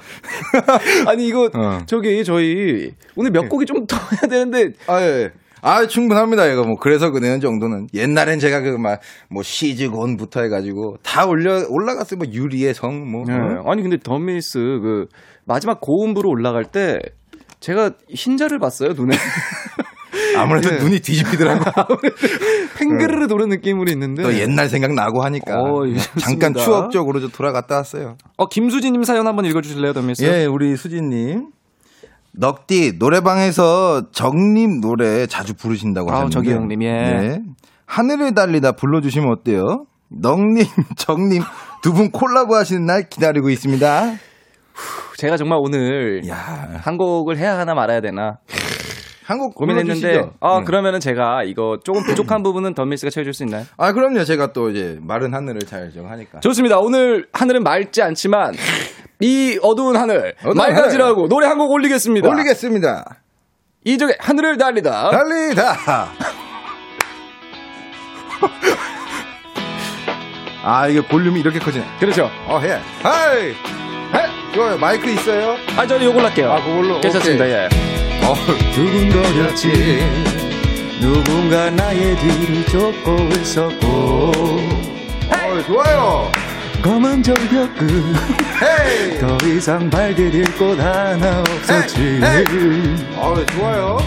아니, 1.07 1.27
이거, 1.27 1.45
어. 1.53 1.79
저기, 1.85 2.23
저희, 2.25 2.91
오늘 3.15 3.31
몇 3.31 3.47
곡이 3.47 3.65
좀 3.65 3.87
더 3.87 3.95
해야 4.11 4.27
되는데, 4.29 4.71
아, 4.87 5.01
예. 5.01 5.31
아, 5.61 5.87
충분합니다, 5.87 6.45
이거. 6.47 6.63
뭐, 6.63 6.77
그래서 6.77 7.11
그네는 7.11 7.39
정도는. 7.39 7.87
옛날엔 7.93 8.39
제가 8.39 8.61
그, 8.61 8.69
막, 8.77 8.99
뭐, 9.29 9.43
시즈곤부터 9.43 10.41
해가지고, 10.41 10.97
다 11.03 11.25
올려, 11.25 11.65
올라갔어요. 11.69 12.17
뭐, 12.17 12.27
유리의 12.31 12.73
성, 12.73 13.09
뭐. 13.09 13.23
예. 13.29 13.33
어? 13.33 13.63
아니, 13.65 13.81
근데 13.81 13.97
더미스, 13.97 14.57
그, 14.59 15.07
마지막 15.45 15.79
고음부로 15.81 16.29
올라갈 16.29 16.65
때, 16.65 16.99
제가 17.59 17.91
흰자를 18.09 18.59
봤어요, 18.59 18.93
눈에. 18.93 19.15
아무래도 20.37 20.73
예. 20.73 20.79
눈이 20.79 20.99
뒤집히더라고. 20.99 21.63
팽그르르 22.77 23.27
도는 23.27 23.49
느낌으로 23.49 23.89
있는데. 23.91 24.23
또 24.23 24.33
옛날 24.35 24.69
생각 24.69 24.93
나고 24.93 25.23
하니까. 25.23 25.59
어, 25.59 25.87
예, 25.87 25.97
잠깐. 26.19 26.53
추억적으로 26.53 27.19
좀 27.19 27.31
돌아갔다 27.31 27.75
왔어요. 27.77 28.17
어, 28.37 28.47
김수진님 28.47 29.03
사연 29.03 29.25
한번 29.25 29.45
읽어주실래요, 29.45 29.93
더미스? 29.93 30.23
예, 30.23 30.45
우리 30.45 30.75
수진님. 30.75 31.47
넉디 32.39 32.93
노래방에서 32.99 34.11
정님 34.11 34.79
노래 34.81 35.25
자주 35.27 35.53
부르신다고 35.55 36.09
하셨는데 36.11 36.33
저기 36.33 36.51
형님, 36.51 36.83
예. 36.83 36.91
네. 36.91 37.39
하늘을 37.85 38.33
달리다 38.35 38.73
불러주시면 38.73 39.29
어때요? 39.31 39.85
넉님, 40.09 40.63
정님 40.97 41.41
두 41.81 41.93
분 41.93 42.11
콜라보 42.11 42.55
하시는 42.55 42.85
날 42.85 43.09
기다리고 43.09 43.49
있습니다. 43.49 44.13
제가 45.17 45.37
정말 45.37 45.57
오늘 45.61 46.27
야, 46.27 46.35
한 46.81 46.97
곡을 46.97 47.37
해야 47.37 47.57
하나 47.57 47.73
말아야 47.73 48.01
되나 48.01 48.37
한국 49.25 49.55
고민했는데. 49.55 50.21
아, 50.39 50.59
응. 50.59 50.63
그러면은 50.65 50.99
제가 51.01 51.43
이거 51.43 51.77
조금 51.83 52.03
부족한 52.03 52.43
부분은 52.43 52.73
더미스가 52.75 53.09
채워줄 53.09 53.33
수 53.33 53.43
있나요? 53.43 53.65
아, 53.77 53.91
그럼요. 53.91 54.23
제가 54.23 54.53
또 54.53 54.69
이제 54.69 54.97
마른 55.01 55.33
하늘을 55.33 55.61
잘 55.61 55.91
정하니까. 55.91 56.39
좋습니다. 56.39 56.77
오늘 56.79 57.27
하늘은 57.33 57.63
맑지 57.63 58.01
않지만 58.03 58.53
이 59.19 59.57
어두운 59.63 59.95
하늘 59.97 60.35
어두운 60.41 60.57
맑아지라고 60.57 61.27
노래 61.27 61.47
한 61.47 61.57
곡 61.57 61.71
올리겠습니다. 61.71 62.27
올리겠습니다. 62.29 63.03
이적의 63.83 64.17
하늘을 64.19 64.57
달리다. 64.57 65.09
달리다. 65.11 66.09
아, 70.63 70.87
이게 70.87 71.01
볼륨이 71.01 71.39
이렇게 71.39 71.59
커지네. 71.59 71.85
그렇죠. 71.99 72.29
어, 72.45 72.59
해. 72.59 72.79
하이. 73.01 73.49
해. 73.51 73.55
좋아요. 74.53 74.77
마이크 74.77 75.09
있어요? 75.09 75.55
아, 75.77 75.87
저는 75.87 76.05
요걸 76.07 76.25
할게요. 76.25 76.51
아, 76.51 76.61
그걸로? 76.63 76.99
괜찮습니다. 76.99 77.45
오케이. 77.45 77.55
예. 77.55 77.69
어, 78.25 78.33
두근거렸지. 78.73 79.69
누군가 80.99 81.69
나의 81.69 82.15
뒤를 82.17 82.65
쫓고 82.65 83.15
있었고. 83.39 84.31
어, 85.29 85.61
좋아요. 85.65 86.31
검은 86.81 87.23
정벽 87.23 87.75
끝. 87.75 87.89
헤이. 88.61 89.19
더 89.19 89.37
이상 89.47 89.89
발디딜 89.89 90.45
곳 90.57 90.79
하나 90.79 91.39
없었지. 91.41 92.19
어, 93.15 93.35
좋아요. 93.51 93.97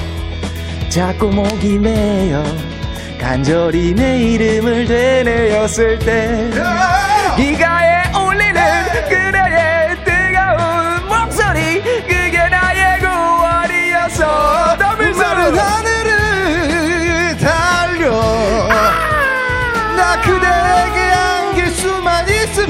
자꾸 0.88 1.28
목이 1.30 1.78
메여 1.78 2.42
간절히 3.20 3.94
내 3.94 4.18
이름을 4.18 4.86
되뇌었을 4.86 5.98
때 6.00 6.50
야! 6.58 7.36
기가 7.36 7.79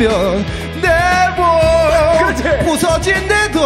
있으면 0.01 0.45
내몸. 0.81 1.61
부서진대도 2.65 3.61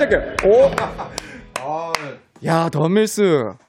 할게요. 0.00 0.22
오. 0.44 0.70
야 2.46 2.68
더밀스. 2.70 3.22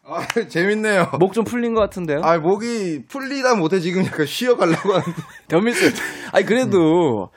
아, 0.05 0.25
재밌네요. 0.47 1.11
목 1.19 1.33
좀 1.33 1.43
풀린 1.43 1.73
것 1.73 1.81
같은데요? 1.81 2.21
아 2.23 2.37
목이 2.37 3.03
풀리다 3.07 3.55
못해 3.55 3.79
지금 3.79 4.05
약간 4.05 4.25
쉬어가려고 4.25 4.93
하는데. 4.93 5.21
더밀스. 5.49 5.93
아니 6.31 6.45
그래도 6.45 7.29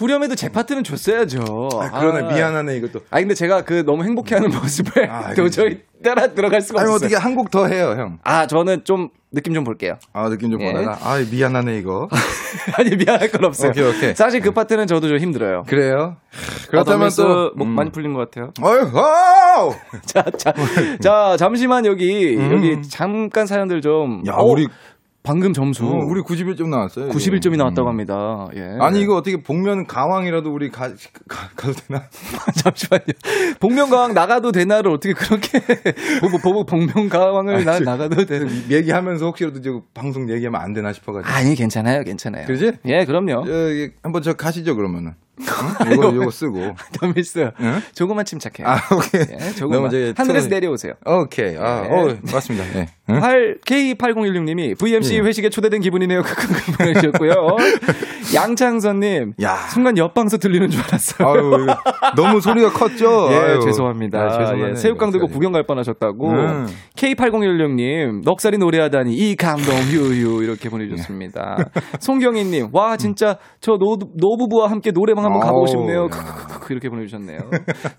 후렴에도 0.00 0.34
제 0.34 0.48
파트는 0.48 0.82
줬어야죠 0.82 1.68
아, 1.80 2.00
그러네 2.00 2.26
아. 2.26 2.32
미안하네 2.34 2.76
이것도 2.78 3.00
아니 3.10 3.24
근데 3.24 3.34
제가 3.34 3.62
그 3.64 3.84
너무 3.84 4.02
행복해하는 4.04 4.50
모습을 4.50 5.10
아, 5.10 5.32
도저히 5.36 5.80
따라 6.02 6.28
들어갈 6.28 6.62
수가 6.62 6.80
아니 6.80 6.90
없어요. 6.90 7.06
어떻게 7.08 7.16
한 7.16 7.34
곡 7.36 7.50
더 7.50 7.66
해요 7.66 7.94
형 7.98 8.18
아 8.24 8.46
저는 8.46 8.84
좀 8.84 9.08
느낌 9.32 9.54
좀 9.54 9.62
볼게요. 9.62 9.94
아 10.12 10.28
느낌 10.28 10.50
좀 10.50 10.60
예. 10.62 10.72
보다가 10.72 10.98
아 11.02 11.18
미안하네 11.30 11.78
이거 11.78 12.08
아니 12.78 12.96
미안할 12.96 13.30
건 13.30 13.44
없어요. 13.44 13.70
오케이, 13.70 13.84
오케이. 13.88 14.14
사실 14.14 14.40
그 14.40 14.50
파트는 14.52 14.86
저도 14.88 15.06
좀 15.08 15.18
힘들어요. 15.18 15.62
그래요 15.68 16.16
그렇다면 16.68 17.10
그렇다면 17.10 17.50
또목 17.54 17.68
음. 17.68 17.74
많이 17.74 17.90
풀린 17.92 18.12
것 18.14 18.28
같아요. 18.30 18.50
어휴 18.62 19.72
자, 20.06 20.24
자, 20.36 20.52
자 21.00 21.36
잠시만 21.38 21.86
여기 21.86 22.36
여기 22.36 22.82
잠깐 22.88 23.46
사연들 23.46 23.80
좀. 23.82 24.22
야 24.26 24.32
어, 24.34 24.44
우리 24.44 24.66
방금 25.22 25.52
점수 25.52 25.84
어, 25.86 26.04
우리 26.06 26.22
91점 26.22 26.68
나왔어요. 26.68 27.08
이거. 27.08 27.14
91점이 27.14 27.56
나왔다고 27.56 27.88
음. 27.88 27.90
합니다. 27.90 28.48
예. 28.56 28.78
아니 28.80 29.02
이거 29.02 29.16
어떻게 29.16 29.42
복면 29.42 29.86
가왕이라도 29.86 30.50
우리 30.52 30.70
가, 30.70 30.88
가 31.28 31.48
가 31.56 31.68
도 31.68 31.74
되나? 31.74 32.04
잠시만요. 32.56 33.04
복면 33.60 33.90
가왕 33.90 34.14
나가도 34.14 34.50
되나를 34.52 34.90
어떻게 34.90 35.12
그렇게 35.12 35.60
보고 36.42 36.64
복면 36.64 37.08
가왕을 37.10 37.64
나 37.66 37.74
아니, 37.74 37.84
나가도 37.84 38.24
되는 38.24 38.48
얘기하면서 38.70 39.26
혹시라도 39.26 39.60
저 39.60 39.82
방송 39.92 40.30
얘기하면 40.30 40.58
안 40.60 40.72
되나 40.72 40.92
싶어가지고. 40.92 41.30
아니 41.30 41.54
괜찮아요, 41.54 42.02
괜찮아요. 42.02 42.46
그러지? 42.46 42.72
예, 42.86 43.04
그럼요. 43.04 43.44
저기 43.44 43.90
한번 44.02 44.22
저 44.22 44.32
가시죠 44.32 44.74
그러면은. 44.74 45.12
응? 45.86 45.92
이거 45.92 46.10
이거 46.10 46.30
쓰고. 46.30 46.74
덤밀스 47.00 47.50
응? 47.60 47.80
조금만 47.94 48.24
침착해요. 48.24 48.66
아 48.68 48.80
오케이. 48.94 49.22
예, 49.22 49.50
조금만 49.52 49.84
하늘에서 50.16 50.48
틀어- 50.48 50.48
내려오세요. 50.50 50.92
오케이. 51.06 51.56
아, 51.56 51.82
네. 51.82 51.88
어, 51.90 52.16
맞습니다. 52.32 52.64
예. 52.78 52.86
응? 53.10 53.20
8, 53.20 53.58
K8016님이 53.66 54.78
VMC 54.78 55.16
예. 55.16 55.20
회식에 55.20 55.50
초대된 55.50 55.80
기분이네요. 55.80 56.22
크크크 56.24 56.72
보내주셨고요. 56.78 57.32
양창선님, 58.34 59.34
야. 59.42 59.56
순간 59.72 59.98
옆방서 59.98 60.38
들리는 60.38 60.70
줄 60.70 60.80
알았어요. 60.82 61.28
아유, 61.28 61.66
너무 62.16 62.40
소리가 62.40 62.70
컸죠. 62.70 63.28
예, 63.32 63.36
아유. 63.36 63.60
죄송합니다. 63.64 64.18
아, 64.20 64.30
죄송하네요, 64.38 64.70
예, 64.70 64.74
새우깡 64.76 65.10
들고 65.10 65.24
넉살이. 65.26 65.34
구경 65.34 65.52
갈 65.52 65.64
뻔하셨다고. 65.66 66.30
음. 66.30 66.66
K8016님, 66.96 68.22
넉살이 68.24 68.58
노래하다니 68.58 69.14
이 69.14 69.36
감동 69.36 69.74
휴휴 69.76 70.42
이렇게 70.44 70.68
보내주셨습니다. 70.68 71.70
송경희님, 71.98 72.68
와 72.72 72.96
진짜 72.96 73.38
저 73.60 73.76
노, 73.78 73.98
노부부와 74.14 74.70
함께 74.70 74.92
노래방 74.92 75.24
한번 75.32 75.40
가보고 75.46 75.66
싶네요. 75.66 76.04
야. 76.04 76.06
크크크크 76.08 76.72
이렇게 76.72 76.88
보내주셨네요. 76.88 77.38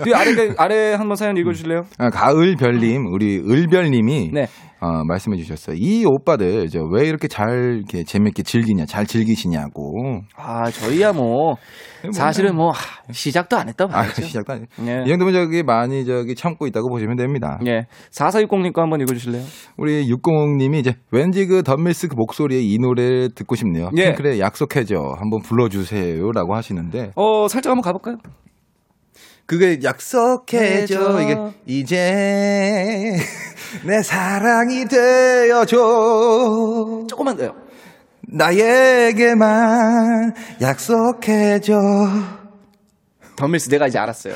뒤 0.04 0.14
아래 0.14 0.54
아래 0.58 0.94
한번 0.94 1.16
사연 1.16 1.38
읽어주실래요? 1.38 1.84
아, 1.98 2.10
가을별님, 2.10 3.08
우리 3.08 3.40
을별님이 3.40 4.32
네. 4.34 4.48
어, 4.82 5.04
말씀해 5.06 5.38
주셨어요. 5.38 5.76
이 5.80 6.04
오빠들 6.06 6.68
저왜 6.70 7.08
이렇게 7.08 7.28
잘 7.28 7.78
이렇게 7.78 8.04
재밌게 8.04 8.42
즐기냐, 8.42 8.86
잘 8.88 9.06
즐기시냐고. 9.06 9.94
아 10.36 10.70
저희야 10.72 11.14
뭐 11.14 11.56
사실은 12.12 12.56
뭐 12.56 12.72
하, 12.72 13.14
시작도 13.14 13.56
안 13.58 13.70
했다 13.70 13.84
아, 13.86 13.88
봐야죠. 13.88 14.24
시작도 14.24 14.54
아니. 14.54 14.64
예. 14.88 15.04
이 15.06 15.08
정도면 15.10 15.34
저기 15.34 15.62
많이 15.62 16.04
저기 16.04 16.34
참고 16.34 16.66
있다고 16.66 16.90
보시면 16.90 17.16
됩니다. 17.16 17.60
예. 17.68 17.86
4460님 18.12 18.74
거 18.74 18.82
한번 18.82 19.02
읽어주실래요? 19.02 19.44
우리 19.78 20.10
606님이 20.12 20.80
이제 20.80 20.96
왠지 21.12 21.46
그 21.46 21.62
덤밀스 21.62 22.08
그 22.08 22.16
목소리에 22.16 22.60
이 22.60 22.80
노래 22.80 23.28
듣고 23.30 23.56
싶네요. 23.56 23.92
예. 23.98 24.06
핑클의 24.16 24.40
약속해줘 24.40 24.96
한번 25.20 25.42
불러주세요라고 25.44 26.56
하시는데 26.56 27.12
어, 27.16 27.48
살짝 27.48 27.70
한번 27.70 27.84
가볼까요? 27.84 28.18
그게 29.46 29.80
약속해줘 29.84 31.18
해줘. 31.18 31.22
이게 31.22 31.38
이제 31.66 33.16
내 33.86 34.02
사랑이 34.04 34.86
되어줘 34.86 35.78
조금만 37.10 37.38
더요. 37.38 37.54
나에게만 38.34 40.34
약속해줘. 40.62 41.74
덤밀스 43.36 43.70
내가 43.70 43.88
이제 43.88 43.98
알았어요. 43.98 44.36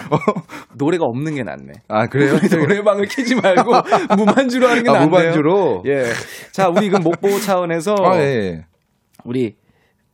노래가 0.77 1.05
없는 1.05 1.35
게 1.35 1.43
낫네. 1.43 1.73
아 1.87 2.07
그래요? 2.07 2.33
노래방을 2.49 3.05
키지 3.05 3.35
말고 3.35 3.71
무반주로 4.17 4.67
하는 4.67 4.83
게 4.83 4.89
아, 4.89 4.93
낫네요. 4.93 5.09
무반주로? 5.09 5.83
예. 5.85 6.05
자, 6.51 6.69
우리 6.69 6.89
그 6.89 6.97
목보 6.97 7.39
차원에서 7.39 7.95
아, 8.01 8.17
예. 8.19 8.65
우리 9.23 9.55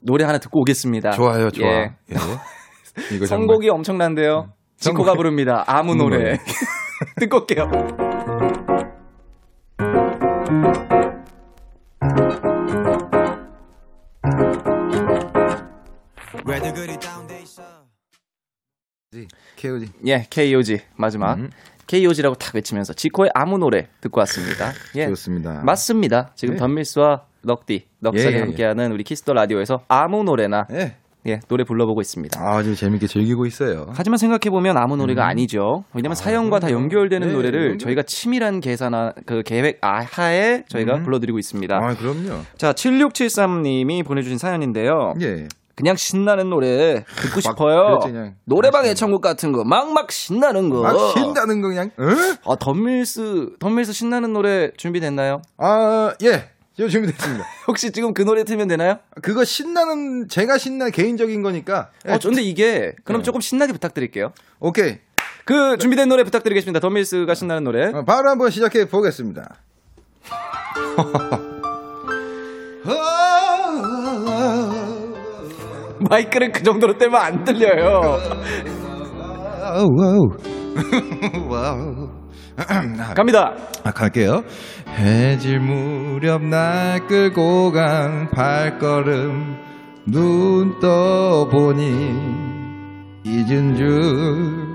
노래 0.02 0.26
하나 0.26 0.40
듣고 0.40 0.60
오겠습니다. 0.62 1.12
좋아요, 1.12 1.50
좋아. 1.52 1.68
예. 1.68 1.92
예. 2.12 3.16
이거 3.16 3.26
선곡이 3.26 3.70
엄청난데요. 3.70 4.52
지코가 4.78 5.14
선곡이- 5.14 5.18
부릅니다. 5.18 5.64
아무 5.68 5.96
노래. 5.96 6.18
노래. 6.18 6.38
듣고 7.20 7.38
올게요. 7.42 7.70
KOZ. 19.58 19.92
예, 20.08 20.26
KOZ 20.30 20.80
마지막. 20.96 21.36
음. 21.36 21.50
KOZ라고 21.88 22.36
탁 22.36 22.56
외치면서 22.56 22.94
지코의 22.94 23.32
아무 23.34 23.58
노래 23.58 23.88
듣고 24.00 24.20
왔습니다. 24.22 24.72
예. 24.96 25.08
좋습니다. 25.08 25.62
맞습니다. 25.66 26.32
지금 26.36 26.56
네. 26.56 26.60
던밀스와 26.60 27.26
넉디, 27.44 27.88
넉살이 28.00 28.28
예, 28.28 28.32
예, 28.32 28.38
예. 28.38 28.42
함께하는 28.44 28.92
우리 28.94 29.04
키스 29.04 29.23
더 29.23 29.34
라디오에서 29.34 29.82
아무 29.90 30.24
노래나 30.24 30.68
예. 30.72 30.96
예, 31.28 31.40
노래 31.50 31.64
불러보고 31.66 32.02
있습니다. 32.02 32.40
아주 32.42 32.76
재밌게 32.76 33.06
즐기고 33.08 33.46
있어요. 33.46 33.88
하지만 33.94 34.18
생각해보면 34.18 34.78
아무 34.78 34.96
노래가 34.96 35.28
아니죠. 35.28 35.84
왜냐면 35.94 36.16
사연과 36.16 36.60
다 36.60 36.72
연결되는 36.72 37.28
네, 37.28 37.34
노래를 37.34 37.62
연결- 37.72 37.78
저희가 37.80 38.04
치밀한 38.04 38.60
계산한 38.62 39.14
그 39.28 39.44
계획 39.44 39.78
아, 39.82 40.00
하에 40.04 40.64
저희가 40.70 40.96
음. 40.96 41.04
불러드리고 41.04 41.38
있습니다. 41.38 41.76
아, 41.76 41.94
그럼요. 41.96 42.42
자, 42.58 42.74
7673님이 42.74 44.04
보내주신 44.06 44.38
사연인데요. 44.40 45.14
예. 45.22 45.48
그냥 45.82 45.96
신나는 45.96 46.50
노래 46.50 47.04
듣고 47.16 47.36
막, 47.36 47.42
싶어요. 47.42 47.86
그렇지, 48.00 48.08
그냥. 48.12 48.36
노래방. 48.46 48.86
애창곡 48.86 49.22
같은 49.22 49.52
거 49.52 49.64
막 49.64 49.92
막 49.92 50.12
신나는 50.12 50.70
거. 50.70 50.82
막 50.84 50.96
신다는 51.18 51.62
거 51.62 51.70
그냥. 51.70 51.92
응? 52.00 52.36
아, 52.46 52.56
덤밀스, 52.56 53.54
덤밀스 53.60 53.94
신나는 53.94 54.34
노래 54.34 54.72
준비됐나요? 54.78 55.42
아, 55.58 56.14
예. 56.24 56.50
저 56.78 56.88
준비됐습니다. 56.88 57.46
혹시 57.68 57.92
지금 57.92 58.14
그 58.14 58.22
노래 58.22 58.44
틀면 58.44 58.68
되나요? 58.68 59.00
그거 59.22 59.44
신나는 59.44 60.28
제가 60.30 60.58
신나 60.58 60.90
개인적인 60.90 61.42
거니까. 61.42 61.90
예. 62.08 62.14
어, 62.14 62.20
근데 62.22 62.42
이게 62.42 62.94
그럼 63.04 63.22
네. 63.22 63.26
조금 63.26 63.42
신나게 63.42 63.74
부탁드릴게요. 63.74 64.32
오케이. 64.60 65.00
그 65.46 65.78
준비된 65.78 66.08
노래 66.08 66.24
부탁드리겠습니다. 66.24 66.80
덤밀스가 66.80 67.34
신나는 67.36 67.64
노래. 67.64 67.88
어, 67.88 68.04
바로 68.06 68.30
한번 68.30 68.52
시작해 68.52 68.88
보겠습니다. 68.88 69.56
마이크를 76.10 76.52
그 76.52 76.64
정도로 76.64 76.98
떼면 76.98 77.16
안 77.16 77.44
들려요. 77.44 78.18
갑니다. 83.16 83.54
아, 83.84 83.92
갈게요. 83.92 84.44
해질 84.88 85.60
무렵 85.60 86.44
날 86.44 87.06
끌고 87.08 87.72
간 87.72 88.30
발걸음 88.30 89.58
눈 90.08 90.80
떠보니 90.80 91.92
잊은 93.24 93.76
줄 93.76 94.71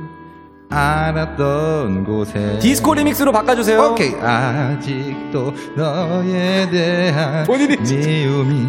알았던 0.68 2.04
곳에 2.04 2.58
디스코 2.60 2.94
리믹스로 2.94 3.30
바꿔주세요. 3.32 3.80
오케이 3.92 4.14
아직도 4.16 5.54
너에 5.76 6.68
대한 6.70 7.44
본인이 7.46 7.76
미움이 7.76 8.66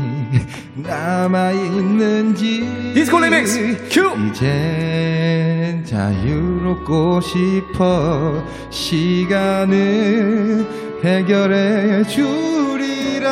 남아 0.76 1.52
있는지 1.52 2.92
디스코 2.94 3.20
리믹스 3.20 3.88
큐. 3.90 4.12
이젠 4.30 5.84
자유롭고 5.86 7.20
싶어 7.22 8.44
시간을 8.70 10.66
해결해 11.04 12.04
주리라 12.04 13.28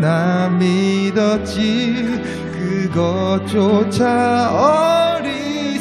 나 0.00 0.48
믿었지 0.58 2.20
그것조차 2.92 4.04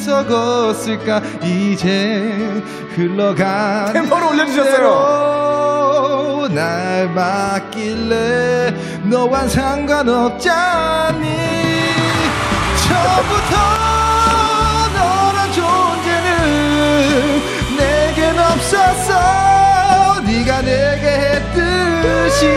어리석었을까? 0.03 1.21
이제 1.43 2.61
흘러간 2.95 3.93
템포를 3.93 4.27
올려주셨어요. 4.27 6.47
날 6.51 7.07
맡길래 7.09 8.73
너와 9.03 9.47
상관없잖니. 9.47 11.27
처음부터 12.83 13.55
너란 14.93 15.51
존재는 15.53 16.27
내겐 17.77 18.37
없었어. 18.39 19.13
네가 20.25 20.61
내게 20.61 21.07
했듯이 21.07 22.47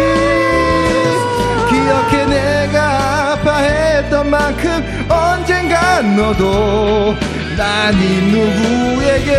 기억해 1.68 2.24
내가 2.26 3.32
아파했던 3.32 4.30
만큼 4.30 5.06
언젠간 5.08 6.16
너도 6.16 7.14
난이 7.56 8.32
누구에게 8.32 9.32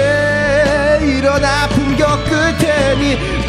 이런 1.05 1.45
아픔 1.45 1.95
겪을 1.95 2.57
테니 2.57 3.46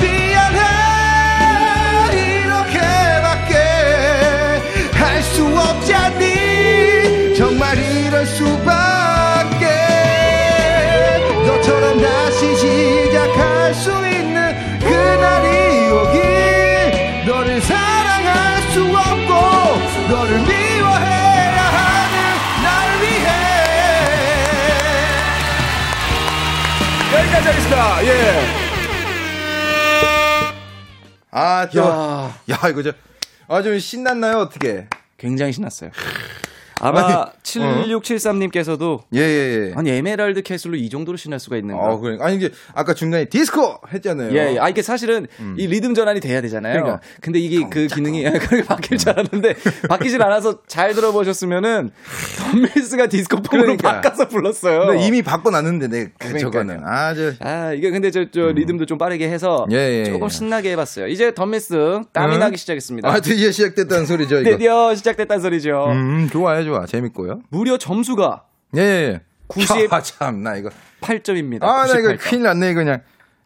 하겠습니다. 27.49 28.05
예. 28.05 28.69
아, 31.31 31.69
저, 31.69 31.81
야. 31.81 32.55
야, 32.55 32.69
이거 32.69 32.83
저 32.83 32.93
아, 33.49 33.63
좀 33.63 33.79
신났나요? 33.79 34.39
어떻게? 34.39 34.87
굉장히 35.17 35.53
신났어요. 35.53 35.91
아마 36.81 37.05
아니, 37.05 37.15
어. 37.15 37.33
7673님께서도 37.43 39.01
예, 39.15 39.21
예, 39.21 39.69
예. 39.69 39.73
아니 39.75 39.91
에메랄드 39.91 40.43
캐슬로 40.43 40.77
이 40.77 40.89
정도로 40.89 41.17
신날 41.17 41.41
수가 41.41 41.57
있는가? 41.57 41.83
어, 41.83 41.99
그러니까. 41.99 42.27
아니, 42.27 42.37
이게 42.37 42.51
아까 42.75 42.95
중간에 42.95 43.27
디스코 43.27 43.79
했잖아요. 43.93 44.33
예, 44.33 44.55
예. 44.55 44.59
아, 44.59 44.69
이게 44.69 44.83
사실은 44.83 45.27
이 45.57 45.67
리듬 45.67 45.95
전환이 45.95 46.21
돼야 46.21 46.41
되잖아요. 46.41 46.75
그러니까. 46.83 47.01
근데 47.21 47.39
이게 47.39 47.67
그 47.71 47.87
기능이 47.87 48.23
그렇게 48.41 48.63
바뀔 48.63 48.99
줄 48.99 49.11
알았는데 49.11 49.55
바뀌질 49.89 50.23
않아서 50.23 50.61
잘 50.67 50.95
들어보셨으면은 50.95 51.91
던밀스가 52.39 53.07
디스코 53.09 53.43
폼으로 53.43 53.77
그러니까. 53.77 54.01
바꿔서 54.01 54.29
불렀어요. 54.29 54.95
이미 55.01 55.23
바꿔 55.23 55.51
놨는데, 55.51 55.89
내, 55.89 56.11
그. 56.19 56.39
저거는. 56.39 56.81
아, 56.85 57.15
저. 57.15 57.33
아, 57.41 57.73
이게 57.73 57.91
근데 57.91 58.11
저, 58.11 58.31
저 58.31 58.53
리듬도 58.53 58.87
좀 58.87 58.99
빠르게 58.99 59.29
해서 59.29 59.67
예, 59.71 59.77
예, 60.01 60.05
조금 60.05 60.27
예. 60.27 60.29
신나게 60.29 60.73
해봤어요. 60.73 61.09
이제 61.09 61.35
덤밀스 61.35 62.01
땀이 62.13 62.35
응? 62.35 62.41
나기 62.41 62.57
시작했습니다. 62.57 63.09
아, 63.09 63.21
드디어 63.21 63.51
시작됐다는 63.51 64.07
소리죠, 64.07 64.41
이거. 64.41 64.51
드디어 64.51 64.95
시작됐다는 64.95 65.43
소리죠. 65.43 65.87
음, 65.93 66.29
좋아요, 66.31 66.65
좋아. 66.69 66.87
재밌고요. 66.87 67.41
무려 67.51 67.77
점수가 67.79 68.45
예, 68.77 68.81
예, 68.81 68.85
예. 68.85 69.21
90 69.49 69.93
아, 69.93 70.03
참, 70.03 70.43
나 70.43 70.57
이거. 70.57 70.69
8점입니다. 71.01 71.65
아, 71.65 71.87
나 71.87 71.99
이거 71.99 72.11
98점. 72.11 72.19
큰일 72.21 72.43
났네, 72.43 72.75
그냥. 72.75 73.01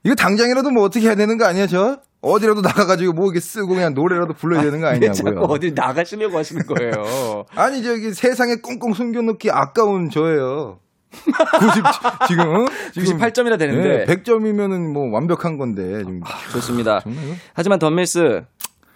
이거 0.04 0.14
당장이라도 0.16 0.70
뭐 0.70 0.82
어떻게 0.84 1.06
해야 1.06 1.14
되는 1.14 1.38
거 1.38 1.44
아니야, 1.46 1.66
저? 1.66 2.00
어디라도 2.22 2.60
나가가지고 2.60 3.12
뭐 3.12 3.26
이렇게 3.26 3.40
쓰고 3.40 3.74
그냥 3.74 3.94
노래라도 3.94 4.32
불러야 4.32 4.62
되는 4.62 4.80
거왜 4.80 4.98
자꾸 5.12 5.28
아니냐고요. 5.28 5.46
어디 5.48 5.72
나가시려고 5.72 6.38
하시는 6.38 6.66
거예요. 6.66 7.44
아니, 7.54 7.82
저기 7.82 8.12
세상에 8.12 8.56
꽁꽁 8.56 8.94
숨겨놓기 8.94 9.50
아까운 9.50 10.10
저예요. 10.10 10.80
90, 11.12 11.82
지금, 12.28 12.48
어? 12.56 12.66
지금 12.94 13.18
98점이나 13.18 13.58
되는데. 13.58 14.06
100점이면은 14.06 14.92
뭐 14.92 15.10
완벽한 15.12 15.58
건데. 15.58 15.98
지금. 15.98 16.20
좋습니다. 16.52 17.00
정말 17.00 17.24
이거? 17.26 17.34
하지만 17.54 17.78
던밀스 17.78 18.42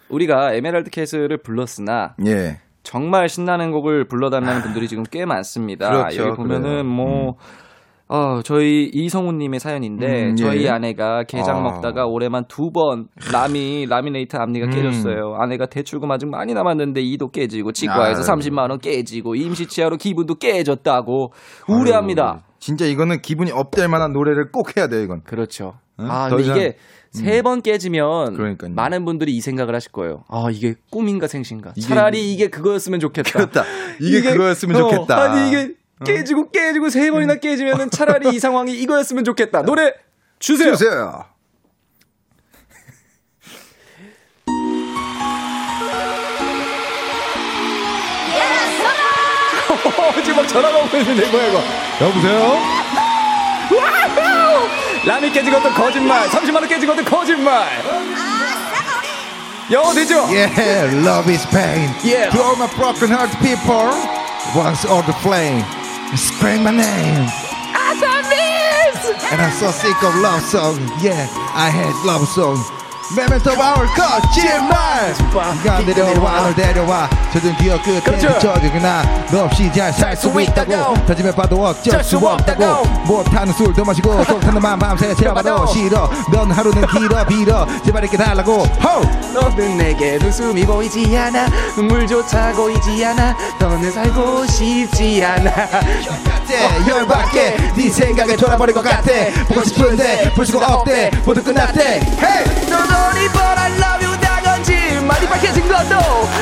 우리가 0.09 0.53
에메랄드 0.53 0.89
캐슬을 0.89 1.37
불렀으나 1.43 2.15
예. 2.25 2.59
정말 2.87 3.27
신나는 3.27 3.71
곡을 3.71 4.07
불러달라는 4.07 4.61
분들이 4.61 4.87
지금 4.87 5.03
꽤 5.11 5.25
많습니다. 5.25 5.89
그렇죠, 5.89 6.21
여기 6.23 6.37
보면은 6.37 6.61
그래요. 6.61 6.83
뭐 6.85 7.33
어, 8.07 8.39
저희 8.45 8.89
이성우님의 8.93 9.59
사연인데 9.59 10.29
음, 10.29 10.35
저희 10.37 10.63
예. 10.63 10.69
아내가 10.69 11.23
게장 11.25 11.57
아. 11.57 11.61
먹다가 11.63 12.05
올해만 12.05 12.45
두 12.47 12.71
번 12.71 13.07
라미 13.33 13.87
라미네이트 13.89 14.37
앞니가 14.37 14.67
음. 14.67 14.71
깨졌어요. 14.71 15.35
아내가 15.37 15.65
대출금 15.65 16.09
아직 16.11 16.27
많이 16.29 16.53
남았는데 16.53 17.01
이도 17.01 17.29
깨지고 17.29 17.73
치과에서 17.73 18.21
아유. 18.21 18.39
30만 18.39 18.69
원 18.69 18.79
깨지고 18.79 19.35
임시 19.35 19.67
치아로 19.67 19.97
기분도 19.97 20.35
깨졌다고 20.35 21.33
우려합니다. 21.67 22.45
진짜 22.59 22.85
이거는 22.85 23.21
기분이 23.21 23.51
업될 23.51 23.89
만한 23.89 24.13
노래를 24.13 24.51
꼭 24.53 24.77
해야 24.77 24.87
돼요, 24.87 25.01
이건. 25.01 25.23
그렇죠. 25.25 25.73
응? 25.99 26.11
아, 26.11 26.29
더 26.29 26.35
근데 26.37 26.43
이상- 26.43 26.57
이게 26.57 26.77
세번 27.11 27.61
깨지면 27.61 28.35
그러니까요. 28.35 28.71
많은 28.71 29.05
분들이 29.05 29.35
이 29.35 29.41
생각을 29.41 29.73
하실 29.73 29.91
거예요. 29.91 30.23
아, 30.27 30.47
이게 30.51 30.75
꿈인가 30.91 31.27
생신가. 31.27 31.73
이게- 31.75 31.87
차라리 31.87 32.31
이게 32.33 32.47
그거였으면 32.49 32.99
좋겠다. 32.99 33.31
그렇다. 33.31 33.63
이게 34.01 34.21
그거였으면 34.21 34.75
어, 34.75 34.89
좋겠다. 34.89 35.21
아니, 35.23 35.47
이게 35.49 35.73
깨지고 36.05 36.51
깨지고 36.51 36.89
세 36.89 37.09
번이나 37.09 37.35
깨지면은 37.35 37.89
차라리 37.89 38.35
이 38.35 38.39
상황이 38.39 38.73
이거였으면 38.79 39.23
좋겠다. 39.23 39.63
노래 39.63 39.93
주세요. 40.39 40.75
주세요. 40.75 41.25
어, 49.85 50.13
지금 50.23 50.37
막 50.37 50.47
전화가 50.47 50.77
오고 50.85 50.97
있는데 50.97 51.29
뭐야 51.29 51.47
이거. 51.47 51.61
여보세요? 52.01 52.76
라미 55.06 55.32
깨진 55.32 55.52
것도 55.52 55.72
거짓말. 55.74 56.28
30만 56.28 56.54
원 56.56 56.68
깨진 56.68 56.86
것도 56.86 57.04
거짓말. 57.04 57.68
영어 59.70 59.92
되죠? 59.94 60.26
Yeah, 60.28 60.90
love 61.04 61.30
is 61.32 61.46
pain. 61.46 61.90
Yeah. 62.04 62.30
To 62.30 62.42
all 62.42 62.56
my 62.56 62.68
broken 62.76 63.10
heart 63.10 63.30
people, 63.40 63.90
once 64.54 64.84
all 64.84 65.02
the 65.02 65.14
flame, 65.22 65.64
scream 66.14 66.64
my 66.64 66.72
name. 66.72 67.28
And 69.32 69.40
I'm 69.40 69.52
so 69.52 69.70
sick 69.70 69.96
of 70.02 70.14
love 70.16 70.42
song. 70.42 70.78
Yeah, 71.00 71.26
I 71.54 71.70
hate 71.70 71.96
love 72.04 72.28
song. 72.28 72.60
Memento 73.15 73.51
our 73.51 73.87
거짓말. 73.95 75.13
네가 75.63 75.79
내려와 75.79 76.41
널 76.41 76.55
데려와. 76.55 77.09
젖은 77.31 77.55
기억 77.57 77.81
끝에 77.83 78.01
그렇죠. 78.01 78.37
저주구나 78.39 79.03
너 79.31 79.45
없이 79.45 79.71
잘 79.73 79.93
살 79.93 80.15
수 80.15 80.27
있다고. 80.41 80.93
다짐해 81.05 81.31
봐도 81.33 81.63
어쩔 81.63 82.03
수 82.03 82.17
없다고. 82.17 82.83
못하는 83.05 83.53
술도 83.53 83.85
마시고 83.85 84.23
속타는 84.25 84.61
맘 84.61 84.77
밤새 84.77 85.15
채워봐도 85.15 85.67
싫어. 85.67 86.09
넌 86.33 86.51
하루는 86.51 86.85
길어 86.87 87.25
빌어. 87.25 87.65
제발 87.85 88.03
이렇게 88.03 88.17
달라고. 88.17 88.63
호! 88.63 89.01
너는 89.33 89.77
내게 89.77 90.17
웃음이 90.17 90.65
보이지 90.65 91.17
않아. 91.17 91.47
눈물조차 91.77 92.51
고이지 92.53 93.05
않아. 93.05 93.35
너는 93.59 93.89
살고 93.91 94.45
싶지 94.47 95.23
않아. 95.23 95.49
같아 95.51 96.87
열받게. 96.87 97.57
네 97.75 97.89
생각에 97.89 98.35
돌아버릴 98.35 98.75
것 98.75 98.83
같아. 98.83 99.11
보고 99.47 99.63
싶은데 99.63 100.33
볼 100.33 100.45
수가 100.45 100.75
없대. 100.75 101.09
모두 101.23 101.41
끝났대! 101.43 102.01
너 102.69 102.96
너니 102.97 103.27
but 103.29 103.59
I 103.59 103.71
love 103.77 104.01
you 104.05 104.17
다 104.19 104.41
거짓말이 104.41 105.27
밝혀진 105.27 105.67
것도 105.67 105.95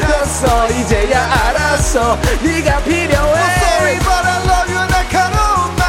떴어 0.08 0.68
이제야 0.70 1.30
알았어 1.32 2.18
네가 2.42 2.80
필요해 2.80 3.42
Sorry 3.60 3.98
but 4.00 4.28
I 4.28 4.38
love 4.48 4.70
you 4.74 4.88
날카로운 4.88 5.76
말 5.76 5.84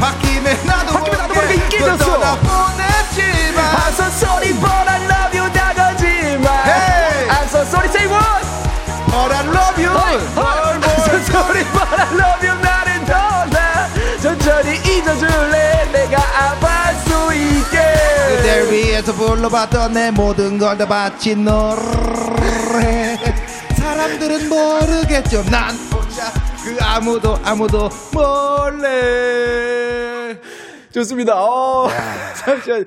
바뀌면 0.00 0.58
나도 0.66 0.92
바뀌면 0.92 1.18
나도 1.18 1.34
모르게 1.34 1.54
인기 1.54 1.78
널 1.80 1.98
줬어. 1.98 2.18
떠나보냈지만 2.20 3.58
I'm 3.76 3.92
so 3.92 4.04
sorry 4.20 4.52
but 4.60 4.88
I 4.88 5.00
love 5.06 5.32
you 5.38 5.52
다 5.52 5.72
거짓말 5.74 6.46
Hey! 6.66 7.28
I'm 7.30 7.46
so 7.48 7.62
sorry 7.64 7.88
say 7.88 8.06
what 8.06 8.42
But 9.12 9.32
I 9.32 9.42
love 9.44 9.78
you 9.78 9.90
I'm 9.92 10.82
so 11.04 11.16
sorry 11.32 11.64
but 11.72 11.88
I 11.88 12.06
love 12.16 12.42
you 12.44 12.54
나를 12.60 13.04
떠나 13.04 13.88
천천히 14.20 14.76
잊어줄 14.76 15.28
위해서 18.92 19.12
불러봤던 19.14 19.92
내 19.94 20.10
모든 20.10 20.58
걸 20.58 20.76
다 20.76 20.86
바친 20.86 21.44
노래 21.44 23.16
사람들은 23.76 24.48
모르겠죠. 24.50 25.42
난 25.50 25.74
혼자 25.92 26.30
그 26.62 26.76
아무도 26.80 27.36
아무도 27.42 27.88
몰래. 28.82 29.58
좋습니다. 30.92 31.34
어, 31.42 31.88
잠시만 32.44 32.84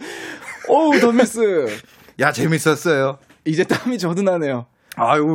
어우 0.69 0.99
덤미스. 0.99 1.67
야 2.21 2.31
재밌었어요. 2.31 3.17
이제 3.45 3.63
땀이 3.63 3.97
저도 3.97 4.21
나네요. 4.21 4.67
아유 4.97 5.25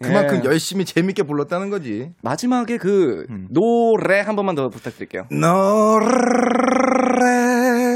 그만큼 0.00 0.40
예. 0.44 0.48
열심히 0.48 0.84
재밌게 0.86 1.24
불렀다는 1.24 1.68
거지. 1.70 2.12
마지막에 2.22 2.78
그 2.78 3.26
노래 3.50 4.20
한 4.20 4.34
번만 4.36 4.54
더 4.54 4.68
부탁드릴게요. 4.70 5.26
노래. 5.30 6.10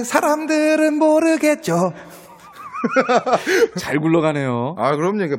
사람들은 0.05 0.95
모르겠죠 0.99 1.95
잘 3.77 3.99
굴러가네요. 3.99 4.75
아 4.79 4.97
그럼요 4.97 5.25
이게 5.25 5.39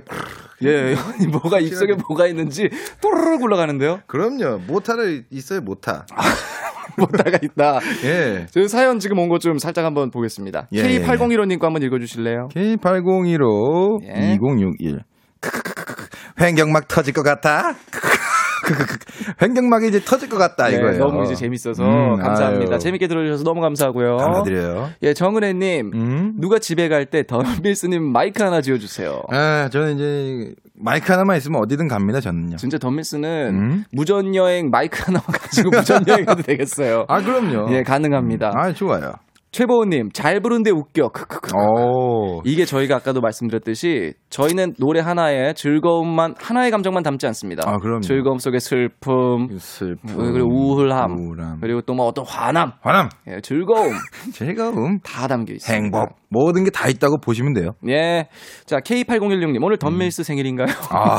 예, 0.64 0.96
뭐가 1.28 1.60
입속에 1.60 1.94
뭐가 2.08 2.28
있는지 2.28 2.70
또르르 3.02 3.38
굴러가는데요. 3.40 4.00
그럼요 4.08 4.60
모타를 4.68 5.26
있어요 5.30 5.62
모타 5.62 6.06
뭐다가 6.98 7.40
있다. 7.42 7.80
예저 8.04 8.68
사연 8.68 9.00
지금 9.00 9.20
온거좀 9.20 9.58
살짝 9.58 9.86
한번 9.86 10.12
보겠습니다. 10.12 10.68
예, 10.74 10.84
K8015님 10.84 11.60
거 11.60 11.68
한번 11.68 11.84
읽어주실래요? 11.84 12.50
K8015 12.54 14.04
예. 14.04 14.34
2061 14.36 15.02
횡격막 16.40 16.88
터질 16.88 17.14
것 17.14 17.24
같아 17.24 17.76
횡격막이 19.42 19.88
이제 19.88 20.00
터질 20.04 20.30
것 20.30 20.38
같다 20.38 20.68
네, 20.70 20.76
이거예요 20.78 20.98
너무 21.00 21.24
이제 21.26 21.36
재밌어서 21.36 21.84
음, 21.84 22.18
감사합니다. 22.18 22.74
아유. 22.74 22.80
재밌게 22.80 23.08
들어주셔서 23.08 23.44
너무 23.44 23.62
감사하고요. 23.62 24.18
감사드려요 24.18 24.90
예, 25.04 25.14
정은혜님. 25.14 25.92
음. 25.94 26.34
누가 26.38 26.60
집에 26.60 26.88
갈 26.90 27.06
때 27.06 27.24
덤밀스님 27.26 28.02
마이크 28.04 28.42
하나 28.42 28.62
지어주세요. 28.62 29.22
아 29.30 29.70
저는 29.72 29.96
이제 29.96 30.56
마이크 30.74 31.12
하나만 31.12 31.38
있으면 31.38 31.62
어디든 31.62 31.88
갑니다 31.88 32.20
저는요 32.20 32.58
진짜 32.58 32.78
덤밀스는 32.80 33.50
음. 33.54 33.84
무전 33.92 34.34
여행 34.36 34.70
마이크 34.72 35.02
하나만 35.04 35.26
가지고 35.28 35.70
무전 35.70 36.04
여행해도 36.08 36.36
되겠어요. 36.44 37.06
아 37.08 37.22
그럼요 37.22 37.72
예, 37.74 37.84
가능합니다. 37.84 38.52
아 38.56 38.74
좋아요 38.74 39.14
최보우님, 39.60 40.10
잘 40.12 40.42
부른데 40.42 40.70
웃겨. 40.72 41.08
크크크. 41.14 41.52
오 41.56 42.42
이게 42.44 42.66
저희가 42.66 42.98
아까도 42.98 43.22
말씀드렸듯이 43.22 44.12
저희는 44.30 44.74
노래 44.80 45.00
하나에 45.00 45.54
즐거움만 45.54 46.36
하나의 46.38 46.72
감정만 46.72 47.04
담지 47.04 47.26
않습니다. 47.28 47.64
아, 47.66 47.78
그럼요. 47.78 48.02
즐거움 48.02 48.38
속에 48.38 48.60
슬픔, 48.60 49.48
슬픔 49.58 50.34
그리고 50.34 50.50
우울함, 50.50 51.12
우울함. 51.18 51.60
그리고 51.62 51.80
또 51.82 51.96
뭐 51.96 52.08
어떤 52.08 52.26
화남, 52.28 52.74
화남 52.82 53.08
예, 53.30 53.40
즐거움 53.42 53.94
즐거움 54.34 55.00
다 55.00 55.26
담겨 55.30 55.54
있습니다. 55.54 55.74
행복 55.74 56.18
모든 56.28 56.66
게 56.66 56.70
다 56.72 56.90
있다고 56.90 57.20
보시면 57.22 57.54
돼요 57.54 57.70
예. 57.88 58.28
자, 58.66 58.80
K8016님, 58.80 59.64
오늘 59.64 59.78
덤밀스 59.78 60.24
생일인가요? 60.24 60.68
아 60.90 61.18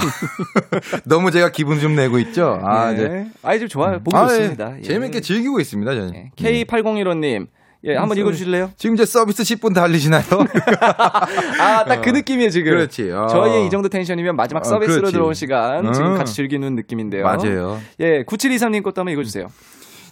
너무 1.08 1.30
제가 1.30 1.48
기분 1.52 1.80
좀 1.80 1.94
내고 1.94 2.18
있죠 2.18 2.58
아 2.62 2.90
예. 2.90 2.94
이제 2.94 3.24
아이, 3.42 3.58
좀 3.58 3.68
좋아요. 3.68 4.00
보기 4.00 4.14
아, 4.14 4.24
예. 4.24 4.28
좋습니다. 4.28 4.76
예. 4.76 4.82
재밌게 4.82 5.20
즐기고 5.22 5.58
있습니다 5.60 5.94
저는 5.94 6.10
예. 6.14 6.30
K8015님, 6.36 7.46
예, 7.86 7.94
한번 7.96 8.18
읽어 8.18 8.32
주실래요? 8.32 8.72
지금 8.76 8.94
이제 8.96 9.04
서비스 9.06 9.42
10분 9.44 9.74
달리시나요? 9.74 10.22
아, 11.60 11.84
딱 11.84 12.02
그 12.02 12.10
느낌이에요, 12.10 12.50
지금. 12.50 12.72
그렇지. 12.72 13.10
어. 13.10 13.26
저희의 13.28 13.66
이 13.66 13.70
정도 13.70 13.88
텐션이면 13.88 14.36
마지막 14.36 14.60
어, 14.60 14.64
서비스로 14.64 14.96
그렇지. 14.96 15.12
들어온 15.12 15.34
시간 15.34 15.92
지금 15.92 16.12
음. 16.12 16.18
같이 16.18 16.34
즐기는 16.34 16.74
느낌인데요. 16.74 17.24
맞아요. 17.24 17.80
예, 18.00 18.24
9723님 18.24 18.82
것도 18.82 19.00
한번 19.00 19.12
읽어 19.12 19.22
주세요. 19.24 19.48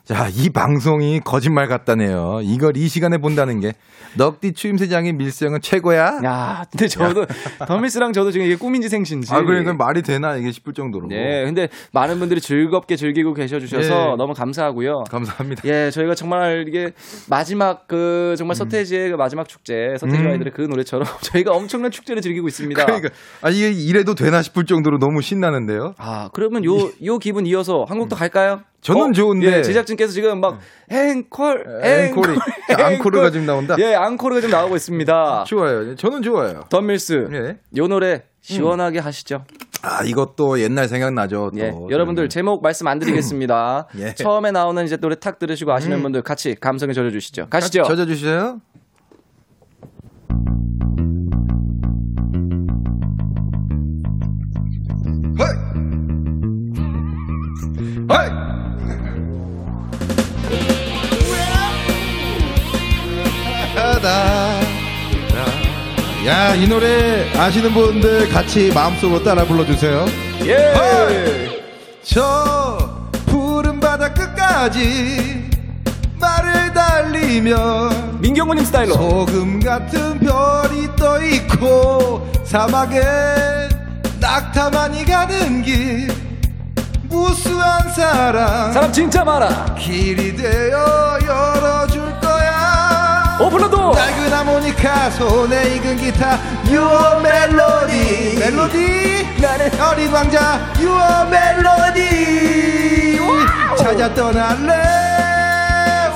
자, 0.05 0.29
이 0.29 0.51
방송이 0.51 1.21
거짓말 1.21 1.67
같다네요. 1.67 2.41
이걸 2.43 2.77
이 2.77 2.89
시간에 2.89 3.17
본다는 3.17 3.61
게 3.61 3.73
넉디 4.19 4.53
추임새장의 4.53 5.15
밀성은 5.15 5.63
최고야. 5.63 6.21
야, 6.25 6.65
근데 6.71 6.89
저도 6.89 7.25
덤미스랑 7.67 8.13
저도 8.15 8.31
지금 8.31 8.45
이게 8.45 8.55
꿈인지 8.55 8.91
생신지. 8.91 9.33
아, 9.33 9.41
그러니까 9.41 9.73
말이 9.73 10.03
되나 10.03 10.37
이게 10.37 10.53
싶을 10.53 10.75
정도로. 10.75 11.09
예, 11.11 11.45
근데 11.47 11.69
많은 11.93 12.19
분들이 12.19 12.43
즐겁게 12.43 12.97
즐기고 12.97 13.33
계셔 13.33 13.59
주셔서 13.59 14.13
예. 14.13 14.17
너무 14.19 14.35
감사하고요. 14.35 15.05
감사합니다. 15.09 15.63
예, 15.65 15.91
저희가 15.91 16.15
정말 16.15 16.67
이게 16.69 16.93
마지막 17.31 17.89
그 17.89 18.35
정말 18.37 18.57
서태지의 18.57 19.11
그 19.11 19.17
마지막 19.17 19.49
축제, 19.49 19.97
서태지 19.99 20.21
음. 20.21 20.29
아이들의 20.33 20.53
그 20.53 20.61
노래처럼 20.61 21.09
저희가 21.33 21.53
엄청난 21.53 21.91
축제를 21.91 22.21
즐기고 22.21 22.47
있습니다. 22.47 22.85
그러니까 22.85 23.09
아 23.41 23.49
이게 23.49 23.73
이래도 23.73 24.15
되나 24.15 24.43
싶을 24.43 24.67
정도로 24.67 24.99
너무 24.99 25.23
신나는데요. 25.23 25.95
아, 25.97 26.29
그러면 26.35 26.63
요, 26.67 26.91
요 27.05 27.19
기분 27.19 27.47
이어서 27.47 27.87
한 27.89 27.99
곡도 27.99 28.17
갈까요? 28.17 28.61
저는 28.85 29.15
좋은데. 29.15 29.47
예, 29.59 29.63
제작진께서 29.63 30.13
지금 30.13 30.41
막, 30.41 30.61
앵콜, 30.91 31.65
앵콜이. 31.83 32.37
자, 32.69 32.87
앙코르가 32.87 33.31
지금 33.33 33.47
나온다? 33.47 33.77
예, 33.79 33.95
앙코르가 33.95 34.43
지금 34.43 34.53
나오고 34.55 34.77
있습니다. 34.77 35.45
좋아요. 35.47 35.95
저는 35.97 36.21
좋아요. 36.21 36.61
덤밀스, 36.69 37.29
예. 37.33 37.59
요 37.79 37.87
노래 37.89 38.25
시원하게 38.43 38.99
하시죠. 38.99 39.45
아 39.83 40.03
이것도 40.05 40.61
옛날 40.61 40.87
생각나죠. 40.89 41.51
또. 41.55 41.61
예, 41.61 41.73
여러분들 41.91 42.29
제목 42.29 42.63
말씀 42.63 42.87
안 42.87 42.99
드리겠습니다. 42.99 43.89
예. 44.01 44.13
처음에 44.15 44.51
나오는 44.51 44.85
이제 44.85 44.99
노래 44.99 45.15
탁 45.15 45.39
들으시고 45.39 45.73
아시는 45.73 46.03
분들 46.03 46.21
같이 46.23 46.55
감성에 46.55 46.93
젖어 46.93 47.09
주시죠. 47.11 47.47
가시죠. 47.49 47.85
젖어 47.85 48.05
주세요. 48.05 48.61
야, 66.27 66.55
이 66.55 66.67
노래 66.69 67.31
아시는 67.39 67.73
분들 67.73 68.29
같이 68.31 68.71
마음속으로 68.75 69.23
따라 69.23 69.45
불러주세요. 69.45 70.07
예. 70.45 71.49
저 72.03 73.09
푸른 73.27 73.81
바다 73.81 74.13
끝까지 74.13 75.49
말을 76.19 76.73
달리면 76.73 78.21
민경호님 78.21 78.65
스타일로. 78.65 78.95
소금 78.95 79.61
같은 79.61 80.19
별이 80.19 80.89
떠 80.97 81.23
있고 81.23 82.31
사막에 82.45 83.03
낙타만이 84.21 85.05
가는 85.05 85.63
길 85.63 86.09
무수한 87.05 87.91
사랑 87.93 88.73
사람 88.73 88.93
진짜 88.93 89.25
많아. 89.25 89.75
길이 89.77 90.35
되어 90.35 91.19
열어줄 91.27 92.24
오플러도. 93.41 93.93
낡은 93.95 94.33
하모니카 94.33 95.11
손에 95.11 95.75
익은 95.77 95.97
기타 95.97 96.39
유어 96.69 97.21
멜로디. 97.21 98.37
멜로디? 98.39 99.37
나는 99.41 99.81
어린 99.81 100.13
왕자 100.13 100.61
유어 100.81 101.25
멜로디. 101.27 103.21
찾아 103.79 104.13
떠날래? 104.15 104.73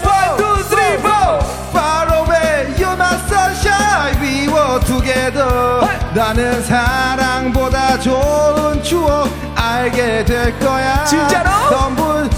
One, 0.04 0.36
two, 0.38 0.62
three, 0.68 0.96
four! 0.98 1.42
Far 1.72 2.08
away 2.14 2.72
you're 2.78 2.96
my 2.96 3.16
sunshine. 3.28 4.16
We 4.22 4.48
were 4.48 4.80
together. 4.86 5.86
나는 6.14 6.62
사랑보다 6.62 7.98
좋은 8.00 8.82
추억 8.82 9.28
알게 9.56 10.24
될 10.24 10.58
거야. 10.60 11.04
진짜로? 11.04 11.50
덤불 11.68 12.30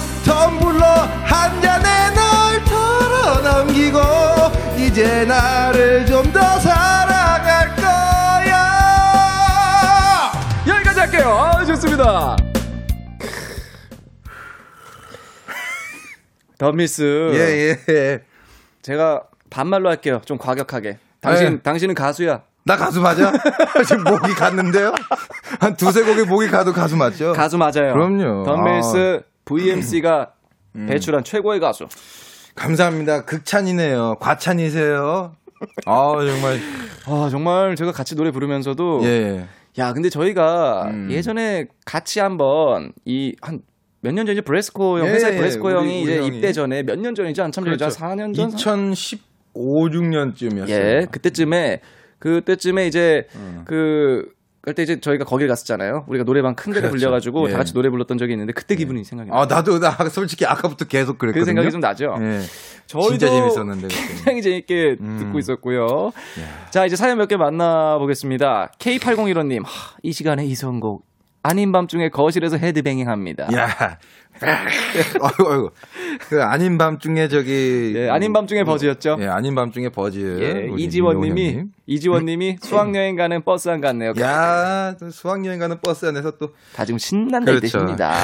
이제 4.91 5.25
나를 5.25 6.05
좀 6.07 6.31
더 6.33 6.41
사랑할 6.61 7.75
거야 7.77 8.57
여기까지 10.67 11.01
할게요. 11.01 11.29
아, 11.29 11.65
좋습니다. 11.65 12.37
덤미스. 16.59 17.03
예예 17.35 18.21
제가 18.83 19.23
반말로 19.49 19.89
할게요. 19.89 20.21
좀 20.25 20.37
과격하게. 20.39 20.99
당신, 21.21 21.53
예. 21.53 21.59
당신은 21.61 21.95
가수야. 21.95 22.43
나 22.65 22.77
가수 22.77 23.01
맞아? 23.01 23.33
지금 23.89 24.05
목이 24.05 24.35
갔는데요? 24.35 24.93
한 25.61 25.77
두세 25.77 26.03
곡의 26.03 26.27
목이 26.27 26.49
가도 26.49 26.73
가수 26.73 26.97
맞죠? 26.97 27.33
가수 27.33 27.57
맞아요. 27.59 27.93
그럼요. 27.95 28.25
아. 28.25 28.41
음. 28.41 28.45
덤밀스 28.45 29.23
VMC가 29.45 30.33
배출한 30.87 31.25
최고의 31.25 31.59
가수. 31.61 31.87
감사합니다. 32.61 33.25
극찬이네요. 33.25 34.17
과찬이세요. 34.21 35.35
아 35.87 36.13
정말 36.19 36.59
아, 37.07 37.29
정말 37.31 37.75
제가 37.77 37.93
같이 37.93 38.15
노래 38.15 38.31
부르면서도 38.31 39.01
예. 39.05 39.47
야, 39.79 39.93
근데 39.93 40.09
저희가 40.11 40.89
음. 40.91 41.09
예전에 41.11 41.67
같이 41.85 42.21
한번 42.21 42.93
이 43.05 43.35
한 43.43 43.63
몇 44.03 44.15
년 44.15 44.25
전이죠? 44.25 44.43
브레스코 44.43 44.99
형, 44.99 45.07
예, 45.09 45.11
회사의 45.13 45.35
예, 45.35 45.39
브레스코 45.39 45.69
우리- 45.69 45.75
형이 45.77 45.93
우리 45.97 46.03
이제 46.05 46.19
형이. 46.21 46.37
입대 46.37 46.53
전에 46.53 46.83
몇 46.83 46.99
년 46.99 47.15
전이죠? 47.15 47.43
한참 47.43 47.65
전이죠? 47.65 47.85
그렇죠. 47.85 48.03
한 48.05 48.17
4년 48.17 48.35
전? 48.35 48.49
2015, 48.49 49.89
6년쯤이었어요. 49.91 50.69
예, 50.71 51.07
그때쯤에 51.11 51.81
그때쯤에 52.19 52.87
이제 52.87 53.27
음. 53.35 53.63
그 53.67 54.27
그때 54.63 54.83
이제 54.83 55.01
저희가 55.01 55.25
거길 55.25 55.49
갔었잖아요. 55.49 56.05
우리가 56.07 56.25
노래방 56.25 56.55
큰 56.55 56.73
데를 56.73 56.91
그렇죠. 56.91 56.99
불려가지고 57.07 57.49
예. 57.49 57.53
다 57.53 57.59
같이 57.59 57.73
노래 57.73 57.89
불렀던 57.89 58.19
적이 58.19 58.35
있는데 58.35 58.53
그때 58.53 58.75
기분이 58.77 59.05
생각이 59.05 59.31
나요. 59.31 59.41
아 59.41 59.47
나도 59.47 59.79
나 59.81 59.91
솔직히 60.11 60.45
아까부터 60.45 60.85
계속 60.85 61.17
그랬거든요. 61.19 61.41
그 61.41 61.47
생각이 61.47 61.71
좀 61.71 61.81
나죠. 61.81 62.17
예. 62.21 62.41
저희도 62.87 63.11
진짜 63.19 63.29
재밌었는데 63.29 63.89
그때. 63.89 64.15
굉장히 64.25 64.43
재밌게 64.43 64.97
음. 65.01 65.17
듣고 65.19 65.39
있었고요. 65.39 66.13
자, 66.71 66.85
이제 66.85 66.97
사연 66.97 67.17
몇 67.19 67.29
개 67.29 67.37
만나보겠습니다. 67.37 68.73
K8015님, 68.79 69.63
하, 69.65 69.97
이 70.03 70.13
시간에 70.13 70.45
이 70.45 70.55
선곡. 70.55 71.05
아닌 71.43 71.73
밤중에 71.73 72.11
거실에서 72.11 72.57
헤드뱅잉 72.59 73.09
합니다. 73.09 73.49
야. 73.55 73.99
아이고, 74.41 75.51
아이고. 75.51 75.71
그 76.29 76.43
아닌 76.43 76.79
밤중에 76.79 77.29
저기. 77.29 77.93
예, 77.97 78.09
아닌 78.09 78.33
밤중에 78.33 78.65
버즈였죠. 78.65 79.17
예, 79.21 79.27
아닌 79.27 79.55
밤중에 79.55 79.89
버즈. 79.91 80.39
예, 80.41 80.71
이지원님이. 80.83 81.65
이지원님이 81.87 82.59
수학여행 82.63 83.17
가는 83.17 83.43
버스 83.43 83.69
안 83.69 83.81
갔네요. 83.81 84.13
야, 84.21 84.95
또 84.99 85.11
수학여행 85.11 85.59
가는 85.59 85.79
버스 85.81 86.07
안에서 86.07 86.33
또 86.33 86.53
다 86.75 86.85
지금 86.85 86.99
신난다 86.99 87.53
이 87.53 87.57
그렇죠. 87.57 87.79
뜻입니다. 87.79 88.15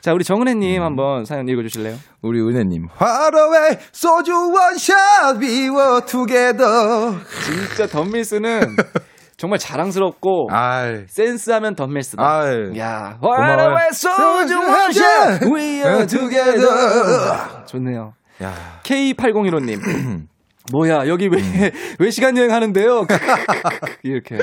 자, 0.00 0.14
우리 0.14 0.24
정은혜님 0.24 0.82
한번 0.82 1.24
사연 1.26 1.46
읽어주실래요? 1.48 1.96
우리 2.22 2.40
은혜님. 2.40 2.88
Away, 3.00 3.78
소주 3.92 4.32
원샷, 4.32 5.36
were 5.42 6.00
together. 6.06 7.18
진짜 7.44 7.86
덤밀스는 7.86 8.76
정말 9.40 9.58
자랑스럽고 9.58 10.48
아이. 10.50 11.06
센스하면 11.06 11.74
덤밀스다. 11.74 12.22
아이. 12.22 12.78
야. 12.78 13.16
와라와 13.22 13.84
원샷, 13.84 15.42
we 15.50 15.62
are 15.80 16.06
together. 16.06 17.64
좋네요. 17.64 18.12
야. 18.42 18.52
K8015님. 18.82 20.28
뭐야, 20.72 21.08
여기 21.08 21.28
왜, 21.28 21.38
왜 21.98 22.10
시간 22.10 22.36
여행 22.36 22.52
하는데요? 22.52 23.06
이렇게. 24.04 24.36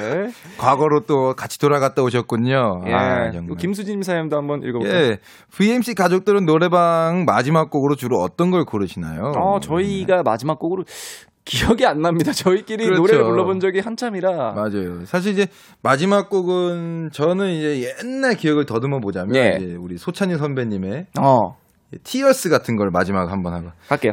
과거로 0.58 1.02
또 1.08 1.34
같이 1.36 1.60
돌아갔다 1.60 2.02
오셨군요. 2.02 2.82
예. 2.88 2.92
아. 2.92 3.32
김수진 3.60 4.02
사연도 4.02 4.36
한번 4.36 4.64
읽어볼게요. 4.64 5.00
예. 5.12 5.18
VMC 5.56 5.94
가족들은 5.94 6.46
노래방 6.46 7.24
마지막 7.26 7.70
곡으로 7.70 7.96
주로 7.96 8.18
어떤 8.18 8.50
걸 8.52 8.66
고르시나요? 8.66 9.32
어, 9.38 9.60
저희가 9.60 10.24
마지막 10.24 10.60
곡으로 10.60 10.84
기억이 11.48 11.86
안 11.86 12.02
납니다. 12.02 12.34
저희끼리 12.34 12.84
그렇죠. 12.84 13.02
노래를 13.02 13.24
불러본 13.24 13.62
적이 13.62 13.80
한참이라. 13.80 14.52
맞아요. 14.54 15.06
사실 15.06 15.32
이제 15.32 15.48
마지막 15.82 16.30
곡은 16.30 17.12
저는 17.14 17.48
이제 17.52 17.94
옛날 18.04 18.36
기억을 18.36 18.66
더듬어 18.66 19.00
보자면 19.00 19.34
예. 19.38 19.56
이제 19.58 19.76
우리 19.80 19.98
소찬희 19.98 20.38
선배님의 20.38 21.06
어, 21.20 21.56
티어스 22.04 22.50
같은 22.50 22.76
걸 22.76 22.90
마지막 22.92 23.32
한번 23.32 23.54
하고 23.54 23.72
갈게요. 23.88 24.12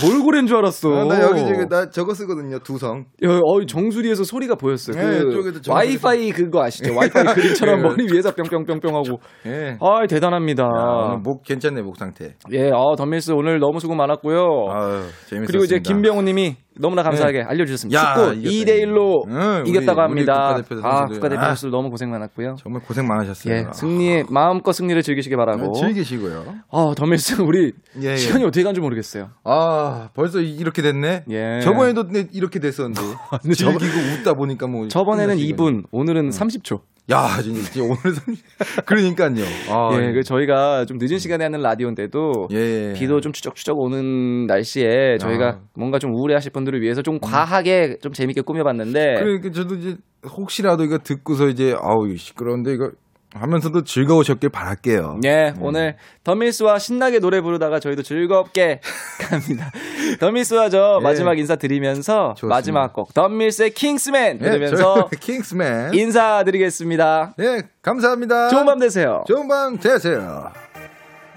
돌고래인 0.00 0.46
줄 0.46 0.56
알았어. 0.56 0.88
아, 0.88 1.04
나 1.04 1.20
여기 1.22 1.44
지금 1.44 1.68
나 1.68 1.90
저거 1.90 2.14
쓰거든요. 2.14 2.58
두성. 2.60 3.06
야, 3.24 3.38
어, 3.42 3.66
정수리에서 3.66 4.24
소리가 4.24 4.54
보였어요. 4.54 4.96
네, 4.96 5.24
그 5.24 5.60
와이파이 5.68 6.30
그거 6.32 6.62
아시죠? 6.62 6.94
와이파이 6.94 7.24
그림처럼 7.34 7.78
예. 7.78 7.82
머리 7.82 8.06
위에서 8.12 8.32
뿅뿅뿅뿅 8.34 8.94
하고. 8.94 9.20
예. 9.46 9.76
아, 9.80 10.06
대단합니다. 10.06 10.64
아, 10.64 11.06
오늘 11.06 11.18
목 11.22 11.42
괜찮네 11.42 11.82
목 11.82 11.96
상태. 11.96 12.34
예, 12.52 12.70
아, 12.70 12.94
덤밀스 12.96 13.32
오늘 13.32 13.58
너무 13.58 13.80
수고 13.80 13.94
많았고요. 13.94 14.38
아유, 14.38 15.02
재밌었습니다. 15.28 15.46
그리고 15.46 15.64
이제 15.64 15.80
김병호 15.80 16.22
님이 16.22 16.56
너무나 16.78 17.02
감사하게 17.02 17.42
알려주셨습니다. 17.42 18.00
야, 18.00 18.14
축구 18.14 18.34
이겼다, 18.34 18.50
2대 18.72 18.82
1로 18.84 19.24
응, 19.28 19.60
우리- 19.62 19.70
이겼다고 19.70 20.00
우리 20.00 20.06
합니다. 20.06 20.54
국가대표 20.54 20.88
아. 20.88 21.06
국가대표 21.06 21.40
아. 21.42 21.46
선수들 21.48 21.70
너무 21.70 21.90
고생 21.90 22.10
많았고요. 22.10 22.56
정말 22.62 22.82
고생 22.82 23.06
많으셨어요. 23.06 23.54
예, 23.54 23.66
승리에 23.72 24.24
마음껏 24.30 24.72
승리를 24.72 25.02
즐기시기 25.02 25.36
바라고. 25.36 25.70
아, 25.76 25.78
즐기시고요. 25.80 26.54
아, 26.70 26.94
덤밀스 26.96 27.42
우리 27.42 27.72
예, 28.00 28.12
예. 28.12 28.16
시간이 28.16 28.44
어떻게 28.44 28.62
간줄 28.62 28.82
모르겠어요. 28.82 29.30
아, 29.44 30.08
벌써 30.14 30.40
이- 30.40 30.54
이렇게 30.56 30.80
됐네. 30.82 31.24
예. 31.30 31.60
저번에도 31.62 32.08
네, 32.08 32.28
이렇게 32.32 32.60
됐었는데. 32.60 33.00
즐기고 33.54 34.20
웃다 34.20 34.34
보니까 34.34 34.66
뭐. 34.66 34.88
저번에는 34.88 35.36
끝났지, 35.36 35.52
2분, 35.52 35.84
오늘은 35.90 36.30
30초. 36.30 36.80
야, 37.10 37.42
진짜, 37.42 37.82
오늘 37.82 37.96
선- 38.14 38.36
그러니까요. 38.86 39.44
아, 39.68 39.90
예, 40.00 40.12
그 40.12 40.22
저희가 40.22 40.84
좀 40.84 40.98
늦은 41.00 41.18
시간에 41.18 41.44
하는 41.44 41.60
라디오인데도 41.60 42.48
예. 42.52 42.92
비도 42.94 43.20
좀 43.20 43.32
추적추적 43.32 43.78
오는 43.78 44.46
날씨에 44.46 45.18
저희가 45.18 45.46
아. 45.48 45.60
뭔가 45.74 45.98
좀 45.98 46.14
우울해하실 46.14 46.52
분들을 46.52 46.80
위해서 46.80 47.02
좀 47.02 47.18
과하게 47.18 47.98
좀 48.00 48.12
재밌게 48.12 48.42
꾸며봤는데 48.42 49.14
그러니까 49.18 49.50
저도 49.50 49.74
이제 49.76 49.96
혹시라도 50.24 50.84
이거 50.84 50.98
듣고서 50.98 51.48
이제 51.48 51.74
아우 51.80 52.14
시끄러운데 52.14 52.72
이거 52.74 52.90
하면서도 53.32 53.84
즐거우셨길 53.84 54.48
바랄게요. 54.50 55.20
예, 55.24 55.54
오늘 55.60 55.96
더밀스와 56.24 56.78
신나게 56.78 57.20
노래 57.20 57.40
부르다가 57.40 57.78
저희도 57.78 58.02
즐겁게 58.02 58.80
갑니다. 59.20 59.70
더밀스와 60.18 60.68
저 60.68 60.98
예. 61.00 61.04
마지막 61.04 61.38
인사 61.38 61.56
드리면서 61.56 62.34
좋습니다. 62.34 62.56
마지막 62.56 62.92
곡 62.92 63.14
더밀스의 63.14 63.70
킹스맨 63.70 64.40
예, 64.42 64.44
들으면서 64.50 65.08
저희 65.10 65.18
킹스맨. 65.20 65.94
인사드리겠습니다. 65.94 67.34
예, 67.40 67.62
감사합니다. 67.82 68.48
좋은 68.48 68.66
밤 68.66 68.78
되세요. 68.80 69.24
좋은 69.28 69.46
밤 69.46 69.78
되세요. 69.78 70.50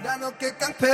난 0.03 0.23
어깨 0.23 0.49
깡패 0.59 0.87